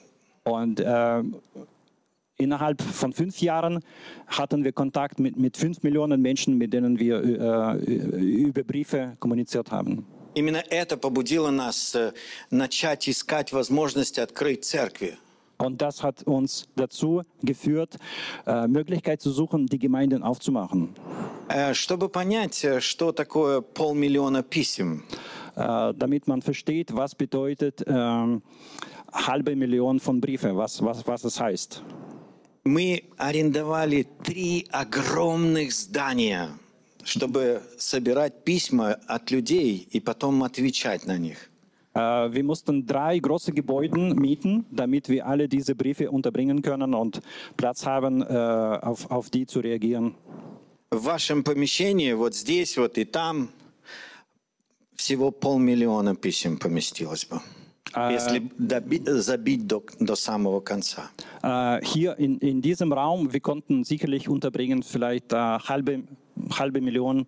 und 0.43 0.79
äh, 0.79 1.23
innerhalb 2.37 2.81
von 2.81 3.13
fünf 3.13 3.39
Jahren 3.39 3.79
hatten 4.27 4.63
wir 4.63 4.73
Kontakt 4.73 5.19
mit, 5.19 5.37
mit 5.37 5.55
fünf 5.57 5.81
Millionen 5.83 6.21
Menschen, 6.21 6.57
mit 6.57 6.73
denen 6.73 6.99
wir 6.99 7.23
äh, 7.23 7.77
über 8.49 8.63
Briefe 8.63 9.15
kommuniziert 9.19 9.71
haben. 9.71 10.05
Именно 10.35 10.61
это 10.69 10.97
побудило 10.97 11.49
нас 11.51 11.95
э, 11.95 12.11
начать 12.51 13.07
искать 13.07 13.53
возможности 13.53 14.19
открыть 14.19 14.65
церкви. 14.65 15.17
Und 15.59 15.81
das 15.81 16.03
hat 16.03 16.23
uns 16.23 16.67
dazu 16.75 17.21
geführt, 17.41 17.95
äh, 18.45 18.67
Möglichkeit 18.67 19.21
zu 19.21 19.31
suchen, 19.31 19.67
die 19.67 19.79
Gemeinden 19.79 20.21
aufzumachen. 20.21 20.95
Э, 21.47 21.73
Чтобы 21.73 22.09
понять, 22.09 22.63
э, 22.63 22.81
что 22.81 23.13
такое 23.13 23.61
полмиллиона 23.61 24.43
писем, 24.43 25.03
Äh, 25.55 25.93
damit 25.93 26.27
man 26.27 26.41
versteht, 26.41 26.93
was 26.93 27.15
bedeutet 27.15 27.83
ähm, 27.87 28.41
halbe 29.13 29.55
Million 29.55 30.01
von 30.01 30.19
Briefe, 30.19 30.55
was, 30.55 30.81
was, 30.83 31.07
was 31.07 31.23
es 31.23 31.39
heißt. 31.39 31.81
мы 32.65 33.03
арендовали 33.17 34.07
три 34.23 34.65
огромных 34.71 35.71
здания, 35.71 36.49
чтобы 37.03 37.61
собирать 37.77 38.43
письма 38.43 38.93
от 39.07 39.29
людей 39.29 39.87
и 39.91 39.99
потом 39.99 40.43
отвечать 40.43 41.05
на 41.05 41.17
них. 41.17 41.48
Äh, 41.93 41.99
wir 42.33 42.43
mussten 42.43 42.85
drei 42.85 43.19
große 43.19 43.51
Gebäude 43.53 43.97
mieten, 44.15 44.65
damit 44.69 45.07
wir 45.09 45.25
alle 45.25 45.47
diese 45.47 45.75
Briefe 45.75 46.11
unterbringen 46.11 46.61
können 46.61 46.93
und 46.93 47.21
Platz 47.55 47.85
haben, 47.85 48.21
äh, 48.21 48.25
auf, 48.25 49.09
auf 49.09 49.29
die 49.29 49.45
zu 49.45 49.59
reagieren. 49.61 50.15
В 50.91 51.05
вашем 51.05 51.43
помещении, 51.43 52.13
вот 52.13 52.35
здесь 52.35 52.77
вот 52.77 52.97
и 52.97 53.05
там, 53.05 53.49
всего 54.95 55.31
полмиллиона 55.31 56.15
писем 56.15 56.57
поместилось 56.57 57.25
бы. 57.25 57.39
Если 58.11 58.39
доби- 58.59 59.09
забить 59.21 59.67
до, 59.67 59.81
до 59.99 60.15
самого 60.15 60.59
конца. 60.59 61.11
Äh, 61.43 61.79
hier 61.85 62.17
in, 62.17 62.39
in 62.39 62.61
diesem 62.61 62.91
Raum, 62.91 63.31
wir 63.31 63.39
konnten 63.39 63.85
sicherlich 63.85 64.27
unterbringen, 64.27 64.83
vielleicht 64.83 65.31
äh, 65.31 65.37
halbe, 65.37 66.03
halbe 66.51 66.81
Million 66.81 67.25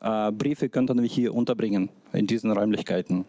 äh, 0.00 0.30
Briefe 0.32 0.68
könnten 0.68 1.00
wir 1.00 1.08
hier 1.08 1.34
unterbringen, 1.34 1.88
in 2.12 2.26
diesen 2.26 2.50
Räumlichkeiten. 2.50 3.24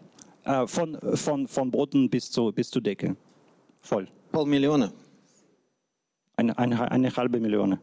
Äh, 0.47 0.65
von, 0.65 0.97
von, 1.15 1.45
von 1.47 1.71
Boden 1.71 2.09
bis, 2.09 2.31
zu, 2.31 2.53
bis 2.53 2.69
zur 2.69 2.81
Decke. 2.81 3.17
Voll. 3.81 4.07
Полмиллиона. 4.31 4.93
Eine, 6.37 6.57
eine, 6.57 6.91
eine 6.91 7.15
halbe 7.15 7.39
Million. 7.39 7.79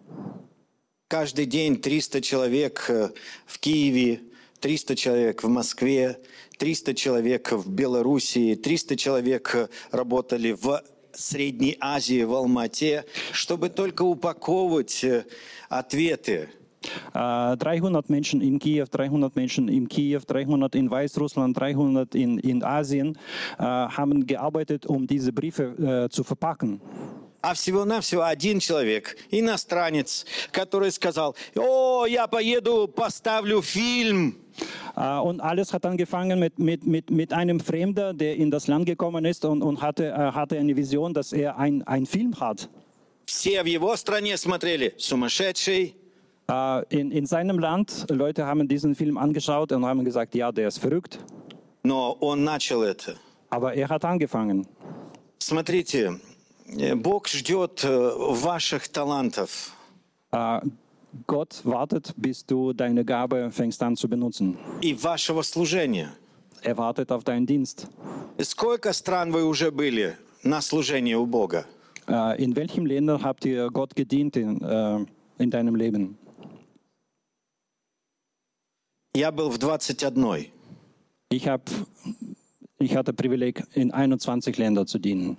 Каждый 1.09 1.45
день 1.45 1.81
300 1.83 2.23
человек 2.23 2.87
э, 2.89 3.11
в 3.45 3.59
Киеве, 3.59 4.23
300 4.61 4.97
человек 4.97 5.43
в 5.43 5.49
Москве, 5.49 6.19
300 6.59 6.95
человек 6.95 7.53
в 7.53 7.71
Белоруссии, 7.71 8.55
300 8.55 8.97
человек 8.97 9.55
э, 9.55 9.69
работали 9.91 10.53
в 10.53 10.83
Средней 11.13 11.77
Азии, 11.81 12.23
в 12.23 12.33
Алмате, 12.33 13.05
чтобы 13.33 13.69
только 13.69 14.03
упаковывать 14.03 15.05
э, 15.05 15.27
ответы. 15.69 16.49
Äh, 17.14 17.58
300 17.58 18.10
Menschen 18.10 18.40
in 18.42 18.58
Kiew, 18.58 18.86
300 18.90 19.36
Menschen 19.36 19.68
in 19.68 19.88
Kiew, 19.90 20.22
300 20.26 20.76
in 20.76 20.90
Weißrussland, 20.90 21.58
300 21.60 22.16
in, 22.16 22.40
in 22.40 22.64
Asien 22.64 23.18
äh, 23.58 23.64
haben 23.64 24.26
gearbeitet, 24.26 24.86
um 24.86 25.06
diese 25.06 25.34
Briefe 25.34 26.06
äh, 26.06 26.10
zu 26.10 26.24
verpacken. 26.24 26.80
А 27.42 27.54
всего-навсего 27.54 28.24
один 28.24 28.60
человек, 28.60 29.16
иностранец, 29.32 30.26
который 30.52 30.92
сказал, 30.92 31.36
о, 31.56 32.06
я 32.06 32.28
поеду, 32.28 32.88
поставлю 32.88 33.62
фильм. 33.62 34.36
Äh, 34.96 35.20
Und 35.20 35.40
alles 35.42 35.74
hat 35.74 35.86
angefangen 35.86 36.40
mit, 36.40 36.60
mit, 36.60 36.86
mit, 36.86 37.10
mit 37.12 37.32
einem 37.34 37.60
Fremder, 37.62 38.14
der 38.14 38.36
in 38.36 38.52
das 38.52 38.68
Land 38.68 38.86
gekommen 38.86 39.24
ist 39.26 39.46
und, 39.46 39.62
und 39.62 39.82
hatte, 39.82 40.08
äh, 40.08 40.32
hatte 40.34 40.58
eine 40.58 40.76
Vision, 40.76 41.14
dass 41.14 41.32
er 41.34 41.58
ein- 41.58 41.82
einen 41.88 42.06
Film 42.06 42.40
hat. 42.40 42.70
Все 43.26 43.64
в 43.64 43.68
его 43.68 43.96
стране 43.96 44.36
смотрели, 44.38 44.94
сумасшедший. 44.98 45.96
Äh, 46.50 46.84
In, 46.90 47.12
in 47.12 47.26
seinem 47.26 47.60
Land, 47.60 48.08
Leute 48.10 48.46
haben 48.46 48.68
diesen 48.68 48.96
Film 48.96 49.18
angeschaut 49.18 49.72
und 49.72 49.86
haben 49.86 50.04
gesagt, 50.04 50.34
ja, 50.36 50.52
der 50.52 50.68
ist 50.68 50.80
verrückt. 50.80 51.20
Но 51.84 52.18
он 52.20 52.44
начал 52.44 52.82
это. 52.84 53.16
Aber 53.52 53.74
er 53.74 53.88
hat 53.90 54.04
angefangen. 54.06 54.66
Смотрите, 55.40 56.20
э, 56.78 56.96
Бог 56.96 57.28
ждет 57.28 57.84
э, 57.84 58.12
ваших 58.18 58.90
талантов. 58.90 59.74
Äh, 60.32 60.62
Gott 61.26 61.62
wartet, 61.64 62.14
bis 62.18 62.46
du 62.46 62.74
deine 62.74 63.04
Gabe 63.06 63.50
fängst 63.52 63.82
an 63.82 63.96
zu 63.96 64.08
benutzen. 64.10 64.58
и 64.82 64.94
вашего 64.94 65.42
служения. 65.44 66.10
Er 66.62 66.78
wartet 66.78 67.12
auf 67.12 67.24
deinen 67.24 67.46
Dienst. 67.46 67.88
Сколько 68.42 68.92
стран 68.94 69.32
вы 69.32 69.46
уже 69.46 69.72
были 69.72 70.18
на 70.44 70.62
служении 70.62 71.14
у 71.16 71.26
Бога? 71.26 71.66
Äh, 72.08 72.44
in 72.44 72.56
welchen 72.56 72.86
Ländern 72.86 73.24
habt 73.24 73.46
ihr 73.46 73.70
Gott 73.72 73.96
gedient 73.96 74.36
in, 74.36 74.62
äh, 74.62 75.06
in 75.38 75.50
deinem 75.50 75.76
Leben? 75.76 76.18
Я 79.16 79.32
был 79.32 79.50
в 79.50 79.58
21. 79.60 80.52
Ich, 81.32 81.48
hab, 81.48 81.70
ich 82.80 82.96
hatte 82.96 83.14
Privileg, 83.14 83.64
in 83.74 83.92
21 83.92 84.58
Ländern 84.58 84.88
zu 84.88 85.00
dienen. 85.00 85.38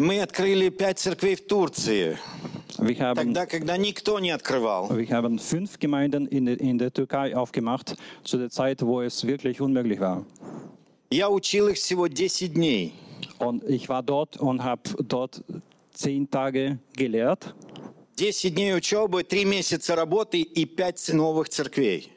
Мы 0.00 0.20
открыли 0.20 0.68
пять 0.68 0.98
церквей 1.00 1.34
в 1.34 1.46
Турции, 1.46 2.16
Wir 2.78 2.96
haben, 3.00 3.16
тогда, 3.16 3.46
когда 3.46 3.76
никто 3.76 4.20
не 4.20 4.30
открывал. 4.30 4.88
wir 4.90 5.08
haben 5.10 5.40
fünf 5.40 5.78
Gemeinden 5.80 6.26
in, 6.28 6.46
der- 6.46 6.60
in 6.60 6.78
der 6.78 6.92
Türkei 6.92 7.34
aufgemacht, 7.36 7.96
zu 8.22 8.38
der 8.38 8.48
Zeit, 8.50 8.82
wo 8.82 9.00
es 9.02 9.26
wirklich 9.26 9.60
unmöglich 9.60 9.98
war. 9.98 10.24
Я 11.10 11.28
учил 11.30 11.66
их 11.68 11.78
всего 11.78 12.06
10 12.06 12.48
дней. 12.54 12.92
Und 13.40 13.64
ich 13.64 13.88
war 13.88 14.02
dort 14.04 14.36
und 14.36 14.62
habe 14.62 14.82
dort 15.02 15.42
zehn 15.94 16.30
Tage 16.30 16.78
gelehrt. 16.94 17.54
10 18.15 18.53
дней 18.53 18.75
учебы, 18.75 19.23
3 19.23 19.45
месяца 19.45 19.95
работы 19.95 20.41
и 20.41 20.65
5 20.65 21.13
новых 21.13 21.49
церквей. 21.49 22.09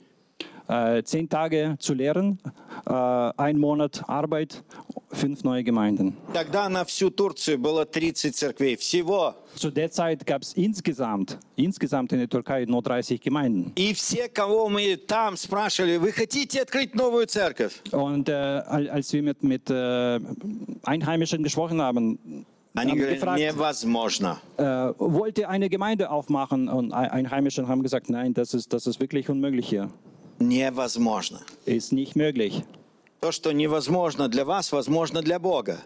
Äh, 0.68 1.04
zehn 1.04 1.28
Tage 1.28 1.76
zu 1.78 1.94
lehren, 1.94 2.40
äh, 2.86 2.92
ein 3.36 3.56
Monat 3.56 4.02
Arbeit, 4.08 4.64
fünf 5.12 5.44
neue 5.44 5.62
Gemeinden. 5.62 6.16
Тогда 6.34 6.68
на 6.68 6.84
всю 6.84 7.08
Турцию 7.10 7.56
было 7.58 7.86
30 7.86 8.34
церквей. 8.34 8.76
Всего. 8.76 9.36
Zu 9.54 9.70
der 9.70 9.92
Zeit 9.92 10.26
gab 10.26 10.42
es 10.42 10.54
insgesamt, 10.54 11.38
insgesamt 11.54 12.10
in 12.12 12.18
der 12.18 12.28
Türkei 12.28 12.64
nur 12.64 12.82
30 12.82 13.20
Gemeinden. 13.20 13.72
И 13.76 13.94
все, 13.94 14.28
кого 14.28 14.68
мы 14.68 14.96
там 14.96 15.36
спрашивали, 15.36 15.98
вы 15.98 16.10
хотите 16.10 16.62
открыть 16.62 16.96
новую 16.96 17.28
церковь? 17.28 17.80
Und 17.92 18.28
äh, 18.28 18.32
al- 18.32 18.88
als 18.90 19.12
wir 19.12 19.22
mit, 19.22 19.44
mit 19.44 19.70
äh, 19.70 20.18
Einheimischen 20.82 21.44
gesprochen 21.44 21.80
haben, 21.80 22.44
Они 22.75 22.91
haben 22.91 22.99
wir 22.99 23.05
говорят, 23.07 23.37
gefragt, 23.37 23.39
невозможно. 23.57 24.37
äh, 24.57 24.93
wollt 24.97 25.37
ihr 25.37 25.49
eine 25.49 25.69
Gemeinde 25.69 26.09
aufmachen? 26.09 26.69
Und 26.69 26.93
Ein- 26.93 27.09
Einheimischen 27.09 27.67
haben 27.67 27.83
gesagt, 27.83 28.09
nein, 28.09 28.33
das 28.33 28.53
ist, 28.53 28.71
das 28.71 28.87
ist 28.87 28.99
wirklich 29.01 29.29
unmöglich 29.29 29.67
hier. 29.67 29.89
Невозможно. 30.39 31.39
Ist 31.65 31.91
nicht 31.93 32.15
möglich. 32.15 32.63
То, 33.21 33.31
что 33.31 33.51
невозможно 33.51 34.27
для 34.27 34.45
вас, 34.45 34.71
возможно 34.71 35.21
для 35.21 35.37
Бога. 35.39 35.77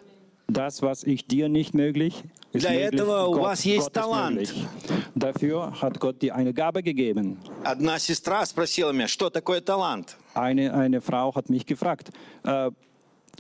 Das, 0.47 0.81
was 0.83 1.03
ich 1.03 1.25
dir 1.27 1.49
nicht 1.49 1.73
möglich, 1.73 2.23
ist 2.53 2.61
Для 2.65 2.69
möglich. 2.71 2.93
этого 3.01 3.27
у 3.27 3.31
Gott, 3.33 3.41
вас 3.43 3.65
есть 3.65 3.79
Gott 3.91 3.97
ist 3.97 4.01
талант. 4.03 4.35
möglich. 4.35 4.67
Dafür 5.15 5.81
hat 5.81 5.99
Gott 5.99 6.21
dir 6.21 6.35
eine 6.35 6.53
Gabe 6.53 6.83
gegeben. 6.83 7.39
Одна 7.63 7.97
сестра 7.99 8.45
спросила 8.45 8.91
меня, 8.91 9.07
что 9.07 9.29
такое 9.31 9.59
талант? 9.61 10.15
Eine, 10.35 10.73
eine 10.73 11.01
Frau 11.01 11.33
hat 11.35 11.49
mich 11.49 11.65
gefragt, 11.65 12.11
äh, 12.43 12.69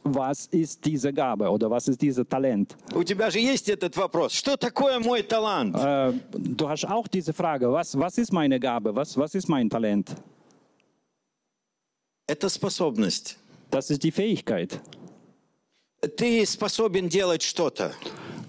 was 0.03 0.47
ist 0.51 0.85
diese 0.85 1.11
Gabe 1.11 1.49
oder 1.49 1.69
was 1.69 1.87
ist 1.87 2.01
dieses 2.01 2.27
Talent? 2.27 2.75
У 2.93 3.03
тебя 3.03 3.29
же 3.31 3.39
есть 3.39 3.69
этот 3.69 3.95
вопрос. 3.97 4.33
Что 4.33 4.55
такое 4.55 4.99
мой 4.99 5.23
талант? 5.23 5.75
Äh, 5.75 6.13
du 6.33 6.69
hast 6.69 6.85
auch 6.85 7.07
diese 7.07 7.33
Frage, 7.33 7.71
was, 7.71 7.97
was 7.97 8.17
ist 8.17 8.31
meine 8.31 8.59
Gabe, 8.59 8.95
was, 8.95 9.17
was 9.17 9.33
ist 9.33 9.47
mein 9.49 9.69
Talent? 9.69 10.15
Это 12.27 12.49
способность. 12.49 13.37
Das 13.71 13.89
ist 13.89 14.03
die 14.03 14.11
Fähigkeit. 14.11 14.79
Ты 16.17 16.45
способен 16.45 17.09
делать 17.09 17.41
что-то. 17.41 17.91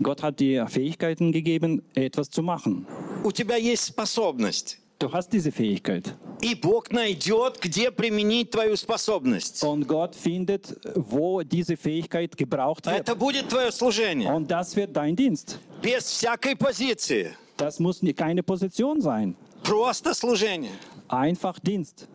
Gott 0.02 0.22
hat 0.22 0.40
dir 0.40 0.66
Fähigkeiten 0.68 1.32
gegeben, 1.32 1.82
etwas 1.94 2.28
zu 2.28 2.42
machen. 2.42 2.86
У 3.24 3.32
тебя 3.32 3.56
есть 3.56 3.84
способность. 3.84 4.78
Du 5.00 5.12
hast 5.12 5.30
diese 5.30 5.52
Fähigkeit. 5.52 6.14
И 6.40 6.54
Бог 6.54 6.90
найдет, 6.90 7.58
где 7.60 7.90
применить 7.90 8.50
твою 8.50 8.76
способность. 8.76 9.62
Und 9.62 9.86
Gott 9.86 10.14
findet, 10.14 10.74
wo 10.94 11.42
diese 11.42 11.76
Fähigkeit 11.76 12.34
gebraucht 12.36 12.86
wird. 12.86 12.96
Это 12.96 13.14
будет 13.14 13.48
твое 13.48 13.70
служение. 13.72 14.30
Und 14.32 14.50
das 14.50 14.74
wird 14.74 14.96
dein 14.96 15.14
Dienst. 15.14 15.58
Без 15.82 16.04
всякой 16.04 16.56
позиции. 16.56 17.34
Das 17.58 17.78
muss 17.78 18.02
nie- 18.02 18.14
keine 18.14 18.42
Position 18.42 19.00
sein. 19.02 19.34
Просто 19.62 20.14
служение. 20.14 20.72
Einfach 21.08 21.58
Dienst. 21.60 22.06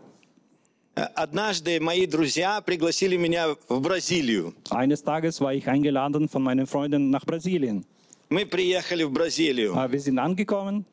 Э, 0.95 1.03
Однажды 1.15 1.79
мои 1.79 2.05
друзья 2.05 2.61
пригласили 2.61 3.15
меня 3.15 3.55
в 3.69 3.79
Бразилию. 3.79 4.53
Eines 4.71 5.03
Tages 5.03 5.39
war 5.39 5.53
ich 5.53 5.67
eingeladen 5.67 6.27
von 6.27 6.41
meinen 6.43 6.65
Freunden 6.67 7.09
nach 7.11 7.25
Brasilien. 7.25 7.85
Мы 8.28 8.44
приехали 8.44 9.04
в 9.04 9.12
Бразилию. 9.12 9.74
Äh, 9.74 9.88
Wir 9.92 10.00
sind 10.00 10.18
angekommen 10.18 10.84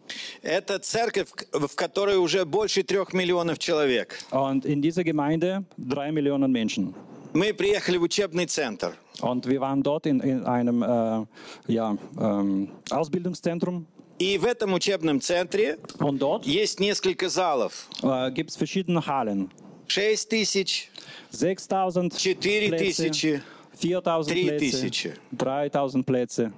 Это 0.44 0.78
церковь, 0.80 1.30
в 1.52 1.76
которой 1.76 2.18
уже 2.18 2.46
больше 2.46 2.84
трех 2.84 3.12
миллионов 3.14 3.58
человек. 3.58 4.20
und 4.32 4.66
in 4.66 4.82
dieser 4.82 5.04
Gemeinde 5.04 5.64
drei 5.78 6.12
Millionen 6.12 6.52
Menschen. 6.52 6.94
Мы 7.34 7.52
приехали 7.54 7.98
в 7.98 8.04
учебный 8.04 8.46
центр. 8.46 8.94
Und 9.22 9.48
wir 9.48 9.60
waren 9.60 9.82
dort 9.82 10.06
in, 10.06 10.20
in 10.20 10.46
einem 10.46 10.84
äh, 10.84 11.26
ja, 11.74 11.98
ähm, 12.20 12.70
Ausbildungszentrum. 12.92 13.86
И 14.20 14.38
в 14.38 14.46
этом 14.46 14.74
учебном 14.74 15.20
центре 15.20 15.80
Und 15.98 16.20
dort 16.20 16.46
есть 16.46 16.80
несколько 16.80 17.30
залов. 17.30 17.88
äh, 18.04 18.32
gibt 18.32 18.52
es 18.52 18.56
verschiedene 18.56 19.08
Hallen. 19.08 19.50
6 19.88 20.28
тысяч, 20.28 20.92
6000 21.32 22.14
4 22.16 22.70
Plätze, 22.70 22.78
тысячи. 22.78 23.42
4000 23.80 24.28
Три 24.32 24.44
Plätze, 24.50 24.60
тысячи. 24.60 25.14
3000 25.36 26.04
Plätze. 26.06 26.54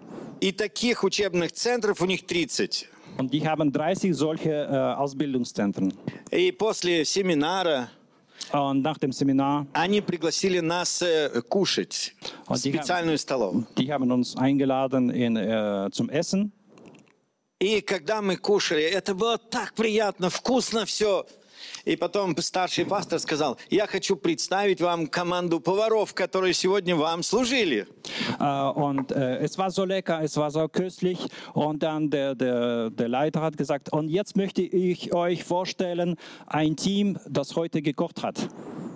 И 0.46 0.52
таких 0.52 1.04
учебных 1.04 1.54
центров 1.54 2.02
у 2.04 2.06
них 2.06 2.28
30. 2.28 2.88
Und 3.18 3.34
die 3.34 3.48
haben 3.48 3.72
30 3.72 4.14
solche 4.14 4.52
äh, 4.52 4.94
Ausbildungszentren. 4.96 5.92
И 6.30 6.52
после 6.52 7.04
семинара 7.04 7.90
Und 8.52 8.84
nach 8.84 9.00
dem 9.00 9.12
Seminar, 9.12 9.66
они 9.74 10.02
пригласили 10.02 10.60
нас 10.60 11.02
э, 11.02 11.42
кушать 11.50 12.14
в 12.48 12.56
специальную 12.58 13.18
столовую. 13.18 13.66
die 13.76 13.92
haben 13.92 14.12
uns 14.12 14.38
eingeladen 14.38 15.10
in, 15.10 15.36
äh, 15.36 15.90
zum 15.92 16.10
Essen. 16.10 16.52
И 17.60 17.82
когда 17.82 18.22
мы 18.22 18.36
кушали, 18.36 18.84
это 18.84 19.16
было 19.16 19.40
так 19.40 19.74
приятно, 19.74 20.30
вкусно 20.30 20.86
все. 20.86 21.26
И 21.85 21.97
потом 21.97 22.37
старший 22.39 22.85
пастор 22.85 23.19
сказал, 23.19 23.59
я 23.71 23.87
хочу 23.87 24.17
представить 24.17 24.81
вам 24.81 25.07
команду 25.07 25.61
поваров, 25.61 26.15
которые 26.15 26.55
сегодня 26.55 26.97
вам 26.97 27.23
служили. 27.23 27.87
Äh, 28.39 28.71
und 28.75 29.13
äh, 29.13 29.39
es 29.39 29.59
war 29.59 29.71
so 29.71 29.85
lecker, 29.85 30.23
es 30.23 30.37
war 30.37 30.51
so 30.51 30.69
köstlich. 30.69 31.19
Und 31.55 31.83
dann 31.83 32.11
der, 32.11 32.35
der, 32.35 32.91
der 32.91 33.09
Leiter 33.09 33.41
hat 33.41 33.57
gesagt, 33.57 33.93
und 33.93 34.09
jetzt 34.09 34.37
möchte 34.37 34.63
ich 34.63 35.13
euch 35.13 35.45
vorstellen, 35.45 36.17
ein 36.47 36.77
Team, 36.77 37.19
das 37.29 37.57
heute 37.57 37.83
gekocht 37.83 38.23
hat. 38.23 38.49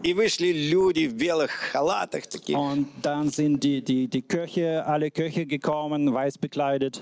И 0.02 0.12
вышли 0.12 0.52
люди 0.52 1.08
в 1.08 1.14
белых 1.14 1.50
халатах 1.50 2.26
таких. 2.26 2.58
Und 2.58 2.88
dann 3.00 3.30
sind 3.30 3.64
die, 3.64 3.82
die, 3.82 4.06
die 4.06 4.20
Köche, 4.20 4.84
alle 4.84 5.10
Köche 5.10 5.46
gekommen, 5.46 6.12
weiß 6.12 6.36
bekleidet. 6.36 7.00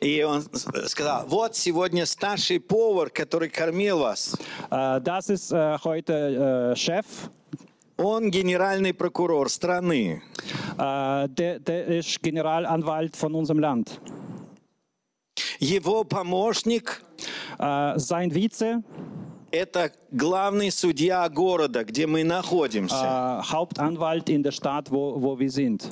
И 0.00 0.22
он 0.22 0.42
с- 0.42 0.88
сказал, 0.88 1.26
вот 1.26 1.56
сегодня 1.56 2.06
старший 2.06 2.60
повар, 2.60 3.10
который 3.10 3.48
кормил 3.48 3.98
вас. 3.98 4.36
Äh, 4.70 5.00
das 5.00 5.28
ist 5.28 5.52
äh, 5.52 5.78
heute 5.84 6.74
Chef. 6.76 7.06
Он 7.96 8.30
генеральный 8.30 8.94
прокурор 8.94 9.48
страны. 9.48 10.22
Der, 10.76 11.26
der 11.58 11.86
ist 11.88 12.22
Generalanwalt 12.22 13.16
von 13.16 13.34
unserem 13.34 13.58
Land. 13.58 14.00
Его 15.58 16.04
помощник 16.04 17.02
sein 17.58 18.30
Vize,– 18.32 18.84
это 19.50 19.92
главный 20.10 20.70
судья 20.70 21.28
города, 21.28 21.84
где 21.84 22.06
мы 22.06 22.20
äh, 22.20 22.24
находимся. 22.24 23.42
Hauptanwalt 23.50 24.28
in 24.28 24.42
der 24.42 24.52
Stadt, 24.52 24.90
wo, 24.90 25.20
wo 25.20 25.38
wir 25.38 25.50
sind. 25.50 25.90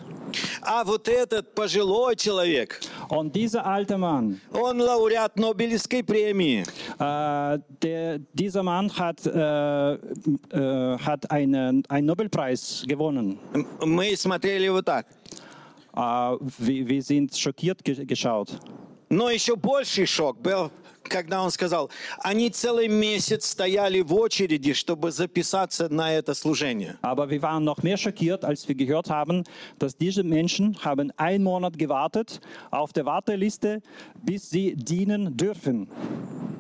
А 0.62 0.84
вот 0.84 1.08
этот 1.08 1.54
пожилой 1.54 2.16
человек, 2.16 2.80
Und 3.08 3.34
dieser 3.36 3.64
alte 3.64 3.96
Mann, 3.96 4.40
он 4.52 4.80
лауреат 4.80 5.38
Нобелевской 5.38 6.02
премии. 6.02 6.64
Äh, 6.98 7.58
der, 7.82 8.18
dieser 8.34 8.62
Mann 8.62 8.90
hat, 8.98 9.24
äh, 9.24 9.94
äh, 9.94 10.98
hat 10.98 11.30
einen, 11.30 11.84
einen 11.88 12.06
Nobelpreis 12.06 12.84
gewonnen. 12.86 13.38
М- 13.54 13.66
Мы 13.84 14.16
смотрели 14.16 14.68
вот 14.68 14.84
так. 14.84 15.06
Äh, 15.94 16.00
wir, 16.58 16.88
wir 16.88 17.02
sind 17.02 17.34
schockiert 17.36 17.82
ge 17.84 18.04
geschaut. 18.04 18.48
Но 19.08 19.30
еще 19.30 19.54
больший 19.54 20.04
шок 20.06 20.36
был, 20.42 20.68
когда 21.05 21.41
он 21.43 21.51
сказал, 21.51 21.89
они 22.19 22.49
целый 22.49 22.87
месяц 22.87 23.49
стояли 23.49 24.01
в 24.01 24.13
очереди, 24.13 24.73
чтобы 24.73 25.11
записаться 25.11 25.89
на 25.89 26.13
это 26.13 26.33
служение. 26.33 26.97
Aber 27.01 27.29
wir 27.29 27.41
waren 27.41 27.63
noch 27.63 27.83
mehr 27.83 27.97
schockiert, 27.97 28.45
als 28.45 28.67
wir 28.67 28.75
gehört 28.75 29.09
haben, 29.09 29.43
dass 29.79 29.95
diese 29.95 30.23
Menschen 30.23 30.77
haben 30.83 31.11
einen 31.17 31.43
Monat 31.43 31.77
gewartet 31.77 32.39
auf 32.69 32.93
der 32.93 33.05
Warteliste, 33.05 33.81
bis 34.23 34.49
sie 34.49 34.75
dienen 34.75 35.35
dürfen. 35.35 35.87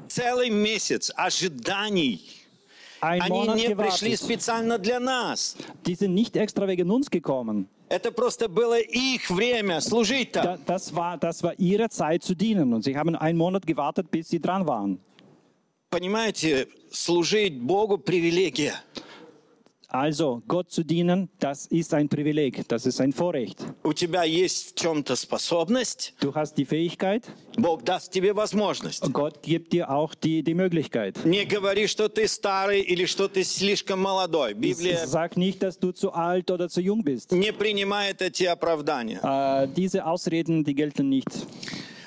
Целый 0.07 0.49
месяц 0.49 1.11
ожиданий. 1.15 2.19
Ein 2.99 3.21
Они 3.21 3.29
Monat 3.31 3.55
не 3.55 3.75
пришли 3.75 4.11
gewartet. 4.11 4.19
специально 4.19 4.77
для 4.77 4.99
нас. 4.99 5.55
Die 5.85 5.95
sind 5.95 6.13
nicht 6.13 6.35
extra 6.35 6.67
wegen 6.67 6.91
uns 6.91 7.09
gekommen. 7.09 7.67
Это 7.88 8.10
просто 8.10 8.48
было 8.48 8.80
их 8.80 9.30
время 9.30 9.80
служить 9.80 10.32
там. 10.32 10.58
das, 10.66 10.92
war, 10.92 11.16
das 11.18 11.42
war 11.42 11.54
ihre 11.58 11.88
Zeit 11.88 12.24
zu 12.24 12.34
dienen. 12.34 12.72
Und 12.72 12.82
sie 12.82 12.96
haben 12.96 13.14
einen 13.14 13.38
Monat 13.38 13.64
gewartet, 13.66 14.10
bis 14.10 14.28
sie 14.28 14.40
dran 14.40 14.66
waren. 14.66 14.98
Понимаете, 15.90 16.66
служить 16.90 17.60
Богу 17.60 17.96
привилегия. 17.96 18.74
Also, 19.93 20.41
Gott 20.47 20.71
zu 20.71 20.83
dienen, 20.85 21.27
das 21.39 21.65
ist 21.65 21.93
ein 21.93 22.07
Privileg, 22.07 22.65
das 22.69 22.85
ist 22.85 23.01
ein 23.01 23.11
Vorrecht. 23.11 23.59
У 23.83 23.91
тебя 23.91 24.23
есть 24.23 24.69
в 24.69 24.75
чем-то 24.75 25.17
способность, 25.17 26.13
Du 26.21 26.33
hast 26.33 26.57
die 26.57 26.63
Fähigkeit, 26.63 27.29
Бог 27.57 27.83
даст 27.83 28.09
тебе 28.13 28.31
возможность. 28.33 29.03
Gott 29.11 29.41
gibt 29.41 29.73
dir 29.73 29.89
auch 29.89 30.15
die, 30.15 30.43
die 30.43 30.53
Möglichkeit. 30.53 31.25
Не 31.25 31.43
говори, 31.43 31.87
что 31.87 32.07
ты 32.07 32.25
старый 32.29 32.79
или 32.79 33.05
что 33.05 33.27
ты 33.27 33.43
слишком 33.43 33.99
молодой. 33.99 34.53
Библия 34.53 35.05
Sag 35.05 35.35
nicht, 35.35 35.61
dass 35.61 35.77
du 35.77 35.91
zu 35.91 36.13
alt 36.13 36.49
oder 36.51 36.69
zu 36.69 36.79
jung 36.79 37.03
bist. 37.03 37.33
не 37.33 37.51
принимает 37.51 38.21
эти 38.21 38.45
оправдания. 38.45 39.19
Äh, 39.21 39.67
diese 39.75 40.05
Ausreden, 40.05 40.63
die 40.63 40.73
gelten 40.73 41.09
nicht. 41.09 41.27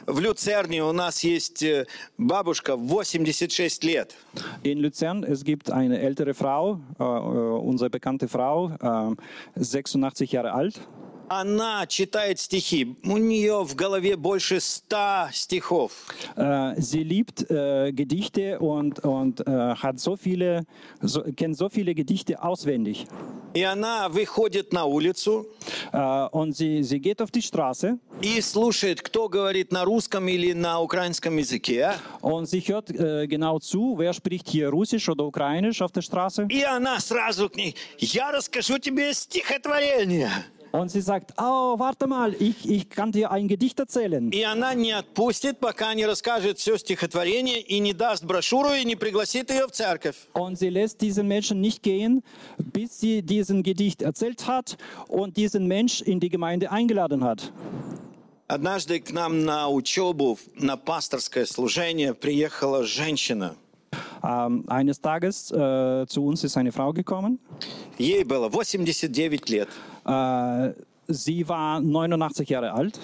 В 0.09 0.21
Люцерне 0.21 0.85
у 0.85 0.93
нас 0.93 1.25
есть 1.25 1.63
э, 1.63 1.87
бабушка 2.19 2.77
86 2.77 3.85
лет. 3.85 4.17
In 4.63 4.79
Luzern, 4.81 5.25
es 5.25 5.45
gibt 5.45 5.71
eine 5.71 6.01
ältere 6.01 6.35
Frau, 6.35 6.81
äh, 6.99 7.03
äh, 7.03 7.07
unsere 7.07 7.91
bekannte 7.91 8.29
Frau, 8.29 8.71
äh, 8.81 9.15
86 9.57 10.33
Jahre 10.33 10.53
alt. 10.53 10.81
Она 11.30 11.86
читает 11.88 12.40
стихи. 12.40 12.98
У 13.04 13.18
нее 13.18 13.64
в 13.64 13.76
голове 13.76 14.16
больше 14.16 14.60
100 14.60 15.32
стихов. 15.34 15.92
Äh, 16.36 16.74
sie 16.78 17.04
liebt 17.04 17.50
äh, 17.50 17.92
Gedichte 17.92 18.60
und, 18.60 19.00
und 19.00 19.42
äh, 19.42 19.76
hat 19.76 20.00
so 20.00 20.16
viele, 20.16 20.66
so, 21.02 21.24
kennt 21.36 21.56
so 21.58 21.70
viele 21.70 21.94
Gedichte 21.94 22.42
auswendig. 22.42 23.08
И 23.56 23.64
она 23.64 24.10
выходит 24.10 24.74
на 24.74 24.86
улицу 24.86 25.48
Äh, 25.92 26.28
und 26.32 26.56
sie, 26.56 26.84
sie 26.84 27.00
geht 27.00 27.22
auf 27.22 27.32
die 27.32 27.42
Straße 27.42 27.98
и 28.22 28.42
слушает, 28.42 29.02
кто 29.02 29.30
говорит 29.30 29.72
на 29.72 29.86
русском 29.86 30.28
или 30.28 30.54
на 30.54 30.80
украинском 30.80 31.38
языке. 31.38 31.94
und 32.22 32.46
sie 32.48 32.60
hört 32.62 32.90
äh, 32.92 33.28
genau 33.28 33.60
zu, 33.60 33.96
wer 33.98 34.14
spricht 34.14 34.50
hier 34.50 34.70
Russisch 34.70 35.10
oder 35.10 35.26
Ukrainisch 35.26 35.82
auf 35.82 35.92
der 35.92 36.02
Straße. 36.02 36.48
И 36.50 36.64
она 36.64 37.00
сразу 37.00 37.50
к 37.50 37.56
ней, 37.56 37.76
я 37.98 38.32
расскажу 38.32 38.78
тебе 38.78 39.14
стихотворение. 39.14 40.32
Und 40.73 40.91
sie 40.91 41.03
sagt, 41.03 41.35
oh, 41.39 41.79
warte 41.79 42.09
mal, 42.09 42.35
ich, 42.35 42.69
ich 42.69 42.91
kann 42.91 43.13
dir 43.13 43.31
ein 43.31 43.47
Gedicht 43.47 43.79
erzählen. 43.79 44.33
И 44.33 44.43
она 44.43 44.75
не 44.75 44.91
отпустит, 44.91 45.61
пока 45.61 45.95
не 45.95 46.05
расскажет 46.05 46.59
все 46.59 46.77
стихотворение 46.77 47.61
и 47.61 47.79
не 47.79 47.93
даст 47.93 48.25
брошюру 48.25 48.73
и 48.73 48.85
не 48.85 48.97
пригласит 48.97 49.51
ее 49.51 49.69
в 49.69 49.71
церковь. 49.71 50.17
Und 50.33 50.59
sie 50.59 50.71
lässt 50.71 51.01
diesen 51.01 51.29
Menschen 51.29 51.61
nicht 51.61 51.85
gehen, 51.85 52.25
bis 52.59 52.99
sie 52.99 53.23
diesen 53.23 53.63
Gedicht 53.63 54.03
erzählt 54.03 54.49
hat 54.49 54.77
und 55.07 55.37
diesen 55.37 55.69
Mensch 55.69 56.01
in 56.01 56.19
die 56.19 56.29
Gemeinde 56.29 56.73
eingeladen 56.73 57.23
hat. 57.23 57.53
Однажды 58.49 58.99
к 58.99 59.13
нам 59.13 59.45
на 59.45 59.69
учебу, 59.69 60.39
на 60.57 60.77
пасторское 60.77 61.47
служение 61.47 62.15
приехала 62.15 62.83
женщина. 62.83 63.55
Ähm, 64.23 64.65
eines 64.69 65.01
Tages 65.01 65.51
äh, 65.51 66.07
zu 66.07 66.25
uns 66.25 66.45
ist 66.45 66.57
eine 66.57 66.73
Frau 66.73 66.93
gekommen. 66.93 67.39
Ей 67.99 68.25
было 68.25 68.49
89 68.49 69.49
лет. 69.49 69.69
Äh, 70.07 70.71
sie 71.09 71.49
war 71.49 71.81
89 71.81 72.49
Jahre 72.49 72.73
alt. 72.73 72.99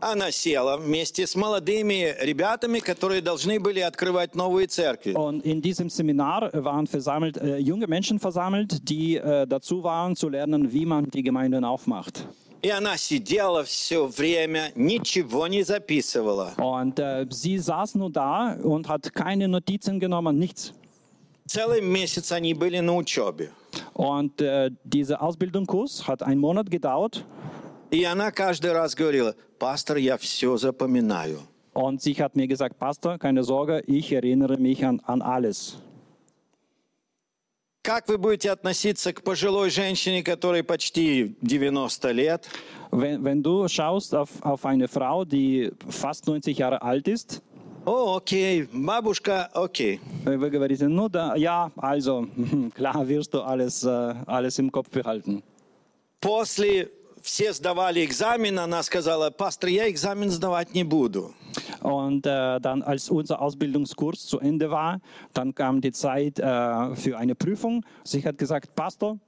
Она 0.00 0.30
села 0.30 0.76
вместе 0.76 1.26
с 1.26 1.34
молодыми 1.34 2.14
ребятами, 2.20 2.78
которые 2.78 3.22
должны 3.22 3.58
были 3.58 3.80
открывать 3.80 4.34
новые 4.34 4.66
церкви. 4.66 5.14
Und 5.14 5.46
in 5.46 5.62
diesem 5.62 5.88
Seminar 5.88 6.50
waren 6.52 6.86
versammelt, 6.86 7.38
äh, 7.38 7.56
junge 7.56 7.86
Menschen 7.86 8.18
versammelt, 8.18 8.86
die 8.88 9.16
äh, 9.16 9.46
dazu 9.46 9.82
waren, 9.82 10.14
zu 10.14 10.28
lernen, 10.28 10.72
wie 10.72 10.84
man 10.84 11.10
die 11.10 11.22
Gemeinden 11.22 11.64
aufmacht. 11.64 12.28
И 12.61 12.69
она 12.69 12.97
сидела 12.97 13.63
все 13.63 14.05
время, 14.07 14.71
ничего 14.75 15.47
не 15.47 15.63
записывала. 15.63 16.53
Und 16.57 16.99
äh, 16.99 17.25
sie 17.29 17.57
saß 17.57 17.95
nur 17.95 18.11
da 18.11 18.57
und 18.61 18.89
hat 18.89 19.13
keine 19.13 19.47
Notizen 19.47 19.99
genommen, 19.99 20.37
nichts. 20.37 20.73
Целый 21.47 21.81
месяц 21.81 22.31
они 22.31 22.53
были 22.53 22.79
на 22.79 22.95
учебе. 22.95 23.49
Und 23.93 24.41
äh, 24.41 24.69
dieser 24.83 25.21
Ausbildungskurs 25.21 26.07
hat 26.07 26.21
einen 26.21 26.39
Monat 26.39 26.69
gedauert. 26.69 27.23
И 27.91 28.03
она 28.03 28.31
каждый 28.31 28.71
раз 28.71 28.93
говорила, 28.93 29.35
пастор, 29.57 29.97
я 29.97 30.17
все 30.17 30.57
запоминаю. 30.57 31.39
Und 31.73 32.01
sie 32.01 32.13
hat 32.21 32.35
mir 32.35 32.47
gesagt, 32.47 32.77
Pastor, 32.77 33.17
keine 33.17 33.43
Sorge, 33.43 33.81
ich 33.87 34.11
erinnere 34.11 34.57
mich 34.57 34.85
an, 34.85 34.99
an 35.05 35.21
alles. 35.21 35.77
Как 37.89 38.07
вы 38.07 38.19
будете 38.19 38.51
относиться 38.51 39.13
к 39.13 39.23
пожилой 39.23 39.71
женщине, 39.71 40.21
которой 40.21 40.61
почти 40.61 41.35
90 41.41 42.11
лет, 42.11 42.47
Wenn, 42.91 43.23
wenn 43.23 43.41
du 43.41 43.67
schaust 43.67 44.13
auf, 44.13 44.29
auf 44.41 44.63
eine 44.63 44.87
Frau, 44.87 45.25
die 45.25 45.71
fast 45.89 46.27
90 46.27 46.55
Jahre 46.55 46.83
alt 46.83 47.07
ist, 47.07 47.41
О, 47.87 48.17
окей, 48.17 48.69
бабушка, 48.71 49.49
окей. 49.55 49.99
вы 50.23 50.51
говорите, 50.51 50.87
ну 50.87 51.09
да, 51.09 51.33
ja, 51.35 51.71
also, 51.77 52.27
klar 52.75 53.07
wirst 53.07 53.33
du 53.33 53.41
alles, 53.41 53.83
äh, 53.83 54.13
alles 54.27 54.59
im 54.59 54.71
Kopf 54.71 54.91
behalten. 54.91 55.41
После 56.21 56.91
все 57.23 57.53
сдавали 57.53 58.05
экзамен, 58.05 58.59
она 58.59 58.83
сказала, 58.83 59.31
пастор, 59.31 59.71
я 59.71 59.89
экзамен 59.89 60.29
сдавать 60.29 60.75
не 60.75 60.83
буду. 60.83 61.33
Und 61.82 62.26
äh, 62.26 62.60
dann, 62.60 62.82
als 62.82 63.10
unser 63.10 63.40
Ausbildungskurs 63.40 64.26
zu 64.26 64.40
Ende 64.40 64.70
war, 64.70 65.00
dann 65.32 65.54
kam 65.54 65.80
die 65.80 65.92
Zeit 65.92 66.38
äh, 66.38 66.94
für 66.96 67.16
eine 67.18 67.34
Prüfung. 67.34 67.84
Sie 68.04 68.22
hat 68.24 68.38
gesagt, 68.38 68.74
Pastor, 68.74 69.18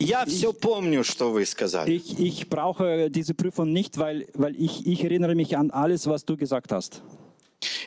Я 0.00 0.26
все 0.26 0.52
помню, 0.52 1.04
что 1.04 1.32
вы 1.32 1.46
сказали. 1.46 1.92
ich, 1.92 2.18
ich 2.18 2.48
brauche 2.50 3.10
diese 3.10 3.32
Prüfung 3.32 3.72
nicht, 3.72 3.96
weil, 3.96 4.26
weil 4.34 4.54
ich, 4.56 4.86
ich 4.86 5.04
erinnere 5.04 5.34
mich 5.36 5.56
an 5.56 5.70
alles, 5.70 6.06
was 6.08 6.24
du 6.24 6.36
gesagt 6.36 6.72
hast. 6.72 7.00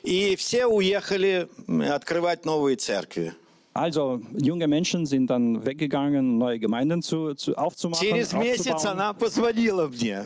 И 0.04 0.36
все 0.38 0.66
уехали 0.66 1.48
открывать 1.92 2.46
новые 2.46 2.78
церкви. 2.78 3.34
Also, 3.74 4.20
junge 4.36 4.68
Menschen 4.68 5.06
sind 5.06 5.30
dann 5.30 5.64
weggegangen, 5.64 6.40
neue 6.40 6.58
Gemeinden 6.58 7.04
zu, 7.04 7.36
zu, 7.36 7.56
aufzumachen. 7.56 8.08
Через 8.08 8.34
месяц 8.34 8.72
aufzubauen. 8.72 9.00
она 9.00 9.14
позвонила 9.14 9.88
мне. 9.88 10.26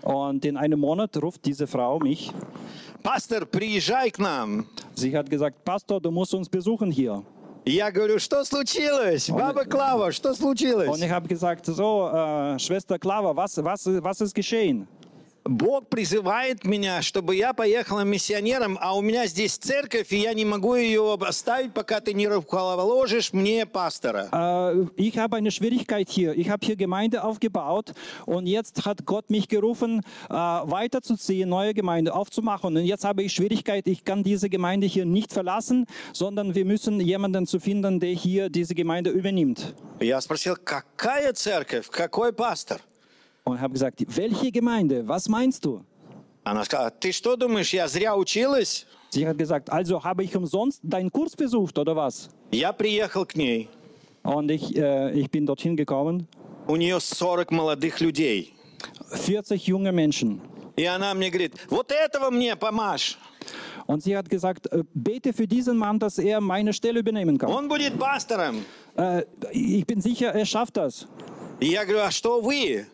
Und 0.00 0.44
in 0.46 0.56
einem 0.56 0.80
Monat 0.80 1.14
ruft 1.22 1.44
diese 1.44 1.66
Frau 1.66 1.98
mich. 1.98 2.32
Пастор, 3.02 3.44
приезжай 3.44 4.10
к 4.10 4.18
нам. 4.18 4.64
Sie 4.94 5.14
hat 5.14 5.28
gesagt, 5.28 5.62
Pastor, 5.62 6.00
du 6.00 6.10
musst 6.10 6.32
uns 6.32 6.48
besuchen 6.48 6.90
hier. 6.90 7.22
Я 7.66 7.90
говорю, 7.90 8.18
что 8.18 8.44
случилось? 8.44 9.28
Баба 9.28 9.64
Клава, 9.64 10.10
что 10.12 10.30
Und 10.30 10.36
случилось? 10.36 11.00
ich 11.02 11.10
habe 11.10 11.28
gesagt, 11.28 11.66
so, 11.66 12.08
äh, 12.08 12.58
Schwester 12.58 12.98
Klava, 12.98 13.36
was, 13.36 13.62
was, 13.62 13.86
was 14.02 14.20
ist 14.22 14.34
geschehen? 14.34 14.88
Бог 15.48 15.88
призывает 15.88 16.64
меня, 16.64 17.02
чтобы 17.02 17.36
я 17.36 17.52
поехала 17.52 18.00
миссионером, 18.00 18.78
а 18.80 18.96
у 18.96 19.00
меня 19.00 19.26
здесь 19.26 19.56
церковь, 19.56 20.12
и 20.12 20.18
я 20.18 20.34
не 20.34 20.44
могу 20.44 20.74
ее 20.74 21.14
оставить, 21.14 21.72
пока 21.72 22.00
ты 22.00 22.14
не 22.14 22.26
руководишь 22.26 23.32
мне 23.32 23.64
пастора. 23.64 24.28
Äh, 24.32 24.86
ich 24.96 25.16
habe 25.18 25.36
eine 25.36 25.50
Schwierigkeit 25.50 26.08
hier. 26.08 26.36
Ich 26.36 26.50
habe 26.50 26.66
hier 26.66 26.76
Gemeinde 26.76 27.22
aufgebaut 27.22 27.92
und 28.24 28.46
jetzt 28.46 28.84
hat 28.86 29.06
Gott 29.06 29.30
mich 29.30 29.48
gerufen, 29.48 30.02
äh, 30.28 30.34
weiterzuziehen, 30.34 31.48
neue 31.48 31.74
Gemeinde 31.74 32.14
aufzumachen. 32.14 32.76
Und 32.76 32.84
jetzt 32.84 33.04
habe 33.04 33.22
ich 33.22 33.32
Schwierigkeit, 33.32 33.86
ich 33.86 34.04
kann 34.04 34.24
diese 34.24 34.48
Gemeinde 34.48 34.86
hier 34.86 35.04
nicht 35.04 35.32
verlassen, 35.32 35.86
sondern 36.12 36.54
wir 36.54 36.64
müssen 36.64 37.00
jemanden 37.00 37.46
zu 37.46 37.60
finden, 37.60 38.00
der 38.00 38.10
hier 38.10 38.50
diese 38.50 38.74
Gemeinde 38.74 39.10
übernimmt. 39.10 39.74
Я 40.00 40.20
спросил, 40.20 40.56
какая 40.56 41.32
церковь, 41.32 41.88
какой 41.90 42.32
пастор? 42.32 42.80
Und 43.44 43.60
habe 43.60 43.72
gesagt, 43.72 44.04
welche 44.08 44.50
Gemeinde? 44.50 45.06
Was 45.06 45.28
meinst 45.28 45.64
du? 45.64 45.84
Она 46.44 46.64
сказала, 46.64 46.90
ты 46.90 47.10
что 47.12 47.36
думаешь, 47.36 47.72
я 47.72 47.88
зря 47.88 48.16
училась? 48.16 48.86
Sie 49.10 49.26
hat 49.26 49.36
gesagt, 49.38 49.70
also 49.70 50.02
habe 50.02 50.22
ich 50.24 50.36
umsonst 50.36 50.80
deinen 50.82 51.10
Kurs 51.10 51.34
besucht 51.34 51.78
oder 51.78 51.96
was? 51.96 52.28
Я 52.52 52.72
приехал 52.72 53.24
к 53.26 53.34
ней. 53.36 53.68
Und 54.22 54.50
ich, 54.50 54.76
äh, 54.76 55.12
ich 55.12 55.30
bin 55.30 55.46
dorthin 55.46 55.76
gekommen. 55.76 56.26
У 56.66 56.76
нее 56.76 57.00
40 57.00 57.50
молодых 57.50 58.00
людей. 58.00 58.52
40 59.10 59.66
junge 59.66 59.92
Menschen. 59.92 60.40
И 60.76 60.84
она 60.84 61.14
мне 61.14 61.30
говорит, 61.30 61.54
вот 61.70 61.90
этого 61.90 62.30
мне 62.30 62.54
помажь. 62.56 63.16
Und 63.86 64.02
sie 64.02 64.16
hat 64.16 64.28
gesagt, 64.28 64.66
äh, 64.72 64.82
bete 64.94 65.32
für 65.32 65.46
diesen 65.46 65.76
Mann, 65.76 65.98
dass 65.98 66.18
er 66.18 66.40
meine 66.40 66.72
Stelle 66.72 67.00
übernehmen 67.00 67.38
kann. 67.38 67.50
Он 67.50 67.68
будет 67.68 67.98
пастором. 67.98 68.64
Äh, 68.96 69.22
ich 69.52 69.86
bin 69.86 70.00
sicher, 70.00 70.34
er 70.34 70.44
schafft 70.44 70.76
das. 70.76 71.06
И 71.60 71.68
я 71.68 71.84
говорю, 71.84 72.02
а 72.02 72.10
что 72.10 72.40
вы? 72.40 72.86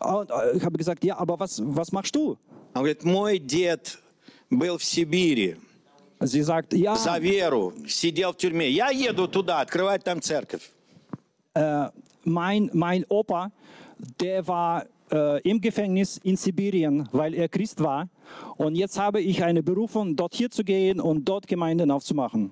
Und 0.00 0.30
äh, 0.30 0.56
ich 0.56 0.64
habe 0.64 0.76
gesagt, 0.76 1.04
ja, 1.04 1.16
aber 1.18 1.38
was, 1.38 1.62
was 1.64 1.92
machst 1.92 2.14
du? 2.14 2.36
Он 2.74 2.82
говорит, 2.82 3.04
мой 3.04 3.38
дед 3.38 3.98
был 4.50 4.78
в 4.78 4.84
Сибири 4.84 5.56
Sie 6.20 6.42
sagt, 6.42 6.72
ja, 6.72 6.96
за 6.96 7.18
веру, 7.18 7.74
сидел 7.86 8.32
в 8.32 8.36
тюрьме. 8.38 8.70
Я 8.70 8.88
еду 8.88 9.28
туда, 9.28 9.60
открывать 9.60 10.02
там 10.02 10.22
церковь. 10.22 10.70
äh, 11.54 11.88
mein, 12.24 12.70
mein 12.72 13.04
Opa, 13.08 13.50
der 14.20 14.46
war 14.46 14.84
äh, 15.10 15.40
im 15.42 15.60
Gefängnis 15.60 16.18
in 16.22 16.36
Sibirien, 16.36 17.08
weil 17.12 17.34
er 17.34 17.48
Christ 17.48 17.82
war. 17.82 18.08
Und 18.56 18.76
jetzt 18.76 18.98
habe 18.98 19.20
ich 19.20 19.42
eine 19.44 19.62
Berufung, 19.62 20.16
dort 20.16 20.34
hier 20.34 20.50
zu 20.50 20.64
gehen 20.64 21.00
und 21.00 21.24
dort 21.24 21.46
Gemeinden 21.46 21.90
aufzumachen. 21.90 22.50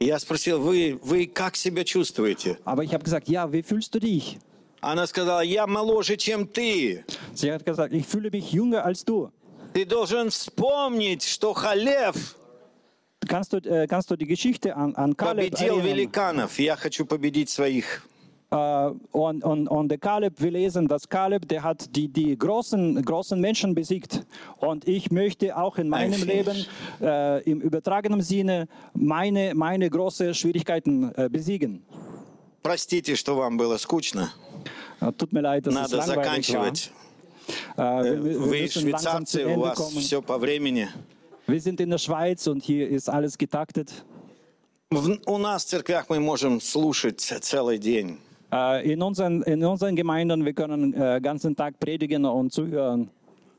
И 0.00 0.06
Я 0.06 0.18
спросил, 0.18 0.60
вы, 0.60 0.98
вы 1.02 1.26
как 1.26 1.56
себя 1.56 1.84
чувствуете? 1.84 2.58
Aber 2.64 2.82
ich 2.82 2.92
habe 2.92 3.04
gesagt, 3.04 3.28
ja, 3.28 3.50
wie 3.52 3.62
fühlst 3.62 3.94
du 3.94 4.00
dich? 4.00 4.38
Она 4.80 5.06
сказала, 5.06 5.40
я 5.40 5.66
моложе, 5.66 6.16
чем 6.16 6.46
ты. 6.46 7.04
Sie 7.34 7.50
hat 7.50 7.64
gesagt, 7.64 7.94
ich 7.94 8.06
fühle 8.06 8.30
mich 8.30 8.52
jünger 8.52 8.84
als 8.84 9.04
du. 9.04 9.30
Ты 9.72 9.84
должен 9.86 10.30
вспомнить, 10.30 11.24
что 11.24 11.52
Халев 11.54 12.36
Kannst 13.26 13.52
du, 13.52 13.56
äh, 13.56 13.86
kannst 13.86 14.10
du 14.10 14.16
die 14.16 14.26
Geschichte 14.26 14.76
an, 14.76 14.94
an 14.96 15.16
Kaleb 15.16 15.50
победил 15.50 15.78
erinnern? 15.78 15.86
великанов. 15.86 16.58
Я 16.58 16.76
хочу 16.76 17.06
победить 17.06 17.48
своих. 17.48 18.02
Äh, 18.50 18.90
und, 19.12 19.42
und, 19.42 19.68
und 19.68 19.88
der 19.88 19.98
Kaleb, 19.98 20.40
wir 20.40 20.50
lesen, 20.50 20.86
dass 20.86 21.08
Kaleb, 21.08 21.48
der 21.48 21.62
hat 21.62 21.96
die, 21.96 22.08
die 22.08 22.36
großen, 22.36 23.02
großen 23.02 23.40
Menschen 23.40 23.74
besiegt. 23.74 24.24
Und 24.58 24.86
ich 24.86 25.10
möchte 25.10 25.56
auch 25.56 25.78
in 25.78 25.88
meinem 25.88 26.22
Leben 26.22 26.66
äh, 27.00 27.42
im 27.50 27.60
übertragenen 27.60 28.20
Sinne 28.20 28.68
meine, 28.92 29.54
meine 29.54 29.88
großen 29.90 30.34
Schwierigkeiten 30.34 31.12
äh, 31.14 31.28
besiegen. 31.28 31.82
Простите, 32.62 33.14
что 33.16 33.36
вам 33.36 33.56
было 33.58 33.76
скучно. 33.76 34.30
Äh, 35.01 35.11
Tut 35.13 35.31
mir 35.33 35.41
leid, 35.41 35.65
dass 35.65 35.73
Надо 35.73 35.97
es 35.99 36.05
заканчивать. 36.05 36.91
war. 37.75 38.05
Äh, 38.05 38.17
Вы 38.19 38.67
швейцарцы, 38.67 39.45
у 39.47 39.59
вас 39.61 39.77
kommen. 39.77 39.99
все 40.01 40.21
по 40.21 40.37
времени. 40.37 40.87
Wir 41.47 41.59
sind 41.61 41.79
in 41.81 41.89
der 41.89 41.97
Schweiz 41.97 42.45
und 42.47 42.63
hier 42.63 42.87
ist 42.89 43.09
alles 43.09 43.37
getaktet. 43.37 43.91
В- 44.91 45.19
У 45.25 45.37
нас 45.37 45.63
в 45.65 45.67
церквях 45.67 46.09
мы 46.09 46.19
можем 46.19 46.59
слушать 46.61 47.19
целый 47.21 47.77
день. 47.79 48.17
Äh, 48.51 48.91
in, 48.93 49.01
unseren, 49.01 49.43
in 49.43 49.63
unseren 49.63 49.95
Gemeinden, 49.95 50.43
wir 50.45 50.53
können 50.53 50.93
äh, 50.93 51.19
ganzen 51.21 51.55
Tag 51.55 51.79
predigen 51.79 52.25
und 52.25 52.51
zuhören. 52.51 53.09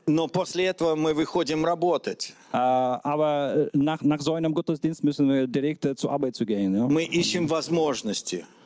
Но 0.07 0.27
после 0.27 0.65
этого 0.65 0.95
мы 0.95 1.13
выходим 1.13 1.63
работать. 1.63 2.33
Äh, 2.51 2.57
aber 2.57 3.69
äh, 3.73 3.77
nach, 3.77 4.01
nach 4.01 4.19
so 4.19 4.33
einem 4.33 4.53
Gottesdienst 4.53 5.03
müssen 5.03 5.29
wir 5.29 5.47
direkt 5.47 5.85
äh, 5.85 5.95
zur 5.95 6.11
Arbeit 6.11 6.35
zu 6.35 6.45
gehen. 6.45 6.75
Ja? 6.75 6.87
Мы 6.87 7.03
ищем 7.03 7.47
возможности, 7.47 8.37
Äh, 8.37 8.60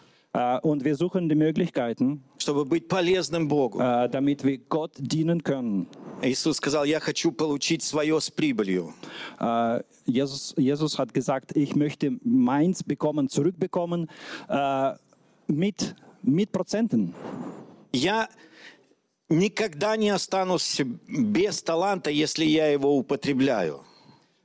und 0.62 0.84
wir 0.84 0.96
suchen 0.96 1.30
die 1.30 1.36
Möglichkeiten, 1.36 2.24
чтобы 2.38 2.66
быть 2.66 2.88
полезным 2.88 3.48
Богу. 3.48 3.80
äh, 3.80 4.10
damit 4.10 4.44
wir 4.44 4.58
Gott 4.70 4.92
dienen 4.98 5.44
können. 5.44 5.88
Иисус 6.22 6.58
сказал, 6.58 6.86
я 6.86 7.00
хочу 7.00 7.32
получить 7.32 7.84
свое 7.84 8.20
с 8.20 8.32
прибылью. 8.32 8.94
Äh, 9.40 9.84
Jesus, 10.06 10.54
Jesus 10.58 10.98
hat 10.98 11.14
gesagt, 11.14 11.56
ich 11.56 11.76
möchte 11.76 12.18
meins 12.24 12.84
bekommen, 12.84 13.30
zurückbekommen 13.30 14.10
äh, 14.48 14.94
mit, 15.48 15.96
mit 16.22 16.52
Prozenten. 16.52 17.14
Я 17.92 18.28
никогда 19.30 19.96
не 19.96 20.10
останусь 20.10 20.82
без 21.08 21.62
таланта, 21.64 22.10
если 22.10 22.46
я 22.46 22.68
его 22.68 22.98
употребляю. 22.98 23.85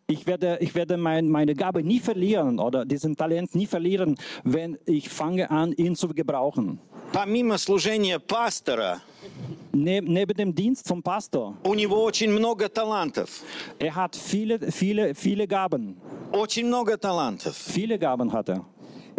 Ich 0.10 0.28
werde, 0.28 0.60
ich 0.62 0.76
werde 0.76 0.98
mein, 0.98 1.30
meine 1.30 1.56
Gabe 1.56 1.82
nie 1.82 2.00
verlieren 2.00 2.60
oder 2.60 2.86
diesen 2.86 3.16
Talent 3.16 3.56
nie 3.56 3.66
verlieren, 3.66 4.18
wenn 4.44 4.78
ich 4.86 5.10
fange 5.10 5.50
an, 5.50 5.74
ihn 5.74 5.96
zu 5.96 6.10
gebrauchen. 6.10 6.80
Помимо 7.12 7.58
служения 7.58 8.20
пастора, 8.20 9.02
Ne, 9.72 10.00
neben 10.02 10.38
dem 10.38 10.54
Dienst 10.56 10.88
vom 10.88 11.02
Pastor, 11.02 11.56
у 11.64 11.74
него 11.74 12.04
очень 12.04 12.32
много 12.32 12.70
талантов. 12.70 13.42
er 13.80 13.94
hat 13.96 14.16
viele, 14.16 14.72
viele, 14.72 15.14
viele 15.16 15.48
Gaben. 15.48 15.98
Очень 16.32 16.68
много 16.68 16.98
талантов. 16.98 17.56
Viele 17.58 17.98
Gaben 18.00 18.32
hat 18.32 18.50
er. 18.50 18.64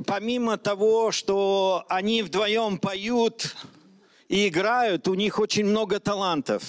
Помимо 0.07 0.57
того, 0.57 1.11
что 1.11 1.85
они 1.89 2.23
вдвоем 2.23 2.79
поют 2.79 3.55
и 4.32 4.48
играют, 4.48 5.08
у 5.10 5.14
них 5.14 5.38
очень 5.40 5.66
много 5.66 6.00
талантов. 6.00 6.64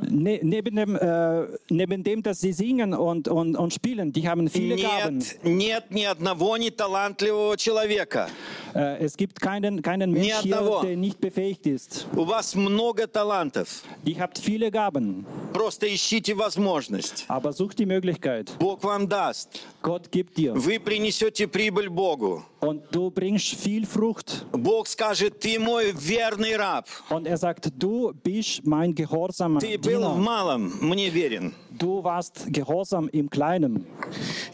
Ne, 0.00 0.40
neben, 0.42 0.74
dem, 0.76 0.96
äh, 0.96 1.46
neben 1.68 2.02
dem, 2.02 2.22
dass 2.22 2.40
sie 2.40 2.52
singen 2.52 2.94
und, 2.94 3.28
und, 3.28 3.54
und 3.56 3.72
spielen, 3.72 4.12
die 4.12 4.26
haben 4.28 4.48
viele 4.48 4.76
Gaben. 4.76 5.18
Нет, 5.18 5.44
нет 5.44 5.90
ни 5.90 6.04
одного 6.04 6.56
неталантливого 6.56 7.56
человека. 7.58 8.28
Äh, 8.74 9.04
es 9.04 9.16
gibt 9.16 9.38
keinen, 9.40 9.82
keinen 9.82 10.10
Ни 10.12 10.20
Mensch 10.20 10.40
hier, 10.40 10.58
одного. 10.58 10.82
der 10.82 10.96
nicht 10.96 11.20
befähigt 11.20 11.66
ist. 11.66 12.06
У 12.16 12.24
вас 12.24 12.54
много 12.54 13.06
талантов. 13.06 13.82
Ihr 14.04 14.18
habt 14.18 14.38
viele 14.38 14.70
Gaben, 14.70 15.26
Просто 15.52 15.86
ищите 15.86 16.34
возможность. 16.34 17.26
aber 17.28 17.52
sucht 17.52 17.78
die 17.78 17.86
Möglichkeit. 17.86 18.50
Bог 18.58 18.82
вам 18.82 19.06
даст. 19.08 19.60
Gott 19.82 20.10
gibt 20.10 20.38
dir. 20.38 20.54
Вы 20.54 20.80
принесете 20.80 21.46
прибыль 21.46 21.90
Богу. 21.90 22.42
Und 22.60 22.82
du 22.92 23.10
bringst 23.10 23.54
viel 23.56 23.84
Frucht. 23.86 24.46
Бог 24.52 24.86
скажет, 24.86 25.40
ты 25.40 25.58
мой 25.58 25.92
верный 25.92 26.56
раб. 26.56 26.86
Und 27.09 27.27
er 27.27 27.37
sagt, 27.37 27.71
du 27.77 28.13
bist 28.23 28.65
mein 28.65 28.93
gehorsamer 28.95 29.59
Ты 29.59 29.77
был 29.77 29.99
в 30.01 30.15
Diener. 30.15 30.15
малом, 30.17 30.71
мне 30.81 31.09
верен. 31.09 31.53
Du 31.77 32.03
warst 32.03 32.45
gehorsam 32.51 33.07
im 33.09 33.29
Kleinen. 33.29 33.85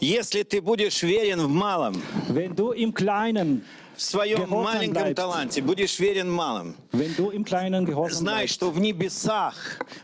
Если 0.00 0.42
ты 0.42 0.60
будешь 0.60 1.02
верен 1.02 1.40
в 1.40 1.48
малом, 1.48 1.94
Wenn 2.28 2.54
du 2.54 2.72
im 2.72 2.92
Kleinen, 2.94 3.62
в 3.96 4.02
своем 4.02 4.38
Gehorsam 4.44 4.64
маленьком 4.64 5.02
bleibst. 5.02 5.14
таланте, 5.16 5.62
будешь 5.62 5.98
верен 6.00 6.28
в 6.30 6.34
малом, 6.34 6.74
wenn 6.92 7.14
du 7.16 7.30
im 7.30 7.44
Kleinen 7.44 7.84
gehorsam 7.86 8.18
знай, 8.26 8.44
bleibst, 8.44 8.54
что 8.54 8.70
в 8.70 8.80
небесах 8.80 9.54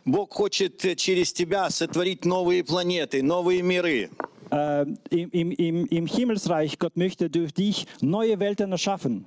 Бог 0.04 0.32
хочет 0.32 0.84
э, 0.84 0.94
через 0.94 1.32
тебя 1.32 1.68
сотворить 1.70 2.24
новые 2.24 2.62
планеты, 2.64 3.22
новые 3.22 3.62
миры. 3.62 4.08
äh, 4.52 4.84
im, 5.10 5.30
im, 5.30 5.50
im, 5.52 5.86
im 5.86 6.06
Himmelsreich, 6.06 6.78
Gott 6.78 6.96
möchte 6.96 7.28
durch 7.30 7.52
dich 7.52 7.86
neue 8.00 8.38
Welten 8.40 8.72
erschaffen. 8.72 9.24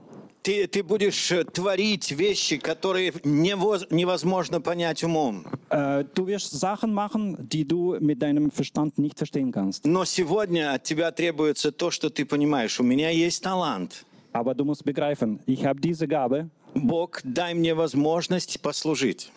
Ты, 0.49 0.67
ты 0.67 0.83
будешь 0.83 1.31
э, 1.31 1.45
творить 1.45 2.11
вещи, 2.11 2.57
которые 2.57 3.11
нево- 3.23 3.87
невозможно 3.91 4.63
понять 4.63 5.05
умом. 5.05 5.45
Äh, 5.69 6.05
du 6.15 6.27
wirst 6.27 6.59
Sachen 6.59 6.95
machen, 6.95 7.37
die 7.39 7.67
du 7.67 7.99
mit 8.01 8.23
deinem 8.23 8.51
Verstand 8.51 8.97
nicht 8.97 9.19
verstehen 9.19 9.53
kannst. 9.53 9.85
Но 9.87 10.07
сегодня 10.07 10.73
от 10.73 10.85
тебя 10.85 11.13
требуется 11.13 11.71
то, 11.71 11.91
что 11.91 12.09
ты 12.09 12.25
понимаешь. 12.25 12.81
У 12.81 12.83
меня 12.83 13.11
есть 13.11 13.43
талант. 13.43 14.07
Aber 14.33 14.55
du 14.55 14.65
musst 14.65 14.87
begreifen, 14.87 15.39
ich 15.45 15.67
habe 15.67 15.83
diese 15.83 16.09
Gabe. 16.09 16.49
Бог, 16.73 17.21
дай 17.25 17.53
мне 17.53 17.75
возможность 17.75 18.63
послужить. 18.63 19.31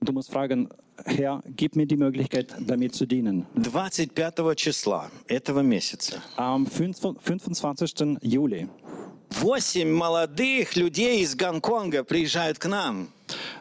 Du 0.00 0.12
musst 0.12 0.32
fragen, 0.32 0.68
Herr, 1.04 1.42
gib 1.46 1.76
mir 1.76 1.86
die 1.86 1.96
Möglichkeit, 1.96 2.54
damit 2.58 2.94
zu 2.94 3.06
dienen. 3.06 3.46
25 3.54 4.54
числа 4.56 5.10
этого 5.28 5.60
месяца 5.60 6.22
Am 6.36 6.66
25. 6.66 8.18
Juli 8.22 8.68
восемь 9.30 9.92
молодых 9.92 10.76
людей 10.76 11.22
из 11.22 11.34
Гонконга 11.34 12.04
приезжают 12.04 12.58
к 12.58 12.66
нам 12.66 13.08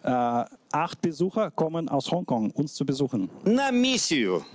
äh, 0.04 0.46
acht 0.72 1.02
Besucher 1.02 1.52
kommen 1.52 1.90
aus 1.90 2.12
Hongkong, 2.12 2.52
uns 2.52 2.74
zu 2.74 2.86
besuchen, 2.86 3.30
на 3.44 3.72
миссию. 3.72 4.46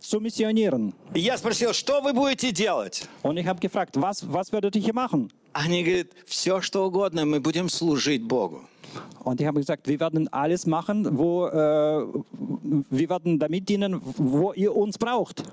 zu 0.00 0.20
missionieren. 0.20 0.92
Я 1.14 1.38
спросил, 1.38 1.72
что 1.72 2.00
вы 2.00 2.12
будете 2.12 2.52
делать? 2.52 3.08
Und 3.22 3.38
ich 3.38 3.46
habe 3.46 3.60
gefragt, 3.60 3.96
was, 4.00 4.24
was 4.30 4.52
werdet 4.52 4.76
ihr 4.76 4.82
hier 4.82 4.94
machen? 4.94 5.30
Они 5.54 5.84
говорят, 5.84 6.08
все 6.26 6.60
что 6.60 6.86
угодно, 6.86 7.24
мы 7.24 7.40
будем 7.40 7.68
служить 7.68 8.22
Богу. 8.22 8.62
Und 9.24 9.40
ich 9.40 9.46
habe 9.46 9.60
gesagt, 9.60 9.86
wir 9.86 10.00
werden 10.00 10.28
alles 10.32 10.66
machen, 10.66 11.16
wo, 11.16 11.46
äh, 11.46 12.06
wir 12.90 13.08
werden 13.08 13.38
damit 13.38 13.68
dienen, 13.68 14.00
wo 14.02 14.52
ihr 14.52 14.74
uns 14.74 14.98
braucht. 14.98 15.44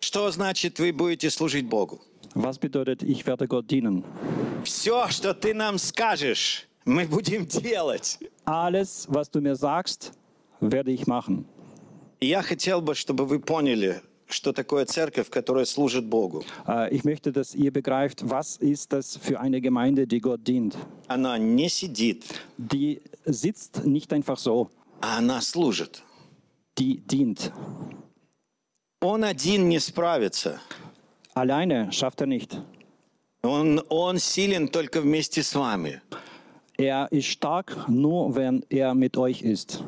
Что 0.00 0.30
значит 0.30 0.78
вы 0.78 0.92
будете 0.92 1.30
служить 1.30 1.68
Богу? 1.68 2.00
Was 2.35 2.57
bedeutet, 2.59 3.03
ich 3.03 3.25
werde 3.25 3.47
Gott 3.47 3.69
dienen? 3.69 4.03
Все, 4.63 5.07
что 5.09 5.33
ты 5.33 5.53
нам 5.53 5.77
скажешь, 5.77 6.67
мы 6.85 7.05
будем 7.05 7.45
делать. 7.45 8.19
Alles, 8.45 9.07
was 9.09 9.29
du 9.31 9.41
mir 9.41 9.55
sagst, 9.55 10.11
werde 10.59 10.91
ich 10.91 11.07
machen. 11.07 11.45
И 12.19 12.27
я 12.27 12.41
хотел 12.43 12.81
бы, 12.81 12.93
чтобы 12.95 13.25
вы 13.25 13.39
поняли, 13.39 14.01
что 14.27 14.53
такое 14.53 14.85
церковь, 14.85 15.29
которая 15.29 15.65
служит 15.65 16.05
Богу. 16.05 16.43
Äh, 16.67 16.93
ich 16.95 17.03
möchte, 17.03 17.31
dass 17.31 17.53
ihr 17.55 17.71
begreift, 17.71 18.29
was 18.29 18.57
ist 18.57 18.93
das 18.93 19.17
für 19.17 19.39
eine 19.39 19.59
Gemeinde, 19.59 20.05
die 20.07 20.19
Gott 20.21 20.47
dient. 20.47 20.77
Она 21.07 21.37
не 21.37 21.67
сидит, 21.69 22.23
Die 22.57 23.01
sitzt 23.25 23.83
nicht 23.85 24.13
einfach 24.13 24.37
so, 24.37 24.69
а 25.01 25.17
она 25.17 25.41
служит. 25.41 26.03
die 26.77 27.01
dient. 27.05 27.51
Он 29.01 29.23
один 29.23 29.67
не 29.67 29.79
справится. 29.79 30.61
Alleine 31.35 31.91
schafft 31.91 32.21
er 32.21 32.27
nicht. 32.27 32.57
Он, 33.43 33.81
он 33.89 34.19
силен 34.19 34.67
только 34.67 35.01
вместе 35.01 35.41
с 35.41 35.55
вами. 35.55 36.01
Er 36.77 37.07
ist 37.11 37.27
stark, 37.27 37.85
nur 37.87 38.35
wenn 38.35 38.63
er 38.69 38.93
mit 38.93 39.17
euch 39.17 39.41
ist. 39.41 39.83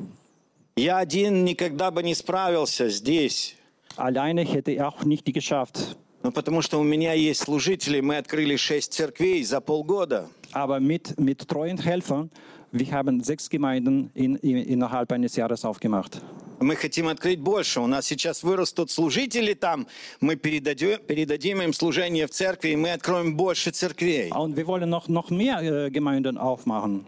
Я 0.76 0.98
один 0.98 1.44
никогда 1.46 1.92
бы 1.92 2.02
не 2.02 2.16
справился 2.16 2.90
здесь, 2.90 3.56
Alleine 3.96 4.42
hätte 4.42 4.72
er 4.72 4.88
auch 4.88 5.04
nicht 5.04 5.26
geschafft. 5.32 5.96
ну, 6.24 6.32
потому 6.32 6.62
что 6.62 6.80
у 6.80 6.84
меня 6.84 7.14
есть 7.14 7.42
служители, 7.44 8.00
мы 8.00 8.18
открыли 8.18 8.56
шесть 8.56 8.94
церквей 8.94 9.44
за 9.44 9.62
полгода. 9.62 10.30
Aber 10.52 10.80
mit, 10.80 11.20
mit 11.20 11.48
treuen 11.48 11.78
Helfern, 11.78 12.32
wir 12.72 12.92
haben 12.92 13.24
sechs 13.24 13.50
Gemeinden 13.50 14.10
in, 14.16 14.36
in, 14.38 14.58
innerhalb 14.58 15.12
eines 15.12 15.36
Jahres 15.36 15.64
aufgemacht. 15.64 16.22
Мы 16.60 16.76
хотим 16.76 17.08
открыть 17.08 17.40
больше. 17.40 17.82
У 17.82 17.88
нас 17.88 18.06
сейчас 18.06 18.42
вырастут 18.42 18.90
служители 18.90 19.54
там, 19.54 19.86
мы 20.22 20.36
передадим, 20.36 20.98
передадим 21.06 21.62
им 21.62 21.74
служение 21.74 22.26
в 22.26 22.32
церкви, 22.32 22.70
и 22.70 22.76
мы 22.76 22.92
откроем 22.92 23.36
больше 23.36 23.72
церквей. 23.72 24.32
Und 24.32 24.56
wir 24.56 24.66
wollen 24.66 24.90
noch, 24.90 25.08
noch 25.10 25.30
mehr 25.30 25.62
äh, 25.62 25.92
Gemeinden 25.92 26.38
aufmachen. 26.38 27.06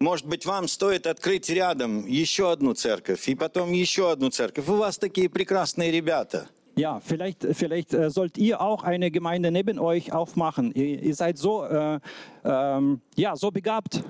Может 0.00 0.26
быть, 0.26 0.46
вам 0.46 0.66
стоит 0.66 1.06
открыть 1.06 1.50
рядом 1.50 2.06
еще 2.06 2.50
одну 2.50 2.72
церковь, 2.72 3.28
и 3.28 3.34
потом 3.34 3.72
еще 3.72 4.10
одну 4.10 4.30
церковь. 4.30 4.66
У 4.66 4.76
вас 4.76 4.98
такие 4.98 5.28
прекрасные 5.28 5.90
ребята. 5.90 6.48
Ja, 6.76 7.00
vielleicht, 7.00 7.46
vielleicht 7.52 7.92
äh, 7.92 8.10
sollt 8.10 8.38
ihr 8.38 8.60
auch 8.60 8.82
eine 8.82 9.10
Gemeinde 9.10 9.50
neben 9.50 9.78
euch 9.78 10.12
aufmachen. 10.12 10.72
Ihr, 10.72 11.02
ihr 11.02 11.14
seid 11.14 11.36
so, 11.36 11.64
äh, 11.64 12.00
ähm, 12.44 13.02
ja, 13.16 13.36
so 13.36 13.50
begabt. 13.50 14.02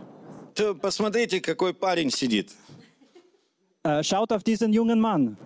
То 0.56 0.74
посмотрите, 0.74 1.41
какой 1.41 1.74
парень 1.74 2.10
сидит. 2.10 2.51
Äh, 3.84 4.01
schaut 4.03 4.32
auf 4.32 4.41
diesen 4.43 4.74
jungen 4.74 4.99
Mann. 4.99 5.38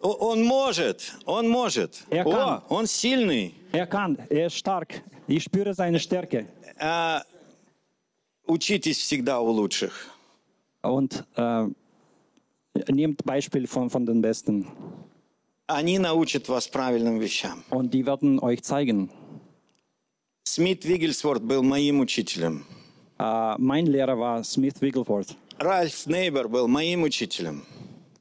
О- 0.00 0.08
Он 0.30 0.42
может, 0.42 1.12
он 1.26 1.48
может. 1.48 2.02
О, 2.10 2.24
kann. 2.24 2.62
он 2.70 2.86
сильный. 2.86 3.54
Er 3.72 3.86
kann, 3.86 4.18
er 4.30 4.46
ist 4.46 4.56
stark. 4.56 5.00
Ich 5.28 5.44
spüre 5.44 5.74
seine 5.74 6.00
Stärke. 6.00 6.46
А, 6.78 7.22
Учитесь 8.46 8.98
всегда 8.98 9.40
у 9.40 9.50
лучших. 9.52 9.92
Und 10.82 11.24
äh, 11.36 11.66
nehmt 12.88 13.22
Beispiel 13.24 13.66
von, 13.68 13.88
von 13.90 14.04
den 14.06 14.20
Besten. 14.22 14.66
Они 15.68 15.98
научат 15.98 16.48
вас 16.48 16.66
правильным 16.68 17.20
вещам. 17.20 17.62
Und 17.70 17.92
die 17.94 18.04
werden 18.04 18.40
euch 18.40 18.62
zeigen. 18.64 19.10
Смит 20.44 20.84
Вигельсворт 20.84 21.42
был 21.44 21.62
моим 21.62 22.00
учителем. 22.00 22.66
Äh, 23.22 23.54
mein 23.58 23.86
Lehrer 23.86 24.18
war 24.18 24.42
Smith 24.42 24.80
Wigglesworth. 24.80 25.36
Ральф 25.58 26.06
Нейбер 26.06 26.48
был 26.48 26.66
моим 26.66 27.04
учителем. 27.04 27.62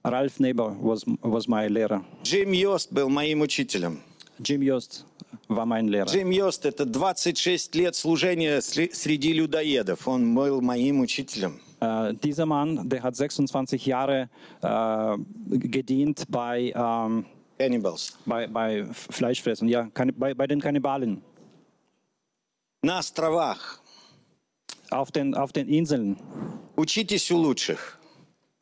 Ralph 0.04 0.40
Neighbor 0.40 0.76
was, 0.82 1.06
was 1.22 1.48
my 1.48 1.68
Lehrer. 1.68 2.04
Джим 2.24 2.54
Йост 2.54 2.92
был 2.92 3.10
моим 3.10 3.42
учителем. 3.42 4.02
Jim 4.40 4.62
Yost 4.62 5.06
war 5.48 5.66
mein 5.66 5.88
Lehrer. 5.88 6.08
Джим 6.08 6.32
Йост– 6.32 6.66
это 6.66 6.86
26 6.86 7.76
лет 7.76 7.96
служения 7.96 8.62
среди 8.62 9.34
людоедов. 9.34 10.08
Он 10.08 10.36
был 10.36 10.62
моим 10.62 11.02
учителем. 11.02 11.60
Äh, 11.80 12.14
dieser 12.24 12.46
Mann, 12.46 12.88
der 12.90 13.02
hat 13.04 13.16
26 13.16 13.86
Jahre 13.86 14.30
äh, 14.62 15.18
gedient 15.50 16.26
bei, 16.30 16.74
ähm, 16.76 17.26
Cannibals. 17.58 18.18
bei, 18.26 18.48
bei 18.48 18.86
Fleischfressern, 18.92 19.68
ja, 19.68 19.88
bei, 20.16 20.34
bei 20.34 20.48
den 20.48 20.60
Kannibalen 20.60 21.22
На 22.84 22.98
островах. 22.98 23.81
Auf 24.92 25.12
den, 25.12 25.34
auf 25.36 25.52
den 25.52 25.68
Inseln. 25.68 26.18
Учитесь 26.76 27.32
у 27.32 27.38
лучших. 27.38 27.98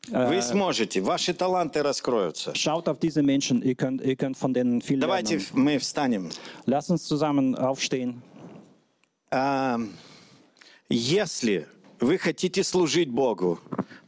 Вы 0.08 0.40
сможете. 0.42 1.02
Ваши 1.02 1.34
таланты 1.34 1.82
раскроются. 1.82 2.54
Schaut 2.54 2.88
auf 2.88 2.98
diese 2.98 3.22
Menschen, 3.22 3.62
ihr 3.62 3.74
könnt, 3.74 4.00
ihr 4.02 4.16
könnt 4.16 4.36
von 4.36 4.52
denen 4.54 4.80
viel 4.80 4.98
Давайте 4.98 5.36
lernen. 5.36 5.64
мы 5.64 5.78
встанем. 5.78 6.30
Lasst 6.66 6.90
uns 6.90 7.04
zusammen 7.04 7.54
aufstehen. 7.54 8.22
А, 9.30 9.78
Если 10.88 11.66
вы 12.00 12.18
хотите 12.18 12.64
служить 12.64 13.10
Богу, 13.10 13.60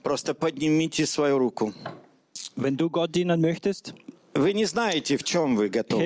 просто 0.02 0.34
поднимите 0.34 1.06
свою 1.06 1.38
руку. 1.38 1.72
Wenn 2.56 2.76
du 2.76 2.90
Gott 2.90 3.14
dienen 3.14 3.40
möchtest, 3.40 3.94
Вы 4.34 4.54
не 4.54 4.64
знаете, 4.64 5.16
в 5.18 5.24
чем 5.24 5.56
вы 5.56 5.68
готовы. 5.68 6.04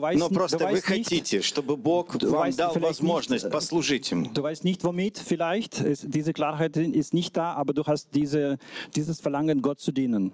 weißt, 0.00 0.18
Но 0.18 0.28
просто 0.30 0.58
вы 0.58 0.64
weißt 0.64 0.88
nicht, 0.88 1.04
хотите, 1.04 1.42
чтобы 1.42 1.76
Бог 1.76 2.20
вам 2.20 2.50
дал 2.56 2.74
возможность 2.74 3.44
nicht, 3.44 3.48
äh, 3.48 3.50
послужить 3.50 4.10
Ему. 4.10 4.30
Du 4.34 4.42
weißt 4.42 4.64
nicht 4.64 4.82
womit, 4.82 5.18
vielleicht. 5.18 5.80
Es, 5.80 6.00
diese 6.00 6.32
Klarheit 6.32 6.76
ist 6.76 7.14
nicht 7.14 7.36
da, 7.36 7.52
aber 7.52 7.72
du 7.72 7.84
hast 7.84 8.08
diese, 8.14 8.58
dieses 8.96 9.20
Verlangen, 9.20 9.62
Gott 9.62 9.78
zu 9.80 9.92
dienen. 9.92 10.32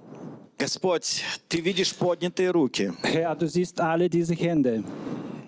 Господь, 0.59 1.23
Ты 1.49 1.61
видишь 1.61 1.95
поднятые 1.95 2.51
руки, 2.51 2.93
Herr, 3.03 3.35
du 3.35 3.47
siehst 3.47 3.81
alle 3.81 4.09
diese 4.09 4.35
Hände. 4.35 4.83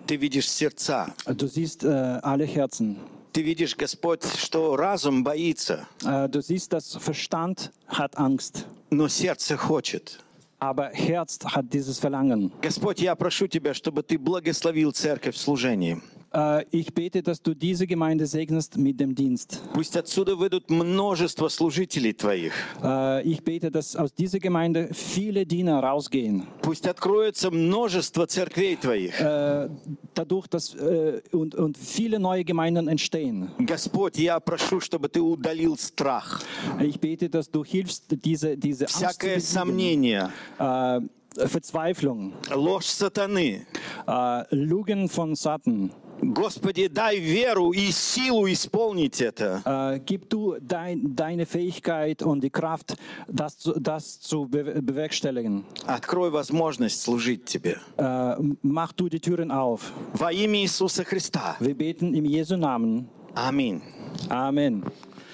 Ты 0.06 0.16
видишь 0.16 0.50
сердца. 0.50 1.14
Du 1.26 1.46
siehst 1.46 1.84
äh, 1.84 1.88
alle 2.22 2.44
Herzen. 2.44 2.96
Ты 3.32 3.40
видишь, 3.40 3.74
Господь, 3.78 4.24
что 4.36 4.76
разум 4.76 5.24
боится, 5.24 5.86
Äh, 6.04 6.28
du 6.28 6.42
siehst, 6.42 6.72
dass 6.74 6.96
Verstand 6.96 7.70
hat 7.88 8.18
Angst, 8.18 8.66
но 8.90 9.08
сердце 9.08 9.56
хочет. 9.56 10.18
Aber 10.62 10.90
Herz 10.92 11.40
hat 11.44 11.72
dieses 11.72 11.98
Verlangen. 11.98 12.52
Господь, 12.62 13.00
я 13.00 13.16
прошу 13.16 13.48
Тебя, 13.48 13.74
чтобы 13.74 14.04
Ты 14.04 14.16
благословил 14.16 14.92
церковь 14.92 15.34
в 15.34 15.38
служении. 15.38 16.00
Äh, 16.33 16.65
ich 16.71 16.93
bete, 16.93 17.23
dass 17.23 17.41
du 17.41 17.53
diese 17.53 17.87
Gemeinde 17.87 18.25
segnest 18.25 18.77
mit 18.77 18.99
dem 18.99 19.15
Dienst. 19.15 19.61
Пусть 19.73 19.95
отсюда 19.95 20.35
выйдут 20.35 20.69
множество 20.69 21.47
служителей 21.47 22.13
Твоих. 22.13 22.51
Äh, 22.83 23.23
ich 23.23 23.41
bete, 23.43 23.71
dass 23.71 23.95
aus 23.95 24.13
dieser 24.13 24.39
Gemeinde 24.39 24.89
viele 24.93 25.45
Diener 25.45 25.79
rausgehen. 25.81 26.45
Пусть 26.61 26.85
откроется 26.85 27.49
множество 27.49 28.27
церквей 28.27 28.75
Твоих. 28.75 29.17
Äh, 29.21 29.69
dadurch, 30.13 30.47
dass 30.47 30.75
äh, 30.75 31.21
und, 31.31 31.55
und 31.55 31.77
viele 31.77 32.19
neue 32.19 32.43
Gemeinden 32.43 32.89
entstehen. 32.89 33.49
Господь, 33.65 34.17
я 34.17 34.39
прошу, 34.41 34.81
чтобы 34.81 35.07
Ты 35.09 35.21
удалил 35.21 35.77
страх, 35.77 36.43
Ich 36.81 36.99
bete, 36.99 37.29
dass 37.29 37.49
du 37.49 37.63
hilfst, 37.63 38.03
diese, 38.25 38.57
diese 38.57 38.83
Angst 38.85 38.95
zu 38.95 38.99
всякое 39.05 39.35
besiegen. 39.35 39.59
сомнение, 39.59 40.29
äh, 40.59 40.99
Verzweiflung, 41.47 42.33
ложь 42.53 42.87
сатаны. 42.87 43.65
äh, 44.07 44.55
Lügen 44.55 45.07
von 45.07 45.35
Satan. 45.35 45.91
Господи, 46.21 46.87
дай 46.87 47.19
веру 47.19 47.71
и 47.73 47.91
силу 47.91 48.47
исполнить 48.51 49.21
это. 49.21 49.61
Äh, 49.65 49.99
gib 50.03 50.27
du 50.29 50.55
dein, 50.59 51.15
deine 51.15 51.45
Fähigkeit 51.45 52.23
und 52.23 52.41
die 52.43 52.49
Kraft, 52.49 52.95
das, 53.27 53.59
zu- 53.59 53.79
das 53.79 54.19
zu 54.19 54.47
be 54.47 54.63
bewerkstelligen. 54.81 55.63
Открой 55.85 56.31
возможность 56.31 57.01
служить 57.03 57.45
Тебе. 57.45 57.77
Äh, 57.97 58.35
mach 58.63 58.93
du 58.93 59.09
die 59.09 59.19
Türen 59.19 59.51
auf. 59.51 59.93
Во 60.13 60.31
имя 60.31 60.59
Иисуса 60.63 61.03
Христа. 61.03 61.55
Wir 61.59 61.75
beten 61.75 62.15
im 62.15 62.25
Jesu 62.25 62.57
Namen. 62.57 63.07
Аминь. 63.35 63.83
Amen. 64.29 64.83